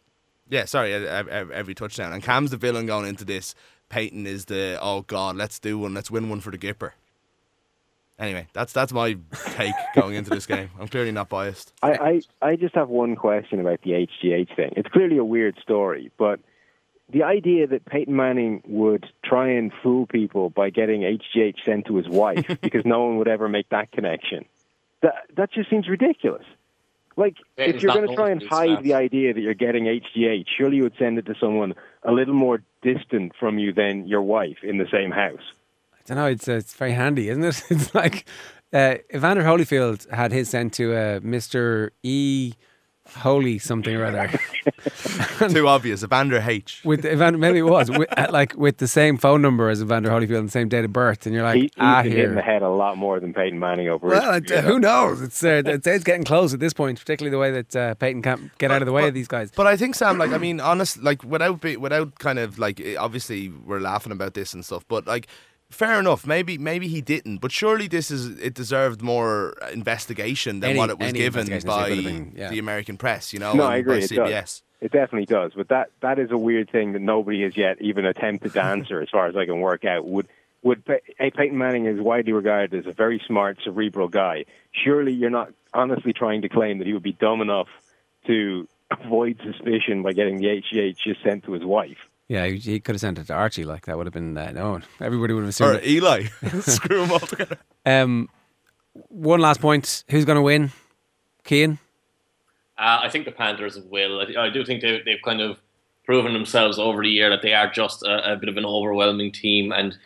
Yeah, 0.49 0.65
sorry, 0.65 0.95
every 0.95 1.75
touchdown. 1.75 2.15
And 2.15 2.23
Cam's 2.23 2.51
the 2.51 2.57
villain 2.57 2.87
going 2.87 3.07
into 3.07 3.27
this. 3.27 3.55
Peyton 3.91 4.27
is 4.27 4.47
the 4.47 4.79
oh 4.81 5.03
god, 5.03 5.37
let's 5.37 5.59
do 5.59 5.79
one, 5.79 5.93
let's 5.93 6.11
win 6.11 6.31
one 6.31 6.41
for 6.41 6.51
the 6.51 6.59
Gipper. 6.59 6.93
Anyway, 8.19 8.49
that's 8.53 8.73
that's 8.73 8.93
my 8.93 9.17
take 9.55 9.75
going 9.95 10.15
into 10.17 10.31
this 10.31 10.47
game. 10.47 10.71
I'm 10.81 10.89
clearly 10.89 11.13
not 11.13 11.29
biased. 11.29 11.73
I, 11.83 12.21
I, 12.43 12.49
I 12.51 12.57
just 12.57 12.75
have 12.75 12.89
one 12.89 13.15
question 13.15 13.61
about 13.61 13.83
the 13.83 13.91
HGH 13.91 14.57
thing. 14.57 14.73
It's 14.77 14.89
clearly 14.89 15.19
a 15.19 15.25
weird 15.25 15.57
story, 15.63 16.11
but 16.19 16.41
the 17.11 17.23
idea 17.23 17.67
that 17.69 17.85
Peyton 17.87 18.15
Manning 18.15 18.63
would 18.67 19.07
try 19.25 19.51
and 19.51 19.73
fool 19.83 20.07
people 20.07 20.51
by 20.51 20.71
getting 20.71 21.03
HGH 21.03 21.65
sent 21.65 21.87
to 21.87 21.97
his 21.97 22.09
wife 22.09 22.47
because 22.61 22.85
no 22.85 23.05
one 23.05 23.19
would 23.19 23.29
ever 23.29 23.49
make 23.49 23.69
that 23.69 23.93
connection, 23.93 24.45
that 25.01 25.15
that 25.37 25.53
just 25.53 25.71
seems 25.71 25.89
ridiculous. 25.89 26.45
Like, 27.17 27.37
Peyton's 27.57 27.77
if 27.77 27.83
you're 27.83 27.95
going 27.95 28.09
to 28.09 28.15
try 28.15 28.31
and 28.31 28.43
hide 28.43 28.69
stats. 28.79 28.83
the 28.83 28.95
idea 28.95 29.35
that 29.35 29.41
you're 29.41 29.55
getting 29.55 29.85
HGH, 29.85 30.47
surely 30.57 30.77
you 30.77 30.85
would 30.85 30.95
send 30.99 31.19
it 31.19 31.27
to 31.27 31.35
someone 31.41 31.75
a 32.05 32.13
little 32.13 32.35
more 32.35 32.63
distant 32.81 33.33
from 33.41 33.59
you 33.59 33.73
than 33.73 34.07
your 34.07 34.23
wife 34.23 34.59
in 34.63 34.79
the 34.79 34.87
same 34.93 35.11
house. 35.11 35.43
I 36.11 36.15
don't 36.15 36.23
know. 36.25 36.31
It's 36.31 36.49
uh, 36.49 36.53
it's 36.53 36.75
very 36.75 36.93
handy, 36.93 37.29
isn't 37.29 37.45
it? 37.45 37.63
It's 37.71 37.95
like 37.95 38.27
uh, 38.73 38.97
Evander 39.15 39.43
Holyfield 39.43 40.11
had 40.11 40.33
his 40.33 40.49
sent 40.51 40.73
to 40.75 40.95
uh, 40.95 41.21
Mister 41.23 41.93
E. 42.03 42.55
Holy 43.17 43.59
something 43.59 43.97
or 43.97 44.05
other. 44.05 44.31
Too 45.49 45.67
obvious. 45.67 46.05
Evander 46.05 46.45
H. 46.47 46.83
with 46.85 47.07
Evander, 47.07 47.39
maybe 47.39 47.59
it 47.61 47.63
was 47.63 47.91
with, 47.91 48.07
uh, 48.19 48.27
like 48.31 48.55
with 48.57 48.77
the 48.79 48.87
same 48.87 49.17
phone 49.17 49.41
number 49.41 49.71
as 49.71 49.81
Evander 49.81 50.11
Holyfield 50.11 50.41
and 50.41 50.49
the 50.49 50.53
same 50.53 50.69
date 50.69 50.85
of 50.85 50.93
birth, 50.93 51.25
and 51.25 51.35
you're 51.35 51.43
like, 51.43 51.57
He, 51.57 51.63
he's 51.63 51.73
ah, 51.79 52.03
been 52.03 52.13
hit 52.13 52.25
in 52.27 52.35
the 52.35 52.43
head 52.43 52.63
a 52.63 52.69
lot 52.69 52.99
more 52.99 53.19
than 53.19 53.33
Peyton 53.33 53.59
Manning 53.59 53.89
over 53.89 54.09
Well, 54.09 54.35
his 54.35 54.51
it, 54.51 54.65
who 54.65 54.79
knows? 54.79 55.23
It's 55.23 55.43
uh, 55.43 55.63
it's, 55.65 55.87
it's 55.87 56.05
getting 56.05 56.25
close 56.25 56.53
at 56.53 56.61
this 56.61 56.75
point, 56.75 56.99
particularly 56.99 57.31
the 57.31 57.39
way 57.39 57.51
that 57.51 57.75
uh, 57.75 57.95
Peyton 57.95 58.21
can't 58.21 58.57
get 58.59 58.71
out 58.71 58.83
of 58.83 58.87
the 58.87 58.93
way 58.93 59.09
of 59.09 59.15
these 59.15 59.29
guys. 59.29 59.51
But 59.57 59.67
I 59.67 59.77
think 59.79 59.95
Sam, 59.95 60.19
like, 60.19 60.33
I 60.33 60.39
mean, 60.39 60.61
honest, 60.61 61.03
like, 61.03 61.25
without 61.25 61.63
be, 61.63 61.79
without 61.79 62.19
kind 62.19 62.39
of 62.39 62.59
like, 62.59 62.79
eh, 62.79 62.97
obviously 62.99 63.49
we're 63.49 63.81
laughing 63.81 64.13
about 64.13 64.35
this 64.35 64.53
and 64.53 64.63
stuff, 64.65 64.85
but 64.87 65.07
like, 65.07 65.29
fair 65.71 65.99
enough. 66.01 66.27
Maybe 66.27 66.59
maybe 66.59 66.89
he 66.89 67.01
didn't, 67.01 67.39
but 67.39 67.53
surely 67.53 67.89
this 67.89 68.11
is 68.11 68.39
it 68.41 68.55
deserved 68.55 69.03
more 69.03 69.55
investigation 69.73 70.61
than 70.61 70.71
Any- 70.71 70.79
what 70.79 70.91
it 70.91 70.99
was 70.99 71.13
given 71.13 71.47
by 71.67 71.89
been, 71.91 72.33
yeah. 72.37 72.51
the 72.51 72.59
American 72.59 72.97
press. 72.97 73.33
You 73.33 73.39
know, 73.39 73.53
No, 73.55 73.65
I 73.65 73.77
agree. 73.77 73.99
By 74.01 74.05
It 74.05 74.11
CBS. 74.11 74.31
does. 74.31 74.63
It 74.81 74.93
definitely 74.93 75.27
does. 75.27 75.53
But 75.57 75.69
that 75.69 75.91
that 76.01 76.19
is 76.19 76.31
a 76.31 76.39
weird 76.39 76.71
thing 76.71 76.93
that 76.93 77.03
nobody 77.03 77.43
has 77.43 77.57
yet 77.57 77.81
even 77.81 78.05
attempted 78.05 78.53
to 78.55 78.63
answer, 78.75 79.01
as 79.01 79.09
far 79.11 79.27
as 79.27 79.37
I 79.37 79.45
can 79.47 79.61
work 79.61 79.85
out. 79.85 80.07
Would 80.07 80.29
would 80.63 80.85
Pey- 80.85 81.01
hey, 81.19 81.31
Peyton 81.31 81.57
Manning 81.59 81.87
is 81.87 82.01
widely 82.01 82.33
regarded 82.33 82.75
as 82.79 82.87
a 82.87 82.93
very 82.95 83.21
smart, 83.27 83.59
cerebral 83.63 84.09
guy. 84.09 84.45
Surely 84.73 85.13
you're 85.13 85.31
not 85.31 85.53
honestly 85.75 86.13
trying 86.13 86.43
to 86.43 86.49
claim 86.49 86.79
that 86.79 86.87
he 86.87 86.93
would 86.93 87.03
be 87.03 87.13
dumb 87.13 87.41
enough 87.41 87.69
to 88.27 88.67
avoid 88.91 89.39
suspicion 89.45 90.03
by 90.03 90.13
getting 90.13 90.39
the 90.39 90.47
HGH 90.47 90.97
just 90.99 91.23
sent 91.23 91.45
to 91.45 91.53
his 91.53 91.65
wife. 91.65 92.08
Yeah, 92.29 92.47
he, 92.47 92.59
he 92.59 92.81
could 92.81 92.95
have 92.95 93.01
sent 93.01 93.19
it 93.19 93.27
to 93.29 93.33
Archie. 93.35 93.65
Like 93.65 93.87
that 93.87 93.97
would 93.97 94.07
have 94.07 94.13
been 94.13 94.37
uh, 94.37 94.53
known. 94.53 94.85
Everybody 95.01 95.33
would 95.33 95.45
have 95.45 95.61
Or 95.61 95.73
assumed. 95.73 95.77
it. 95.77 95.87
Eli, 95.87 96.25
screw 96.61 97.01
them 97.01 97.13
all 97.13 97.19
together. 97.21 97.57
Um, 97.87 98.29
one 99.09 99.41
last 99.41 99.61
point: 99.61 100.05
Who's 100.11 100.25
going 100.25 100.37
to 100.37 100.43
win? 100.43 100.71
Cian. 101.47 101.79
Uh, 102.77 103.01
I 103.03 103.09
think 103.09 103.25
the 103.25 103.33
Panthers 103.33 103.79
will. 103.81 104.21
I, 104.21 104.45
I 104.47 104.51
do 104.51 104.65
think 104.65 104.83
they, 104.83 105.01
they've 105.05 105.23
kind 105.25 105.41
of 105.41 105.59
proven 106.05 106.33
themselves 106.33 106.79
over 106.79 107.03
the 107.03 107.09
year 107.09 107.29
that 107.31 107.43
they 107.43 107.53
are 107.55 107.71
just 107.71 108.03
a, 108.03 108.33
a 108.33 108.37
bit 108.37 108.49
of 108.49 108.57
an 108.57 108.65
overwhelming 108.65 109.33
team, 109.33 109.73
and 109.73 109.93
the, 109.93 109.99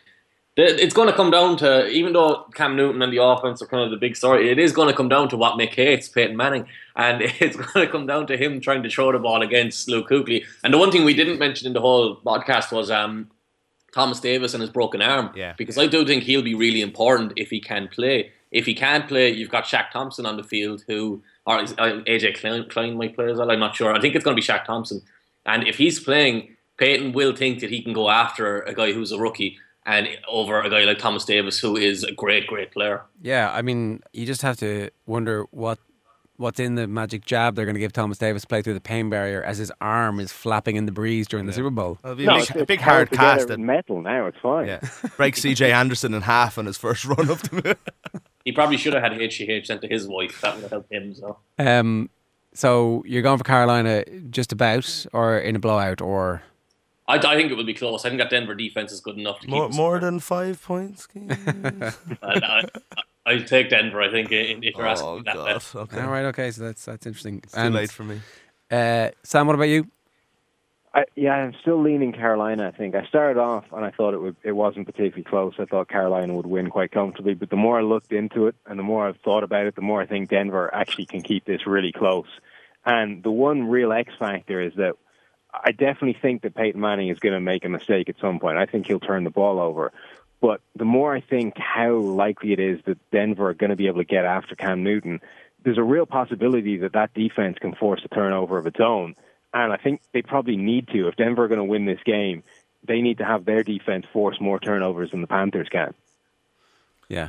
it's 0.56 0.92
going 0.92 1.08
to 1.08 1.14
come 1.14 1.30
down 1.30 1.56
to 1.58 1.88
even 1.88 2.12
though 2.12 2.44
Cam 2.54 2.76
Newton 2.76 3.00
and 3.00 3.12
the 3.12 3.22
offense 3.22 3.62
are 3.62 3.66
kind 3.66 3.84
of 3.84 3.90
the 3.90 3.96
big 3.96 4.16
story, 4.16 4.50
it 4.50 4.58
is 4.58 4.72
going 4.72 4.88
to 4.88 4.94
come 4.94 5.08
down 5.08 5.28
to 5.30 5.36
what 5.36 5.58
Mick 5.58 5.74
hates, 5.74 6.08
Peyton 6.08 6.36
Manning, 6.36 6.66
and 6.94 7.22
it's 7.40 7.56
going 7.56 7.86
to 7.86 7.90
come 7.90 8.06
down 8.06 8.26
to 8.26 8.36
him 8.36 8.60
trying 8.60 8.82
to 8.82 8.90
throw 8.90 9.12
the 9.12 9.18
ball 9.18 9.42
against 9.42 9.88
Luke 9.88 10.10
Kuechly. 10.10 10.44
And 10.62 10.74
the 10.74 10.78
one 10.78 10.90
thing 10.90 11.04
we 11.04 11.14
didn't 11.14 11.38
mention 11.38 11.66
in 11.66 11.72
the 11.72 11.80
whole 11.80 12.16
podcast 12.16 12.70
was 12.70 12.90
um, 12.90 13.30
Thomas 13.94 14.20
Davis 14.20 14.52
and 14.52 14.60
his 14.60 14.70
broken 14.70 15.00
arm. 15.00 15.30
Yeah. 15.34 15.54
Because 15.56 15.78
I 15.78 15.86
do 15.86 16.04
think 16.04 16.24
he'll 16.24 16.42
be 16.42 16.54
really 16.54 16.82
important 16.82 17.32
if 17.36 17.48
he 17.48 17.60
can 17.60 17.88
play. 17.88 18.32
If 18.50 18.66
he 18.66 18.74
can't 18.74 19.08
play, 19.08 19.30
you've 19.30 19.48
got 19.48 19.64
Shaq 19.64 19.90
Thompson 19.90 20.26
on 20.26 20.36
the 20.36 20.44
field 20.44 20.84
who, 20.86 21.22
or 21.46 21.60
uh, 21.60 21.64
AJ 21.64 22.38
Klein, 22.38 22.66
Klein 22.68 22.98
might 22.98 23.14
play 23.14 23.30
as 23.30 23.38
well. 23.38 23.50
I'm 23.50 23.60
not 23.60 23.74
sure. 23.74 23.94
I 23.94 24.00
think 24.00 24.14
it's 24.14 24.24
going 24.24 24.36
to 24.36 24.40
be 24.40 24.46
Shaq 24.46 24.66
Thompson. 24.66 25.00
And 25.46 25.66
if 25.66 25.78
he's 25.78 25.98
playing, 25.98 26.56
Peyton 26.76 27.12
will 27.12 27.34
think 27.34 27.60
that 27.60 27.70
he 27.70 27.82
can 27.82 27.94
go 27.94 28.10
after 28.10 28.60
a 28.60 28.74
guy 28.74 28.92
who's 28.92 29.12
a 29.12 29.18
rookie 29.18 29.58
and 29.86 30.08
over 30.28 30.60
a 30.60 30.70
guy 30.70 30.84
like 30.84 30.98
Thomas 30.98 31.24
Davis, 31.24 31.58
who 31.58 31.76
is 31.76 32.04
a 32.04 32.12
great, 32.12 32.46
great 32.46 32.70
player. 32.72 33.02
Yeah, 33.20 33.50
I 33.52 33.62
mean, 33.62 34.00
you 34.12 34.26
just 34.26 34.42
have 34.42 34.56
to 34.58 34.90
wonder 35.06 35.44
what 35.50 35.78
what's 36.38 36.58
in 36.58 36.74
the 36.74 36.88
magic 36.88 37.24
jab 37.24 37.54
they're 37.54 37.66
going 37.66 37.74
to 37.74 37.80
give 37.80 37.92
Thomas 37.92 38.18
Davis 38.18 38.42
to 38.42 38.48
play 38.48 38.62
through 38.62 38.74
the 38.74 38.80
pain 38.80 39.08
barrier 39.10 39.42
as 39.44 39.58
his 39.58 39.70
arm 39.80 40.18
is 40.18 40.32
flapping 40.32 40.74
in 40.76 40.86
the 40.86 40.92
breeze 40.92 41.28
during 41.28 41.46
the 41.46 41.52
Super 41.52 41.70
Bowl. 41.70 41.98
It'll 42.02 42.16
be 42.16 42.26
No, 42.26 42.32
a 42.32 42.38
big, 42.38 42.50
it's, 42.50 42.60
a 42.62 42.66
big 42.66 42.80
held 42.80 42.94
hard 42.96 43.10
cast. 43.12 43.40
with 43.42 43.50
And, 43.52 43.66
metal 43.66 44.00
now. 44.02 44.26
It's 44.26 44.38
fine. 44.42 44.66
yeah, 44.66 44.80
break 45.16 45.36
CJ 45.36 45.70
Anderson 45.72 46.14
in 46.14 46.22
half 46.22 46.58
on 46.58 46.66
his 46.66 46.76
first 46.78 47.04
run 47.04 47.30
up 47.30 47.38
to 47.42 47.76
He 48.44 48.50
probably 48.50 48.76
should 48.76 48.92
have 48.94 49.02
had 49.04 49.12
HGH 49.12 49.66
sent 49.66 49.82
to 49.82 49.88
his 49.88 50.08
wife. 50.08 50.40
That 50.40 50.54
would 50.54 50.62
have 50.62 50.70
helped 50.72 50.92
him. 50.92 51.14
So 51.14 51.38
Um, 51.60 52.10
so 52.54 53.04
you're 53.06 53.22
going 53.22 53.38
for 53.38 53.44
Carolina 53.44 54.02
just 54.30 54.50
about, 54.52 55.06
or 55.12 55.38
in 55.38 55.54
a 55.54 55.60
blowout, 55.60 56.00
or 56.00 56.42
I, 57.12 57.32
I 57.32 57.36
think 57.36 57.50
it 57.50 57.54
will 57.54 57.64
be 57.64 57.74
close. 57.74 58.04
I 58.04 58.08
think 58.08 58.20
that 58.20 58.30
Denver 58.30 58.54
defense 58.54 58.90
is 58.90 59.00
good 59.00 59.18
enough 59.18 59.40
to 59.40 59.46
keep 59.46 59.54
more, 59.54 59.68
them 59.68 59.76
more 59.76 59.98
than 59.98 60.18
five 60.18 60.62
points. 60.62 61.06
I, 61.16 61.92
I, 62.22 62.64
I'll 63.26 63.42
take 63.42 63.68
Denver. 63.68 64.00
I 64.00 64.10
think 64.10 64.32
if 64.32 64.76
you're 64.76 64.86
asking 64.86 65.08
oh 65.08 65.16
me 65.16 65.22
that 65.26 65.34
god. 65.34 65.62
Okay. 65.74 66.00
all 66.00 66.10
right, 66.10 66.24
okay, 66.26 66.50
so 66.50 66.62
that's 66.62 66.84
that's 66.84 67.06
interesting. 67.06 67.40
It's 67.44 67.52
too 67.52 67.68
late 67.68 67.90
for 67.90 68.04
me. 68.04 68.20
uh, 68.70 69.10
Sam, 69.22 69.46
what 69.46 69.54
about 69.54 69.64
you? 69.64 69.86
I, 70.94 71.04
yeah, 71.16 71.32
I'm 71.32 71.54
still 71.62 71.80
leaning 71.80 72.12
Carolina. 72.12 72.68
I 72.68 72.76
think 72.76 72.94
I 72.94 73.06
started 73.06 73.40
off 73.40 73.64
and 73.72 73.84
I 73.84 73.90
thought 73.90 74.14
it 74.14 74.20
would. 74.20 74.36
It 74.42 74.52
wasn't 74.52 74.86
particularly 74.86 75.24
close. 75.24 75.54
I 75.58 75.64
thought 75.66 75.88
Carolina 75.88 76.34
would 76.34 76.46
win 76.46 76.70
quite 76.70 76.92
comfortably. 76.92 77.34
But 77.34 77.50
the 77.50 77.56
more 77.56 77.78
I 77.78 77.82
looked 77.82 78.12
into 78.12 78.46
it 78.46 78.54
and 78.66 78.78
the 78.78 78.82
more 78.82 79.06
I've 79.06 79.18
thought 79.18 79.42
about 79.42 79.66
it, 79.66 79.74
the 79.74 79.82
more 79.82 80.02
I 80.02 80.06
think 80.06 80.30
Denver 80.30 80.74
actually 80.74 81.06
can 81.06 81.22
keep 81.22 81.44
this 81.44 81.66
really 81.66 81.92
close. 81.92 82.26
And 82.84 83.22
the 83.22 83.30
one 83.30 83.68
real 83.68 83.92
X 83.92 84.12
factor 84.18 84.60
is 84.60 84.74
that 84.76 84.94
I 85.52 85.72
definitely 85.72 86.16
think 86.20 86.42
that 86.42 86.54
Peyton 86.54 86.80
Manning 86.80 87.08
is 87.08 87.18
going 87.18 87.34
to 87.34 87.40
make 87.40 87.64
a 87.64 87.68
mistake 87.68 88.08
at 88.08 88.18
some 88.20 88.38
point. 88.38 88.58
I 88.58 88.66
think 88.66 88.86
he'll 88.86 89.00
turn 89.00 89.24
the 89.24 89.30
ball 89.30 89.60
over. 89.60 89.92
But 90.40 90.60
the 90.74 90.84
more 90.84 91.14
I 91.14 91.20
think 91.20 91.56
how 91.58 91.94
likely 91.94 92.52
it 92.52 92.58
is 92.58 92.80
that 92.86 92.98
Denver 93.10 93.50
are 93.50 93.54
going 93.54 93.70
to 93.70 93.76
be 93.76 93.86
able 93.86 93.98
to 93.98 94.04
get 94.04 94.24
after 94.24 94.56
Cam 94.56 94.82
Newton, 94.82 95.20
there's 95.62 95.78
a 95.78 95.82
real 95.82 96.06
possibility 96.06 96.78
that 96.78 96.94
that 96.94 97.14
defense 97.14 97.58
can 97.60 97.74
force 97.74 98.02
a 98.04 98.08
turnover 98.08 98.58
of 98.58 98.66
its 98.66 98.80
own. 98.80 99.14
And 99.54 99.72
I 99.72 99.76
think 99.76 100.00
they 100.12 100.22
probably 100.22 100.56
need 100.56 100.88
to. 100.88 101.06
If 101.08 101.16
Denver 101.16 101.44
are 101.44 101.48
going 101.48 101.58
to 101.58 101.64
win 101.64 101.84
this 101.84 102.00
game, 102.04 102.42
they 102.82 103.00
need 103.00 103.18
to 103.18 103.24
have 103.24 103.44
their 103.44 103.62
defense 103.62 104.06
force 104.12 104.40
more 104.40 104.58
turnovers 104.58 105.12
than 105.12 105.20
the 105.20 105.26
Panthers 105.28 105.68
can. 105.68 105.94
Yeah, 107.08 107.28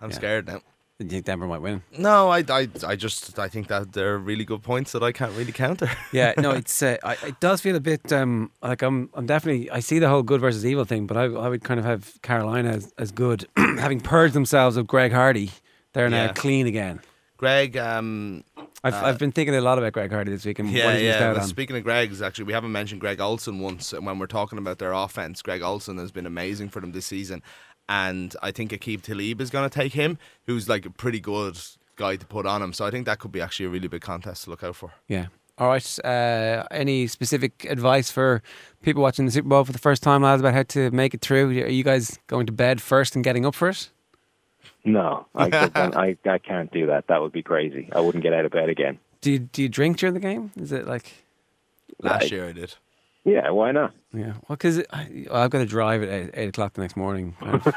I'm 0.00 0.10
Yeah. 0.10 0.16
scared 0.16 0.46
now. 0.48 0.60
Do 1.00 1.06
you 1.06 1.10
think 1.12 1.24
Denver 1.24 1.46
might 1.46 1.62
win? 1.62 1.82
No, 1.96 2.28
I, 2.28 2.44
I, 2.46 2.68
I 2.86 2.94
just 2.94 3.38
I 3.38 3.48
think 3.48 3.68
that 3.68 3.94
they're 3.94 4.18
really 4.18 4.44
good 4.44 4.62
points 4.62 4.92
that 4.92 5.02
I 5.02 5.12
can't 5.12 5.32
really 5.34 5.50
counter. 5.52 5.88
Yeah, 6.12 6.34
no, 6.36 6.50
it's 6.50 6.82
uh, 6.82 6.98
I, 7.02 7.16
it 7.26 7.40
does 7.40 7.62
feel 7.62 7.74
a 7.74 7.80
bit 7.80 8.12
um, 8.12 8.50
like 8.62 8.82
I'm 8.82 9.08
I'm 9.14 9.24
definitely 9.24 9.70
I 9.70 9.80
see 9.80 9.98
the 9.98 10.08
whole 10.10 10.22
good 10.22 10.42
versus 10.42 10.66
evil 10.66 10.84
thing, 10.84 11.06
but 11.06 11.16
I 11.16 11.24
I 11.24 11.48
would 11.48 11.64
kind 11.64 11.80
of 11.80 11.86
have 11.86 12.20
Carolina 12.20 12.70
as, 12.72 12.92
as 12.98 13.12
good, 13.12 13.46
having 13.56 14.00
purged 14.00 14.34
themselves 14.34 14.76
of 14.76 14.86
Greg 14.86 15.12
Hardy. 15.12 15.52
They're 15.94 16.10
now 16.10 16.24
Yeah. 16.24 16.32
clean 16.34 16.66
again. 16.66 17.00
Greg, 17.38 17.78
um, 17.78 18.44
I've 18.84 18.92
I've 18.94 19.18
been 19.18 19.32
thinking 19.32 19.54
a 19.54 19.62
lot 19.62 19.78
about 19.78 19.94
Greg 19.94 20.12
Hardy 20.12 20.30
this 20.30 20.44
week 20.44 20.58
and 20.58 20.68
yeah, 20.68 20.84
what 20.84 21.00
yeah. 21.00 21.32
well. 21.32 21.42
Speaking 21.42 21.76
of 21.76 21.82
Greg's, 21.84 22.20
actually, 22.20 22.44
we 22.44 22.52
haven't 22.52 22.72
mentioned 22.72 23.00
Greg 23.00 23.18
Olsen 23.18 23.60
once 23.60 23.94
and 23.94 24.04
when 24.04 24.18
we're 24.18 24.26
talking 24.26 24.58
about 24.58 24.78
their 24.78 24.92
offense. 24.92 25.40
Greg 25.40 25.62
Olsen 25.62 25.96
has 25.96 26.10
been 26.12 26.26
amazing 26.26 26.68
for 26.68 26.80
them 26.80 26.92
this 26.92 27.06
season, 27.06 27.42
and 27.90 28.34
I 28.40 28.52
think 28.52 28.70
Aqib 28.70 29.02
Talib 29.02 29.40
is 29.40 29.50
going 29.50 29.68
to 29.68 29.74
take 29.78 29.92
him, 29.92 30.16
who's 30.46 30.68
like 30.68 30.86
a 30.86 30.90
pretty 30.90 31.18
good 31.20 31.58
guy 31.96 32.14
to 32.16 32.24
put 32.24 32.46
on 32.46 32.62
him. 32.62 32.72
So 32.72 32.86
I 32.86 32.90
think 32.90 33.04
that 33.06 33.18
could 33.18 33.32
be 33.32 33.40
actually 33.42 33.66
a 33.66 33.68
really 33.68 33.88
big 33.88 34.00
contest 34.00 34.44
to 34.44 34.50
look 34.50 34.62
out 34.62 34.76
for. 34.76 34.92
Yeah. 35.08 35.26
All 35.58 35.66
right. 35.68 35.98
Uh, 36.04 36.64
any 36.70 37.06
specific 37.08 37.66
advice 37.68 38.10
for 38.10 38.42
people 38.80 39.02
watching 39.02 39.26
the 39.26 39.32
Super 39.32 39.48
Bowl 39.48 39.64
for 39.64 39.72
the 39.72 39.78
first 39.78 40.02
time, 40.04 40.22
lads, 40.22 40.40
about 40.40 40.54
how 40.54 40.62
to 40.62 40.90
make 40.92 41.12
it 41.14 41.20
through? 41.20 41.50
Are 41.50 41.68
you 41.68 41.82
guys 41.84 42.18
going 42.28 42.46
to 42.46 42.52
bed 42.52 42.80
first 42.80 43.14
and 43.16 43.24
getting 43.24 43.44
up 43.44 43.54
for 43.56 43.68
it? 43.68 43.90
No, 44.84 45.26
I, 45.34 45.70
I, 45.74 46.16
I 46.30 46.38
can't 46.38 46.72
do 46.72 46.86
that. 46.86 47.08
That 47.08 47.20
would 47.20 47.32
be 47.32 47.42
crazy. 47.42 47.90
I 47.92 48.00
wouldn't 48.00 48.22
get 48.22 48.32
out 48.32 48.44
of 48.46 48.52
bed 48.52 48.68
again. 48.70 48.98
Do 49.20 49.32
you, 49.32 49.38
do 49.40 49.60
you 49.62 49.68
drink 49.68 49.98
during 49.98 50.14
the 50.14 50.20
game? 50.20 50.52
Is 50.56 50.72
it 50.72 50.86
like, 50.86 51.12
Last 52.00 52.22
Like- 52.22 52.30
year 52.30 52.48
I 52.48 52.52
did. 52.52 52.74
Yeah, 53.24 53.50
why 53.50 53.70
not? 53.72 53.92
yeah? 54.14 54.32
Well, 54.48 54.56
because 54.56 54.82
I've 54.90 55.50
got 55.50 55.58
to 55.58 55.66
drive 55.66 56.02
at 56.02 56.08
eight, 56.08 56.30
eight 56.34 56.48
o'clock 56.48 56.72
the 56.74 56.80
next 56.82 56.96
morning. 56.96 57.36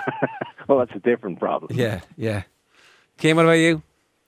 Well, 0.66 0.78
that's 0.80 0.96
a 0.96 1.00
different 1.00 1.40
problem. 1.40 1.78
yeah, 1.78 2.00
yeah. 2.16 2.44
Kim, 3.18 3.36
what 3.36 3.44
about 3.44 3.54
you? 3.54 3.82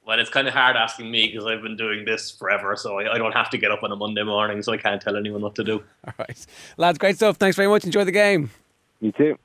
Well, 0.06 0.20
it's 0.20 0.30
kind 0.30 0.50
of 0.50 0.54
hard 0.54 0.76
asking 0.76 1.10
me 1.10 1.28
because 1.32 1.46
I've 1.48 1.62
been 1.62 1.78
doing 1.78 2.04
this 2.04 2.30
forever, 2.30 2.76
so 2.76 3.00
I, 3.00 3.14
I 3.14 3.18
don't 3.18 3.32
have 3.32 3.50
to 3.52 3.58
get 3.58 3.72
up 3.72 3.84
on 3.84 3.92
a 3.94 3.96
Monday 3.96 4.22
morning, 4.24 4.62
so 4.62 4.74
I 4.74 4.78
can't 4.78 5.02
tell 5.02 5.16
anyone 5.16 5.42
what 5.42 5.56
to 5.56 5.64
do. 5.64 5.82
All 6.06 6.14
right, 6.20 6.46
lads, 6.76 6.98
great 6.98 7.16
stuff. 7.16 7.38
Thanks 7.38 7.56
very 7.56 7.70
much. 7.70 7.86
Enjoy 7.86 8.04
the 8.04 8.12
game. 8.12 8.52
You 9.00 9.14
too. 9.14 9.38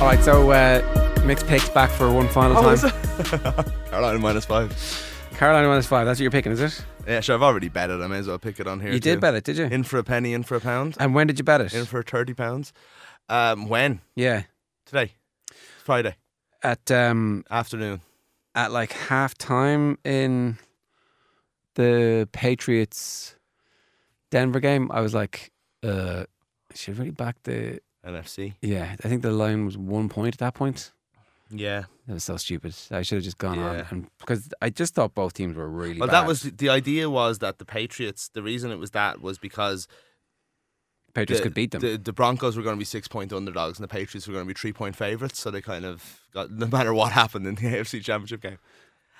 All 0.00 0.06
right, 0.06 0.22
so 0.22 0.48
uh, 0.52 0.97
mixed 1.28 1.46
picks 1.46 1.68
back 1.68 1.90
for 1.90 2.10
one 2.10 2.26
final 2.28 2.56
Oh, 2.56 2.74
time. 2.74 3.64
Carolina 3.90 4.18
minus 4.18 4.46
five. 4.46 4.74
Carolina 5.34 5.68
minus 5.68 5.86
five. 5.86 6.06
That's 6.06 6.18
what 6.18 6.22
you're 6.22 6.30
picking, 6.30 6.52
is 6.52 6.60
it? 6.60 6.84
Yeah, 7.06 7.20
sure. 7.20 7.36
I've 7.36 7.42
already 7.42 7.68
bet 7.68 7.90
it. 7.90 8.00
I 8.00 8.06
may 8.06 8.16
as 8.18 8.26
well 8.26 8.38
pick 8.38 8.58
it 8.58 8.66
on 8.66 8.80
here. 8.80 8.92
You 8.92 8.98
did 8.98 9.20
bet 9.20 9.34
it, 9.34 9.44
did 9.44 9.58
you? 9.58 9.64
In 9.66 9.82
for 9.84 9.98
a 9.98 10.02
penny, 10.04 10.32
in 10.32 10.42
for 10.42 10.56
a 10.56 10.60
pound. 10.60 10.96
And 10.98 11.14
when 11.14 11.26
did 11.26 11.38
you 11.38 11.44
bet 11.44 11.60
it? 11.60 11.74
In 11.74 11.84
for 11.84 12.02
thirty 12.02 12.32
pounds. 12.34 12.72
Um, 13.28 13.68
when 13.68 14.00
yeah, 14.16 14.44
today? 14.86 15.12
Friday 15.84 16.16
at 16.62 16.90
um 16.90 17.44
afternoon. 17.50 18.00
at 18.54 18.72
like 18.72 18.92
half 18.92 19.36
time 19.36 19.98
in 20.04 20.58
the 21.74 22.26
Patriots 22.32 23.36
Denver 24.30 24.60
game. 24.60 24.90
I 24.90 25.02
was 25.02 25.14
like, 25.14 25.52
uh, 25.82 26.24
should 26.74 26.94
I 26.96 26.98
really 26.98 27.10
back 27.10 27.36
the. 27.44 27.80
NFC. 28.06 28.54
Yeah, 28.62 28.96
I 29.04 29.08
think 29.08 29.20
the 29.22 29.30
line 29.32 29.66
was 29.66 29.76
one 29.76 30.08
point 30.08 30.34
at 30.34 30.38
that 30.38 30.54
point. 30.54 30.92
Yeah. 31.50 31.84
That 32.06 32.14
was 32.14 32.24
so 32.24 32.36
stupid. 32.36 32.74
I 32.90 33.02
should 33.02 33.16
have 33.16 33.24
just 33.24 33.38
gone 33.38 33.58
on 33.58 33.76
Yeah. 33.76 33.86
and 33.90 34.08
because 34.18 34.48
I 34.60 34.70
just 34.70 34.94
thought 34.94 35.14
both 35.14 35.34
teams 35.34 35.56
were 35.56 35.68
really. 35.68 35.98
Well, 35.98 36.08
bad. 36.08 36.14
that 36.14 36.26
was 36.26 36.42
the 36.42 36.68
idea. 36.68 37.08
Was 37.08 37.38
that 37.38 37.58
the 37.58 37.64
Patriots? 37.64 38.28
The 38.32 38.42
reason 38.42 38.70
it 38.70 38.76
was 38.76 38.90
that 38.92 39.20
was 39.20 39.38
because 39.38 39.88
Patriots 41.14 41.40
the, 41.40 41.44
could 41.44 41.54
beat 41.54 41.70
them. 41.70 41.80
The, 41.80 41.96
the 41.96 42.12
Broncos 42.12 42.56
were 42.56 42.62
going 42.62 42.76
to 42.76 42.78
be 42.78 42.84
six 42.84 43.08
point 43.08 43.32
underdogs, 43.32 43.78
and 43.78 43.84
the 43.84 43.88
Patriots 43.88 44.26
were 44.26 44.34
going 44.34 44.44
to 44.44 44.48
be 44.54 44.58
three 44.58 44.72
point 44.72 44.96
favorites. 44.96 45.38
So 45.38 45.50
they 45.50 45.60
kind 45.60 45.84
of 45.84 46.20
got 46.32 46.50
no 46.52 46.66
matter 46.66 46.92
what 46.94 47.12
happened 47.12 47.46
in 47.46 47.54
the 47.54 47.62
AFC 47.76 48.02
Championship 48.02 48.42
game. 48.42 48.58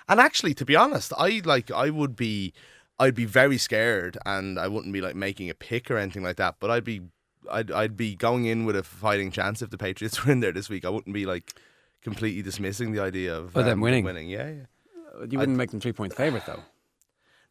And 0.08 0.20
actually, 0.20 0.54
to 0.54 0.64
be 0.64 0.76
honest, 0.76 1.12
I 1.18 1.42
like 1.44 1.70
I 1.70 1.90
would 1.90 2.16
be, 2.16 2.52
I'd 2.98 3.14
be 3.14 3.24
very 3.26 3.58
scared, 3.58 4.16
and 4.24 4.58
I 4.58 4.68
wouldn't 4.68 4.92
be 4.92 5.00
like 5.00 5.16
making 5.16 5.50
a 5.50 5.54
pick 5.54 5.90
or 5.90 5.98
anything 5.98 6.22
like 6.22 6.36
that. 6.36 6.56
But 6.60 6.70
I'd 6.70 6.84
be, 6.84 7.02
I'd 7.50 7.70
I'd 7.70 7.96
be 7.96 8.14
going 8.16 8.46
in 8.46 8.64
with 8.64 8.76
a 8.76 8.82
fighting 8.82 9.30
chance 9.30 9.60
if 9.60 9.70
the 9.70 9.78
Patriots 9.78 10.24
were 10.24 10.32
in 10.32 10.40
there 10.40 10.52
this 10.52 10.68
week. 10.68 10.84
I 10.84 10.90
wouldn't 10.90 11.14
be 11.14 11.26
like 11.26 11.54
completely 12.02 12.42
dismissing 12.42 12.92
the 12.92 13.00
idea 13.00 13.36
of 13.36 13.52
them 13.52 13.68
um, 13.68 13.80
winning. 13.80 14.04
Winning, 14.04 14.28
yeah, 14.28 14.48
yeah. 14.48 15.26
you 15.28 15.38
wouldn't 15.38 15.56
make 15.56 15.70
them 15.70 15.80
three 15.80 15.92
point 15.92 16.14
favorite 16.14 16.44
though. 16.46 16.62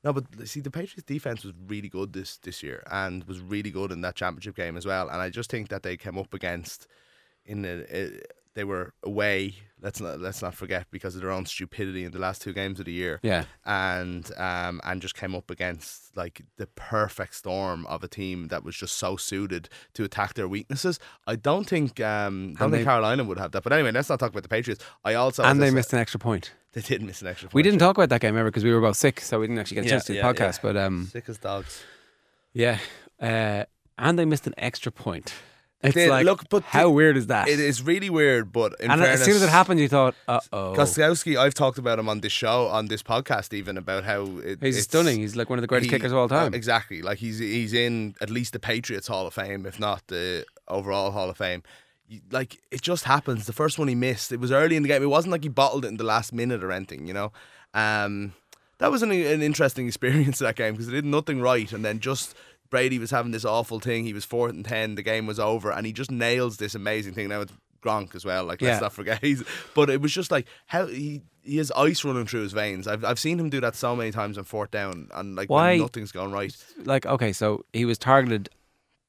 No, 0.04 0.14
but 0.14 0.26
see, 0.48 0.60
the 0.60 0.70
Patriots' 0.70 1.04
defense 1.04 1.44
was 1.44 1.54
really 1.66 1.90
good 1.90 2.14
this 2.14 2.38
this 2.38 2.62
year, 2.62 2.84
and 2.90 3.24
was 3.24 3.42
really 3.42 3.72
good 3.72 3.92
in 3.92 4.02
that 4.02 4.16
championship 4.16 4.56
game 4.56 4.78
as 4.78 4.86
well. 4.86 5.10
And 5.10 5.20
I 5.20 5.32
just 5.32 5.50
think 5.50 5.70
that 5.70 5.82
they 5.82 5.98
came 5.98 6.20
up 6.20 6.36
against 6.36 6.88
in 7.44 7.64
the 7.64 8.22
they 8.58 8.64
were 8.64 8.94
away. 9.04 9.56
Let's 9.80 10.02
not 10.02 10.20
let's 10.20 10.42
not 10.42 10.56
forget 10.56 10.88
because 10.90 11.14
of 11.16 11.22
their 11.22 11.30
own 11.32 11.46
stupidity 11.46 12.04
in 12.04 12.12
the 12.12 12.18
last 12.18 12.42
two 12.42 12.52
games 12.52 12.80
of 12.80 12.86
the 12.88 12.92
year. 12.92 13.20
Yeah. 13.22 13.44
and 13.64 14.26
um 14.38 14.82
and 14.84 15.00
just 15.06 15.16
came 15.16 15.36
up 15.36 15.52
against 15.52 16.18
like 16.18 16.42
the 16.58 16.66
perfect 16.66 17.36
storm 17.36 17.86
of 17.86 18.04
a 18.04 18.08
team 18.08 18.48
that 18.48 18.64
was 18.64 18.76
just 18.76 18.98
so 18.98 19.18
suited 19.18 19.70
to 19.94 20.04
attack 20.04 20.34
their 20.34 20.48
weaknesses. 20.48 21.00
I 21.28 21.36
don't 21.36 21.68
think 21.70 22.00
um 22.00 22.34
don't 22.34 22.48
And 22.50 22.58
think 22.58 22.72
they- 22.72 22.84
Carolina 22.86 23.24
would 23.24 23.38
have 23.38 23.52
that. 23.52 23.62
But 23.64 23.72
anyway, 23.74 23.92
let's 23.92 24.10
not 24.10 24.20
talk 24.20 24.32
about 24.32 24.42
the 24.44 24.50
Patriots. 24.50 24.84
I 25.06 25.14
also 25.14 25.44
and 25.44 25.62
they 25.62 25.68
said- 25.68 25.76
missed 25.76 25.94
an 25.94 26.00
extra 26.00 26.20
point. 26.20 26.54
They 26.74 26.82
did 26.82 27.02
miss 27.04 27.22
an 27.22 27.28
extra. 27.28 27.48
Point. 27.48 27.54
We 27.56 27.64
didn't 27.64 27.80
talk 27.80 27.96
about 27.98 28.10
that 28.10 28.22
game 28.22 28.36
ever 28.38 28.50
because 28.50 28.64
we 28.64 28.74
were 28.74 28.82
both 28.82 28.98
sick, 28.98 29.20
so 29.22 29.40
we 29.40 29.46
didn't 29.48 29.60
actually 29.60 29.76
get 29.76 29.86
a 29.86 29.90
chance 29.90 30.06
to 30.06 30.14
do 30.14 30.20
the 30.22 30.26
podcast. 30.30 30.60
But 30.62 30.76
um, 30.78 31.06
sick 31.12 31.28
as 31.30 31.38
dogs. 31.40 31.84
yeah, 32.54 32.78
uh, 33.22 33.64
and 33.98 34.18
they 34.20 34.26
missed 34.26 34.46
an 34.48 34.54
extra 34.58 34.92
point. 34.92 35.34
It's 35.84 35.94
did. 35.94 36.10
like, 36.10 36.26
Look, 36.26 36.50
but 36.50 36.64
how 36.64 36.84
the- 36.84 36.90
weird 36.90 37.18
is 37.18 37.28
that? 37.28 37.48
It 37.48 37.60
is 37.60 37.84
really 37.84 38.10
weird, 38.10 38.52
but 38.52 38.74
in 38.80 38.90
and 38.90 39.00
fairness, 39.00 39.20
as 39.22 39.26
soon 39.26 39.36
as 39.36 39.44
it 39.44 39.50
happened, 39.50 39.80
you 39.80 39.88
thought, 39.88 40.16
uh 40.28 40.40
oh. 40.52 40.74
Gostkowski, 40.76 41.38
I've 41.38 41.54
talked 41.54 41.78
about 41.78 42.00
him 42.00 42.10
on 42.10 42.22
this 42.22 42.32
show, 42.32 42.66
on 42.68 42.88
this 42.88 43.04
podcast, 43.04 43.54
even 43.54 43.78
about 43.78 44.04
how 44.04 44.24
it, 44.40 44.58
He's 44.62 44.76
it's- 44.76 44.84
stunning. 44.86 45.20
He's 45.20 45.36
like 45.36 45.50
one 45.52 45.60
of 45.60 45.62
the 45.62 45.68
greatest 45.68 45.92
he- 45.92 45.96
kickers 45.98 46.12
of 46.12 46.18
all 46.18 46.28
time. 46.30 46.54
uh, 46.54 46.58
exactly, 46.58 47.02
like 47.04 47.20
he's 47.20 47.38
he's 47.38 47.74
in 47.74 48.16
at 48.22 48.30
least 48.32 48.54
the 48.54 48.60
Patriots 48.60 49.08
Hall 49.08 49.28
of 49.28 49.34
Fame, 49.36 49.66
if 49.68 49.80
not 49.80 50.02
the 50.08 50.46
overall 50.68 51.12
Hall 51.12 51.30
of 51.30 51.38
Fame. 51.38 51.62
Like 52.32 52.58
it 52.72 52.82
just 52.82 53.04
happens. 53.04 53.46
The 53.46 53.54
first 53.54 53.78
one 53.78 53.88
he 53.88 53.96
missed, 53.96 54.32
it 54.32 54.40
was 54.40 54.52
early 54.52 54.78
in 54.78 54.82
the 54.84 54.90
game. 54.90 55.04
It 55.04 55.08
wasn't 55.10 55.32
like 55.34 55.44
he 55.44 55.50
bottled 55.50 55.86
it 55.86 55.90
in 55.90 55.98
the 55.98 56.04
last 56.06 56.34
minute 56.34 56.64
or 56.64 56.72
anything, 56.72 57.06
you 57.06 57.14
know. 57.14 57.32
Um, 57.74 58.34
that 58.80 58.90
was 58.92 59.04
an, 59.04 59.12
an 59.12 59.42
interesting 59.42 59.88
experience 59.92 60.40
that 60.40 60.56
game 60.56 60.74
because 60.74 60.88
they 60.88 60.94
did 60.94 61.06
nothing 61.06 61.40
right, 61.42 61.72
and 61.72 61.84
then 61.86 62.00
just 62.00 62.34
Brady 62.70 63.00
was 63.00 63.12
having 63.12 63.32
this 63.32 63.46
awful 63.46 63.80
thing. 63.80 64.04
He 64.06 64.14
was 64.14 64.26
fourth 64.26 64.52
and 64.54 64.66
ten. 64.66 64.96
The 64.96 65.04
game 65.04 65.26
was 65.26 65.40
over, 65.40 65.72
and 65.72 65.86
he 65.86 65.94
just 65.94 66.12
nails 66.12 66.58
this 66.58 66.76
amazing 66.76 67.14
thing. 67.14 67.30
Now 67.30 67.42
it's 67.42 67.54
Gronk 67.82 68.16
as 68.16 68.26
well. 68.26 68.44
Like 68.46 68.62
let's 68.62 68.76
Yeah. 68.78 68.80
not 68.82 68.94
forget. 68.94 69.20
He's, 69.24 69.44
but 69.76 69.90
it 69.90 70.02
was 70.02 70.12
just 70.14 70.32
like 70.32 70.48
how 70.68 70.88
he 70.88 71.22
he 71.44 71.58
has 71.58 71.72
ice 71.72 72.04
running 72.04 72.26
through 72.26 72.42
his 72.42 72.54
veins. 72.54 72.88
I've 72.88 73.06
I've 73.06 73.20
seen 73.20 73.40
him 73.40 73.50
do 73.50 73.62
that 73.62 73.76
so 73.76 73.96
many 73.96 74.12
times 74.12 74.38
on 74.38 74.44
fourth 74.44 74.72
down, 74.72 75.10
and 75.14 75.36
like 75.36 75.50
when 75.50 75.58
Why- 75.64 75.78
nothing's 75.78 76.12
gone 76.12 76.32
right. 76.32 76.56
like, 76.84 77.06
okay, 77.06 77.32
so 77.34 77.64
he 77.74 77.86
was 77.86 77.98
targeted 77.98 78.50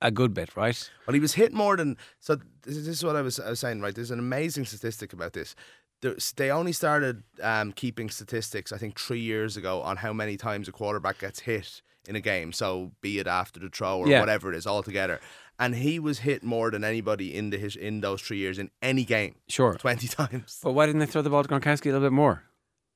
a 0.01 0.13
good 0.13 0.33
bit, 0.33 0.57
right? 0.57 0.91
Well, 1.07 1.15
he 1.15 1.21
was 1.21 1.35
hit 1.35 1.53
more 1.53 1.77
than. 1.77 1.97
So 2.21 2.37
this 2.63 2.77
is, 2.77 2.87
this 2.87 2.97
is 2.99 3.05
what 3.05 3.17
I 3.17 3.23
was, 3.23 3.41
I 3.41 3.51
was 3.51 3.59
saying. 3.61 3.81
Right, 3.81 3.95
there's 3.95 4.13
an 4.13 4.21
amazing 4.21 4.67
statistic 4.67 5.13
about 5.13 5.33
this. 5.33 5.57
There's, 6.01 6.31
they 6.35 6.53
only 6.53 6.71
started 6.71 7.25
um, 7.43 7.73
keeping 7.73 8.09
statistics, 8.09 8.71
I 8.71 8.79
think, 8.79 9.01
three 9.01 9.19
years 9.19 9.57
ago 9.57 9.83
on 9.83 9.97
how 9.97 10.13
many 10.13 10.37
times 10.37 10.69
a 10.69 10.73
quarterback 10.73 11.19
gets 11.19 11.41
hit 11.41 11.83
in 12.09 12.17
a 12.17 12.21
game. 12.21 12.53
So 12.53 12.93
be 13.01 13.19
it 13.21 13.27
after 13.27 13.61
the 13.61 13.69
throw 13.69 13.99
or 13.99 14.09
Yeah. 14.09 14.21
whatever 14.21 14.53
it 14.53 14.57
is, 14.57 14.67
altogether. 14.67 15.21
And 15.61 15.75
he 15.75 15.99
was 15.99 16.21
hit 16.21 16.43
more 16.43 16.71
than 16.71 16.83
anybody 16.85 17.35
in 17.35 17.51
the 17.51 17.59
his, 17.59 17.77
in 17.77 18.01
those 18.01 18.23
three 18.23 18.39
years 18.39 18.59
in 18.59 18.71
any 18.81 19.05
game, 19.05 19.35
Sure. 19.49 19.75
twenty 19.75 20.09
times. 20.21 20.59
But 20.63 20.73
why 20.73 20.87
didn't 20.87 21.01
they 21.01 21.07
throw 21.07 21.23
the 21.23 21.31
ball 21.31 21.43
to 21.45 21.49
Gronkowski 21.49 21.87
a 21.87 21.93
little 21.93 22.01
bit 22.09 22.13
more? 22.13 22.45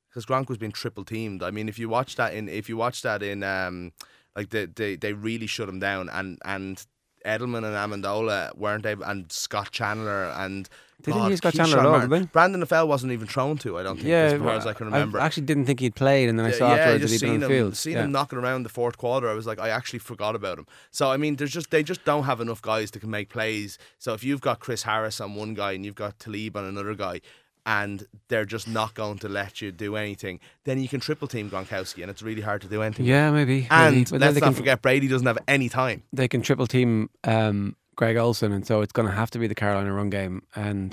because 0.09 0.27
Gronk 0.27 0.49
was 0.51 0.59
being 0.59 0.73
triple 0.73 1.05
teamed. 1.07 1.43
I 1.43 1.51
mean, 1.51 1.71
if 1.71 1.79
you 1.79 1.89
watch 1.89 2.17
that 2.17 2.35
in, 2.35 2.47
if 2.47 2.69
you 2.69 2.77
watch 2.77 3.01
that 3.01 3.23
in, 3.23 3.43
um, 3.43 3.93
like 4.37 4.51
they 4.51 4.67
they, 4.67 4.95
they 4.97 5.15
really 5.15 5.47
shut 5.47 5.69
him 5.71 5.79
down, 5.81 6.09
and 6.11 6.39
and 6.45 6.85
Edelman 7.25 7.65
and 7.65 7.75
Amendola 8.05 8.57
weren't 8.57 8.87
able, 8.87 9.05
and 9.05 9.31
Scott 9.31 9.71
Chandler 9.71 10.25
and 10.37 10.69
They 11.03 11.13
didn't 11.13 11.23
God, 11.23 11.31
use 11.31 11.39
Scott 11.39 11.55
Chandler 11.55 11.81
at 11.81 11.87
all, 11.87 12.01
did 12.01 12.11
they? 12.11 12.23
Brandon 12.27 12.63
LaFell 12.63 12.87
wasn't 12.87 13.13
even 13.13 13.27
thrown 13.27 13.59
to. 13.59 13.79
I 13.79 13.83
don't 13.83 13.97
think, 13.97 14.09
Yeah, 14.09 14.25
as 14.25 14.41
far 14.41 14.51
as 14.51 14.67
I 14.67 14.73
can 14.73 14.87
remember. 14.87 15.21
I 15.21 15.27
actually 15.27 15.47
didn't 15.47 15.67
think 15.67 15.81
he'd 15.81 15.95
played, 15.95 16.29
and 16.29 16.39
then 16.39 16.47
I 16.47 16.51
Yeah, 16.51 16.57
saw 16.57 16.69
yeah, 16.75 16.81
afterwards 16.81 17.03
that 17.03 17.11
he'd 17.11 17.21
been 17.21 17.35
on 17.35 17.41
the 17.41 17.47
him, 17.47 17.51
field. 17.53 17.77
seen 17.77 17.93
yeah. 17.95 18.05
him 18.05 18.13
knocking 18.13 18.39
around 18.39 18.63
the 18.63 18.69
fourth 18.69 18.99
quarter. 18.99 19.29
I 19.29 19.35
was 19.35 19.47
like, 19.47 19.59
I 19.59 19.69
actually 19.71 19.99
forgot 19.99 20.35
about 20.37 20.59
him. 20.59 20.67
So 20.91 21.11
I 21.11 21.17
mean, 21.17 21.37
there's 21.37 21.53
just 21.53 21.71
they 21.71 21.83
just 21.83 22.05
don't 22.05 22.25
have 22.25 22.41
enough 22.41 22.63
guys 22.63 22.91
to 22.93 23.01
can 23.01 23.11
make 23.11 23.29
plays. 23.29 23.79
So 23.99 24.15
if 24.15 24.23
you've 24.23 24.41
got 24.41 24.61
Chris 24.61 24.83
Harris 24.85 25.21
on 25.21 25.35
one 25.35 25.55
guy 25.55 25.73
and 25.73 25.85
you've 25.85 25.95
got 25.97 26.19
Talib 26.19 26.57
on 26.57 26.65
another 26.65 26.95
guy, 26.95 27.21
and 27.65 28.07
they're 28.29 28.45
just 28.45 28.67
not 28.67 28.95
going 28.95 29.19
to 29.19 29.29
let 29.29 29.61
you 29.61 29.71
do 29.71 29.97
anything, 29.97 30.41
then 30.65 30.81
you 30.81 30.89
can 30.89 31.01
triple 31.01 31.29
team 31.29 31.49
Gronkowski, 31.51 32.03
and 32.03 32.11
it's 32.11 32.23
really 32.23 32.43
hard 32.43 32.63
to 32.63 32.69
do 32.69 32.83
anything. 32.83 33.07
Yeah, 33.07 33.31
maybe. 33.31 33.67
And 33.71 33.95
maybe. 33.95 34.05
Then 34.05 34.21
let's 34.21 34.35
they 34.35 34.41
not 34.41 34.47
can, 34.47 34.55
forget, 34.55 34.83
Brady 34.83 35.09
doesn't 35.09 35.27
have 35.27 35.39
any 35.47 35.69
time. 35.69 36.03
they 36.13 36.29
can 36.29 36.43
triple 36.43 36.67
team 36.67 37.09
um, 37.25 37.77
Greg 37.95 38.17
Olsen, 38.17 38.51
and 38.53 38.67
so 38.67 38.81
it's 38.81 38.93
going 38.93 39.07
to 39.09 39.15
have 39.15 39.31
to 39.31 39.39
be 39.39 39.47
the 39.47 39.55
Carolina 39.55 39.93
run 39.93 40.11
game. 40.11 40.43
And 40.57 40.93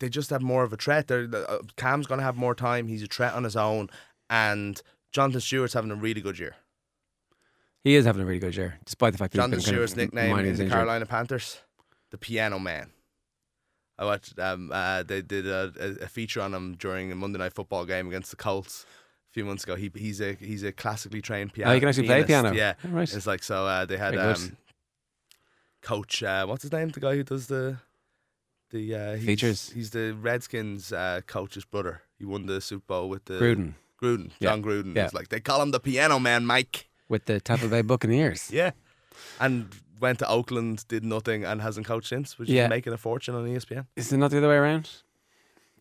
They 0.00 0.08
just 0.08 0.30
have 0.30 0.42
more 0.42 0.64
of 0.64 0.72
a 0.72 0.76
threat. 0.76 1.06
They're, 1.08 1.28
uh, 1.32 1.58
Cam's 1.76 2.06
going 2.06 2.18
to 2.18 2.24
have 2.24 2.36
more 2.36 2.54
time. 2.54 2.88
He's 2.88 3.02
a 3.02 3.06
threat 3.06 3.34
on 3.34 3.44
his 3.44 3.54
own, 3.54 3.88
and 4.28 4.80
Jonathan 5.12 5.40
Stewart's 5.40 5.74
having 5.74 5.90
a 5.90 5.94
really 5.94 6.20
good 6.20 6.38
year. 6.38 6.56
he 7.84 7.94
is 7.94 8.06
having 8.06 8.22
a 8.22 8.26
really 8.26 8.38
good 8.40 8.56
year, 8.56 8.78
despite 8.84 9.12
the 9.12 9.18
fact 9.18 9.32
that 9.32 9.38
Jonathan 9.38 9.58
he's 9.58 9.66
been 9.66 9.74
kind 9.76 9.88
Stewart's 9.88 9.92
of 9.92 9.98
nickname 9.98 10.38
in 10.38 10.44
the 10.44 10.50
injury. 10.50 10.68
Carolina 10.70 11.06
Panthers, 11.06 11.60
the 12.10 12.18
Piano 12.18 12.58
Man. 12.58 12.90
I 14.02 14.04
watched. 14.04 14.36
Um, 14.36 14.70
uh, 14.72 15.04
they 15.04 15.22
did 15.22 15.46
a, 15.46 15.72
a, 16.00 16.08
feature 16.08 16.40
on 16.40 16.52
him 16.52 16.74
during 16.74 17.12
a 17.12 17.14
Monday 17.14 17.38
Night 17.38 17.52
Football 17.52 17.84
game 17.84 18.08
against 18.08 18.30
the 18.30 18.36
Colts 18.36 18.84
a 19.30 19.32
few 19.32 19.44
months 19.44 19.62
ago. 19.62 19.76
He 19.76 19.92
he's 19.94 20.20
a 20.20 20.32
he's 20.32 20.64
a 20.64 20.72
classically 20.72 21.22
trained 21.22 21.52
piano. 21.52 21.70
Oh, 21.70 21.74
you 21.74 21.80
can 21.80 21.88
actually 21.88 22.08
play 22.08 22.24
pianist. 22.24 22.54
piano? 22.54 22.56
Yeah, 22.56 22.74
Oh, 22.84 22.88
right. 22.88 23.14
It's 23.14 23.28
like 23.28 23.44
so. 23.44 23.64
Uh, 23.64 23.84
they 23.84 23.96
had 23.96 24.16
um, 24.16 24.56
coach. 25.82 26.24
Uh, 26.24 26.46
what's 26.46 26.62
his 26.62 26.72
name? 26.72 26.88
The 26.88 26.98
guy 26.98 27.14
who 27.14 27.22
does 27.22 27.46
the 27.46 27.76
the 28.72 28.92
uh, 28.92 29.14
he's, 29.14 29.24
Features. 29.24 29.70
He's 29.70 29.90
the 29.90 30.16
Redskins 30.20 30.92
uh, 30.92 31.20
coach's 31.28 31.64
brother. 31.64 32.02
He 32.18 32.24
won 32.24 32.46
the 32.46 32.60
Super 32.60 32.84
Bowl 32.88 33.08
with 33.08 33.26
the 33.26 33.34
Gruden 33.34 33.74
Gruden, 34.02 34.32
Yeah. 34.40 34.50
Jon 34.50 34.64
Gruden. 34.64 34.96
Yeah. 34.96 35.04
It's 35.04 35.14
like 35.14 35.28
they 35.28 35.38
call 35.38 35.62
him 35.62 35.70
the 35.70 35.78
Piano 35.78 36.18
Man, 36.18 36.44
Mike. 36.44 36.88
with 37.08 37.26
the 37.26 37.40
Tampa 37.40 37.68
Bay 37.68 37.82
Buccaneers. 37.82 38.50
Yeah. 38.50 38.72
And 39.38 39.68
went 40.02 40.18
to 40.18 40.28
Oakland, 40.28 40.84
did 40.88 41.04
nothing, 41.04 41.44
and 41.44 41.62
hasn't 41.62 41.86
coached 41.86 42.08
since, 42.08 42.38
which 42.38 42.48
Yeah. 42.50 42.64
is 42.64 42.70
making 42.70 42.92
a 42.92 42.98
fortune 42.98 43.34
on 43.34 43.46
ESPN. 43.46 43.86
Is 43.96 44.12
it 44.12 44.18
not 44.18 44.30
the 44.30 44.38
other 44.38 44.48
way 44.48 44.56
around? 44.56 44.90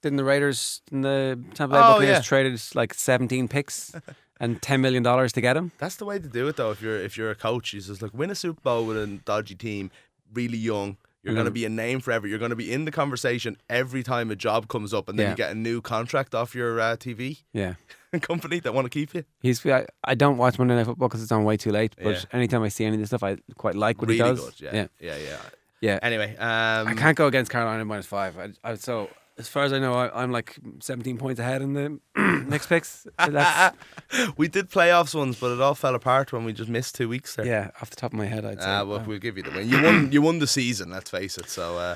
Didn't 0.01 0.17
the 0.17 0.24
Raiders 0.24 0.82
and 0.91 1.03
the 1.03 1.39
Tampa 1.53 1.74
Bay 1.76 1.80
Oh, 1.84 1.93
Buccaneers 1.93 2.17
yeah. 2.17 2.22
traded 2.22 2.61
like 2.74 2.93
17 2.93 3.47
picks 3.47 3.93
and 4.39 4.61
10 4.61 4.82
million 4.82 5.03
dollars 5.03 5.32
to 5.34 5.41
get 5.41 5.57
him? 5.57 5.72
That's 5.78 5.97
the 5.97 6.05
way 6.05 6.17
to 6.19 6.28
do 6.28 6.47
it, 6.47 6.55
though. 6.55 6.72
If 6.72 6.82
you're 6.82 6.97
if 6.99 7.17
you're 7.17 7.30
a 7.32 7.36
coach, 7.36 7.74
you 7.74 7.82
just 7.82 8.01
like 8.01 8.13
win 8.13 8.32
a 8.32 8.36
Super 8.36 8.61
Bowl 8.61 8.86
with 8.86 8.97
a 8.97 9.07
dodgy 9.26 9.55
team, 9.55 9.91
really 10.34 10.57
young. 10.57 10.97
You're 11.24 11.32
And 11.32 11.36
going 11.38 11.45
to 11.45 11.51
be 11.51 11.65
a 11.65 11.69
name 11.69 11.99
forever. 11.99 12.26
You're 12.28 12.39
going 12.39 12.49
to 12.49 12.55
be 12.55 12.72
in 12.74 12.86
the 12.86 12.91
conversation 12.91 13.55
every 13.69 14.01
time 14.01 14.32
a 14.32 14.36
job 14.36 14.67
comes 14.67 14.91
up, 14.91 15.07
and 15.07 15.19
then 15.19 15.26
Yeah. 15.26 15.30
you 15.32 15.38
get 15.38 15.51
a 15.51 15.55
new 15.55 15.80
contract 15.80 16.34
off 16.34 16.55
your 16.55 16.80
uh, 16.80 16.95
TV 16.97 17.43
Yeah. 17.53 17.76
company 18.20 18.59
that 18.59 18.74
want 18.74 18.86
to 18.86 18.89
keep 18.89 19.14
you. 19.14 19.24
He's. 19.41 19.66
I, 19.66 19.86
I 20.03 20.16
don't 20.16 20.38
watch 20.38 20.59
Monday 20.59 20.76
Night 20.76 20.86
Football 20.86 21.07
because 21.07 21.24
it's 21.24 21.32
on 21.32 21.43
way 21.43 21.57
too 21.57 21.72
late. 21.72 21.95
But 22.01 22.16
Yeah. 22.16 22.24
anytime 22.34 22.64
I 22.64 22.70
see 22.70 22.86
any 22.86 22.95
of 22.95 22.99
this 23.01 23.09
stuff, 23.09 23.24
I 23.24 23.38
quite 23.55 23.76
like 23.76 23.99
what 24.01 24.09
really 24.09 24.18
he 24.24 24.36
does. 24.36 24.39
good. 24.51 24.62
Yeah. 24.74 24.88
yeah, 24.99 25.16
yeah, 25.18 25.38
Yeah. 25.80 25.99
Anyway, 26.01 26.36
um, 26.38 26.88
I 26.88 26.93
can't 26.95 27.18
go 27.18 27.28
against 27.28 27.51
Carolina 27.51 27.86
minus 27.86 28.05
five. 28.05 28.38
I, 28.38 28.49
I, 28.64 28.76
so 28.76 29.09
as 29.38 29.47
far 29.47 29.64
as 29.64 29.74
I 29.74 29.80
know, 29.80 29.93
I, 29.93 30.22
I'm 30.24 30.32
like 30.32 30.57
17 30.82 31.18
points 31.18 31.39
ahead 31.39 31.62
in 31.62 31.74
the 31.74 31.99
next 32.47 32.68
picks. 32.68 33.07
So 33.20 33.72
we 34.38 34.47
did 34.47 34.70
playoffs 34.70 35.16
once, 35.16 35.39
but 35.39 35.51
it 35.53 35.62
all 35.62 35.74
fell 35.74 35.95
apart 35.95 36.32
when 36.34 36.43
we 36.43 36.53
just 36.53 36.70
missed 36.70 36.95
two 36.95 37.07
weeks 37.09 37.36
there. 37.36 37.45
yeah, 37.45 37.72
off 37.82 37.89
the 37.89 37.95
top 37.95 38.12
of 38.14 38.18
my 38.20 38.26
head, 38.26 38.45
I'd 38.45 38.62
say. 38.62 38.68
Ah, 38.68 38.84
well, 38.84 38.99
Uh, 38.99 39.03
we'll 39.07 39.20
give 39.20 39.38
you 39.38 39.43
the 39.43 39.51
win. 39.51 39.70
You 39.70 39.82
won. 39.82 40.12
You 40.12 40.22
won 40.22 40.39
the 40.39 40.47
season. 40.47 40.89
Let's 40.91 41.09
face 41.09 41.38
it. 41.38 41.49
So, 41.49 41.78
uh, 41.78 41.95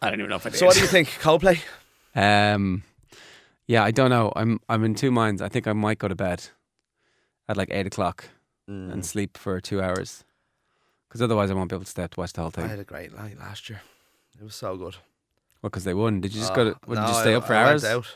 I 0.00 0.10
don't 0.10 0.20
even 0.20 0.30
know 0.30 0.36
if 0.36 0.46
I 0.46 0.50
did. 0.50 0.58
so 0.58 0.66
what 0.66 0.74
do 0.76 0.80
you 0.80 0.86
think, 0.86 1.08
Coldplay? 1.20 1.58
Um, 2.14 2.82
yeah, 3.66 3.82
I 3.84 3.90
don't 3.90 4.10
know. 4.10 4.32
I'm 4.36 4.60
I'm 4.68 4.84
in 4.84 4.94
two 4.94 5.10
minds. 5.10 5.40
I 5.42 5.48
think 5.48 5.66
I 5.66 5.72
might 5.72 5.98
go 5.98 6.08
to 6.08 6.14
bed 6.14 6.44
at 7.48 7.56
like 7.56 7.68
eight 7.70 7.86
o'clock 7.86 8.24
Mm. 8.70 8.92
and 8.92 9.04
sleep 9.04 9.36
for 9.36 9.60
two 9.60 9.82
hours, 9.82 10.24
because 11.08 11.20
otherwise 11.20 11.50
I 11.50 11.54
won't 11.54 11.68
be 11.68 11.74
able 11.74 11.84
to 11.84 11.90
stay 11.90 12.04
up 12.04 12.12
to 12.14 12.20
watch 12.20 12.32
the 12.32 12.42
whole 12.42 12.50
thing. 12.50 12.64
I 12.64 12.68
had 12.68 12.78
a 12.78 12.84
great 12.84 13.12
night 13.14 13.36
last 13.38 13.68
year. 13.68 13.82
It 14.40 14.44
was 14.44 14.54
so 14.54 14.76
good. 14.76 14.94
Well, 15.60 15.68
because 15.70 15.82
they 15.82 15.94
won. 15.94 16.20
Did 16.20 16.32
you 16.32 16.40
just 16.40 16.52
Oh, 16.52 16.54
go 16.54 16.64
to? 16.70 16.76
What, 16.86 16.94
did 16.94 17.08
you 17.08 17.14
stay 17.14 17.32
I- 17.32 17.36
up 17.38 17.46
for 17.46 17.54
I 17.54 17.62
hours? 17.70 17.82
Went 17.82 17.94
out. 17.96 18.06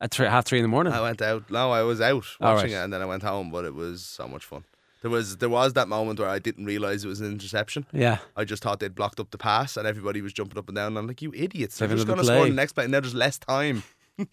At 0.00 0.10
three, 0.10 0.26
half 0.26 0.44
three 0.44 0.58
in 0.58 0.64
the 0.64 0.68
morning. 0.68 0.92
I 0.92 1.00
went 1.00 1.22
out. 1.22 1.48
No, 1.48 1.70
I 1.70 1.82
was 1.82 2.00
out 2.00 2.26
watching 2.40 2.72
right. 2.72 2.80
it, 2.80 2.84
and 2.84 2.92
then 2.92 3.00
I 3.02 3.04
went 3.06 3.22
home. 3.22 3.52
But 3.52 3.64
it 3.64 3.74
was 3.74 4.04
so 4.04 4.26
much 4.26 4.44
fun. 4.44 4.64
There 5.02 5.10
was 5.12 5.36
there 5.36 5.48
was 5.48 5.74
that 5.74 5.86
moment 5.86 6.18
where 6.18 6.28
I 6.28 6.40
didn't 6.40 6.64
realize 6.66 7.04
it 7.04 7.08
was 7.08 7.20
an 7.20 7.30
interception. 7.30 7.86
yeah. 7.92 8.18
I 8.36 8.44
just 8.44 8.62
thought 8.64 8.80
they'd 8.80 8.94
blocked 8.94 9.20
up 9.20 9.30
the 9.30 9.38
pass, 9.38 9.76
and 9.76 9.86
everybody 9.86 10.20
was 10.22 10.32
jumping 10.32 10.58
up 10.58 10.68
and 10.68 10.74
down. 10.76 10.88
And 10.88 10.98
I'm 10.98 11.06
like, 11.06 11.22
"You 11.22 11.32
idiots! 11.34 11.78
They're 11.78 11.86
just 11.88 12.06
going 12.06 12.18
to 12.18 12.24
score 12.24 12.46
the 12.46 12.52
next 12.52 12.72
play, 12.72 12.84
and 12.84 12.92
now 12.92 13.00
there's 13.00 13.14
less 13.14 13.38
time." 13.38 13.84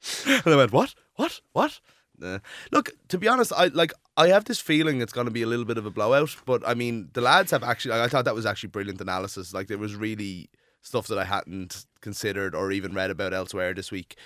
and 0.26 0.54
I 0.54 0.56
went, 0.56 0.72
"What? 0.72 0.94
What? 1.16 1.40
What?" 1.52 1.80
Nah. 2.18 2.40
Look, 2.70 2.90
to 3.08 3.18
be 3.18 3.28
honest, 3.28 3.52
I 3.56 3.66
like 3.68 3.92
I 4.16 4.28
have 4.28 4.44
this 4.44 4.60
feeling 4.60 5.00
it's 5.00 5.12
going 5.12 5.26
to 5.26 5.32
be 5.32 5.42
a 5.42 5.46
little 5.46 5.64
bit 5.64 5.78
of 5.78 5.86
a 5.86 5.90
blowout. 5.90 6.36
But 6.44 6.62
I 6.66 6.74
mean, 6.74 7.10
the 7.14 7.20
lads 7.20 7.50
have 7.50 7.62
actually. 7.62 7.94
I 7.94 8.08
thought 8.08 8.26
that 8.26 8.34
was 8.34 8.46
actually 8.46 8.68
brilliant 8.68 9.00
analysis. 9.00 9.54
Like 9.54 9.68
there 9.68 9.78
was 9.78 9.96
really 9.96 10.50
stuff 10.82 11.06
that 11.08 11.18
I 11.18 11.24
hadn't 11.24 11.86
considered 12.00 12.54
or 12.54 12.72
even 12.72 12.94
read 12.94 13.10
about 13.10 13.34
elsewhere 13.34 13.74
this 13.74 13.90
week 13.90 14.16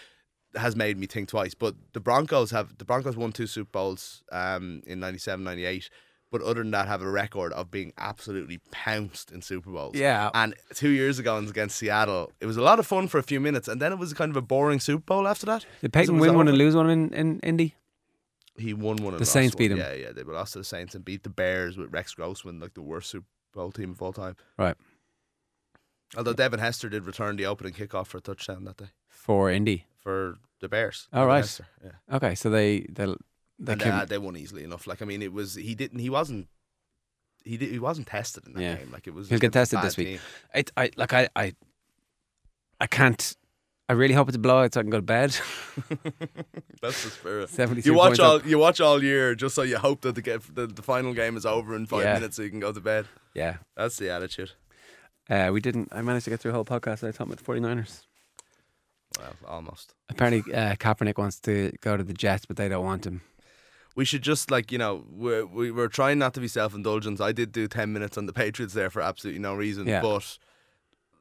has 0.56 0.76
made 0.76 0.98
me 0.98 1.06
think 1.06 1.28
twice. 1.28 1.54
But 1.54 1.74
the 1.92 2.00
Broncos 2.00 2.50
have 2.50 2.76
the 2.78 2.84
Broncos 2.84 3.16
won 3.16 3.32
two 3.32 3.46
Super 3.46 3.70
Bowls 3.70 4.22
um, 4.32 4.82
in 4.86 5.00
97, 5.00 5.44
98. 5.44 5.90
But 6.34 6.42
other 6.42 6.62
than 6.62 6.72
that, 6.72 6.88
have 6.88 7.00
a 7.00 7.08
record 7.08 7.52
of 7.52 7.70
being 7.70 7.92
absolutely 7.96 8.58
pounced 8.72 9.30
in 9.30 9.40
Super 9.40 9.70
Bowls. 9.70 9.94
Yeah. 9.94 10.30
And 10.34 10.52
two 10.74 10.88
years 10.88 11.20
ago 11.20 11.36
against 11.36 11.76
Seattle, 11.76 12.32
it 12.40 12.46
was 12.46 12.56
a 12.56 12.60
lot 12.60 12.80
of 12.80 12.88
fun 12.88 13.06
for 13.06 13.18
a 13.18 13.22
few 13.22 13.38
minutes, 13.38 13.68
and 13.68 13.80
then 13.80 13.92
it 13.92 14.00
was 14.00 14.12
kind 14.14 14.32
of 14.32 14.36
a 14.36 14.42
boring 14.42 14.80
Super 14.80 15.04
Bowl 15.04 15.28
after 15.28 15.46
that. 15.46 15.64
Did 15.80 15.92
Peyton 15.92 16.18
win 16.18 16.34
one 16.34 16.48
and 16.48 16.56
oh, 16.56 16.58
lose 16.58 16.74
one 16.74 16.90
in, 16.90 17.14
in 17.14 17.38
Indy? 17.44 17.76
He 18.58 18.74
won 18.74 18.96
one. 18.96 19.12
The 19.12 19.20
lost 19.20 19.30
Saints 19.30 19.54
one. 19.54 19.58
beat 19.58 19.70
him. 19.70 19.78
Yeah, 19.78 19.92
yeah, 19.92 20.10
they 20.10 20.24
lost 20.24 20.54
to 20.54 20.58
the 20.58 20.64
Saints 20.64 20.96
and 20.96 21.04
beat 21.04 21.22
the 21.22 21.30
Bears 21.30 21.76
with 21.76 21.92
Rex 21.92 22.14
Grossman, 22.14 22.58
like 22.58 22.74
the 22.74 22.82
worst 22.82 23.10
Super 23.10 23.26
Bowl 23.52 23.70
team 23.70 23.92
of 23.92 24.02
all 24.02 24.12
time. 24.12 24.34
Right. 24.58 24.74
Although 26.16 26.32
Devin 26.32 26.58
Hester 26.58 26.88
did 26.88 27.06
return 27.06 27.36
the 27.36 27.46
opening 27.46 27.74
kickoff 27.74 28.08
for 28.08 28.18
a 28.18 28.20
touchdown 28.20 28.64
that 28.64 28.78
day 28.78 28.90
For 29.08 29.52
Indy. 29.52 29.86
for 30.00 30.38
the 30.60 30.68
Bears. 30.68 31.06
Oh, 31.12 31.18
Devin 31.18 31.28
right. 31.28 31.36
Hester, 31.42 31.66
yeah. 31.84 32.16
Okay, 32.16 32.34
so 32.34 32.50
they 32.50 32.88
they 32.90 33.14
they 33.58 33.72
and 33.74 33.82
uh, 33.82 34.04
they 34.04 34.18
won 34.18 34.36
easily 34.36 34.64
enough. 34.64 34.86
Like 34.86 35.02
I 35.02 35.04
mean, 35.04 35.22
it 35.22 35.32
was 35.32 35.54
he 35.54 35.74
didn't 35.74 35.98
he 36.00 36.10
wasn't 36.10 36.48
he 37.44 37.56
did, 37.56 37.70
he 37.70 37.78
wasn't 37.78 38.06
tested 38.06 38.46
in 38.46 38.54
that 38.54 38.60
Yeah. 38.62 38.74
game. 38.76 38.90
Like 38.92 39.06
it 39.06 39.14
was 39.14 39.28
He'll 39.28 39.38
get 39.38 39.52
tested 39.52 39.80
this 39.82 39.96
week. 39.96 40.06
team. 40.08 40.18
I, 40.54 40.64
I 40.76 40.90
like 40.96 41.12
I, 41.12 41.28
I 41.36 41.54
I 42.80 42.86
can't. 42.86 43.36
I 43.86 43.92
really 43.92 44.14
hope 44.14 44.28
it's 44.28 44.36
a 44.36 44.40
blowout 44.40 44.72
so 44.72 44.80
I 44.80 44.82
can 44.82 44.88
go 44.90 44.96
to 44.98 45.02
bed. 45.02 45.36
That's 46.80 47.04
the 47.04 47.10
spirit. 47.10 47.50
72 47.50 47.88
You 47.88 47.94
watch 47.94 48.18
all 48.18 48.36
up. 48.36 48.46
you 48.46 48.58
watch 48.58 48.80
all 48.80 49.02
year 49.02 49.34
just 49.34 49.54
so 49.54 49.60
you 49.62 49.76
hope 49.76 50.00
that 50.02 50.14
the 50.14 50.22
get 50.22 50.42
the, 50.54 50.66
the 50.66 50.82
final 50.82 51.12
game 51.12 51.36
is 51.36 51.44
over 51.44 51.76
in 51.76 51.84
five 51.86 52.02
Yeah. 52.04 52.14
minutes 52.14 52.36
so 52.36 52.42
you 52.42 52.50
can 52.50 52.60
go 52.60 52.72
to 52.72 52.80
bed. 52.80 53.06
yeah. 53.34 53.58
That's 53.76 53.96
the 53.98 54.10
attitude. 54.10 54.52
Uh, 55.28 55.50
we 55.52 55.60
didn't. 55.60 55.88
I 55.92 56.02
managed 56.02 56.24
to 56.24 56.30
get 56.30 56.40
through 56.40 56.50
a 56.52 56.54
whole 56.54 56.64
podcast. 56.64 57.06
I 57.06 57.10
talked 57.10 57.30
about 57.32 57.38
the 57.38 57.44
49ers. 57.44 58.02
Well, 59.18 59.32
almost. 59.46 59.94
Apparently, 60.10 60.52
uh, 60.52 60.74
Kaepernick 60.76 61.16
wants 61.18 61.38
to 61.40 61.72
go 61.80 61.96
to 61.96 62.02
the 62.02 62.12
Jets, 62.12 62.44
but 62.46 62.56
they 62.56 62.68
don't 62.68 62.84
want 62.84 63.06
him. 63.06 63.22
We 63.94 64.04
should 64.04 64.22
just 64.22 64.50
like 64.50 64.72
you 64.72 64.78
know 64.78 65.04
we're 65.10 65.46
we, 65.46 65.70
we're 65.70 65.88
trying 65.88 66.18
not 66.18 66.34
to 66.34 66.40
be 66.40 66.48
self 66.48 66.74
indulgent. 66.74 67.20
I 67.20 67.32
did 67.32 67.52
do 67.52 67.68
ten 67.68 67.92
minutes 67.92 68.18
on 68.18 68.26
the 68.26 68.32
Patriots 68.32 68.74
there 68.74 68.90
for 68.90 69.00
absolutely 69.02 69.40
no 69.40 69.54
reason. 69.54 69.86
Yeah. 69.86 70.00
But 70.02 70.38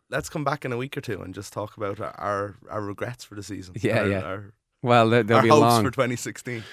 let's 0.10 0.30
come 0.30 0.44
back 0.44 0.66
in 0.66 0.72
a 0.72 0.78
week 0.78 0.98
or 0.98 1.02
two 1.02 1.22
and 1.22 1.34
just 1.34 1.54
talk 1.54 1.78
about 1.78 2.00
our 2.00 2.14
our, 2.18 2.56
our 2.70 2.82
regrets 2.82 3.24
for 3.24 3.36
the 3.36 3.44
season. 3.44 3.76
Yeah, 3.80 4.00
our, 4.00 4.08
yeah. 4.08 4.22
Our, 4.22 4.54
Well, 4.82 5.10
there'll 5.10 5.34
our 5.36 5.42
be 5.44 5.50
hopes 5.50 5.62
long. 5.62 5.84
for 5.84 5.92
2016. 5.92 6.64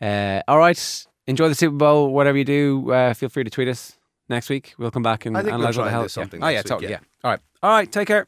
Uh, 0.00 0.40
all 0.48 0.58
right. 0.58 1.06
Enjoy 1.26 1.48
the 1.48 1.54
Super 1.54 1.76
Bowl. 1.76 2.12
Whatever 2.12 2.38
you 2.38 2.44
do, 2.44 2.90
uh, 2.92 3.14
feel 3.14 3.28
free 3.28 3.44
to 3.44 3.50
tweet 3.50 3.68
us 3.68 3.98
next 4.28 4.48
week. 4.48 4.74
We'll 4.78 4.90
come 4.90 5.02
back 5.02 5.26
and 5.26 5.36
I 5.36 5.40
think 5.40 5.52
we'll 5.52 5.60
analyze 5.60 5.76
what 5.76 5.82
try 5.82 5.90
the 5.90 5.98
hell. 5.98 6.08
something 6.08 6.40
Yeah. 6.40 6.46
Oh 6.46 6.50
yeah, 6.50 6.58
week, 6.58 6.66
totally. 6.66 6.90
yeah. 6.90 6.98
Yeah. 7.02 7.24
All 7.24 7.30
right. 7.32 7.40
All 7.62 7.70
right. 7.70 7.92
Take 7.92 8.08
care. 8.08 8.26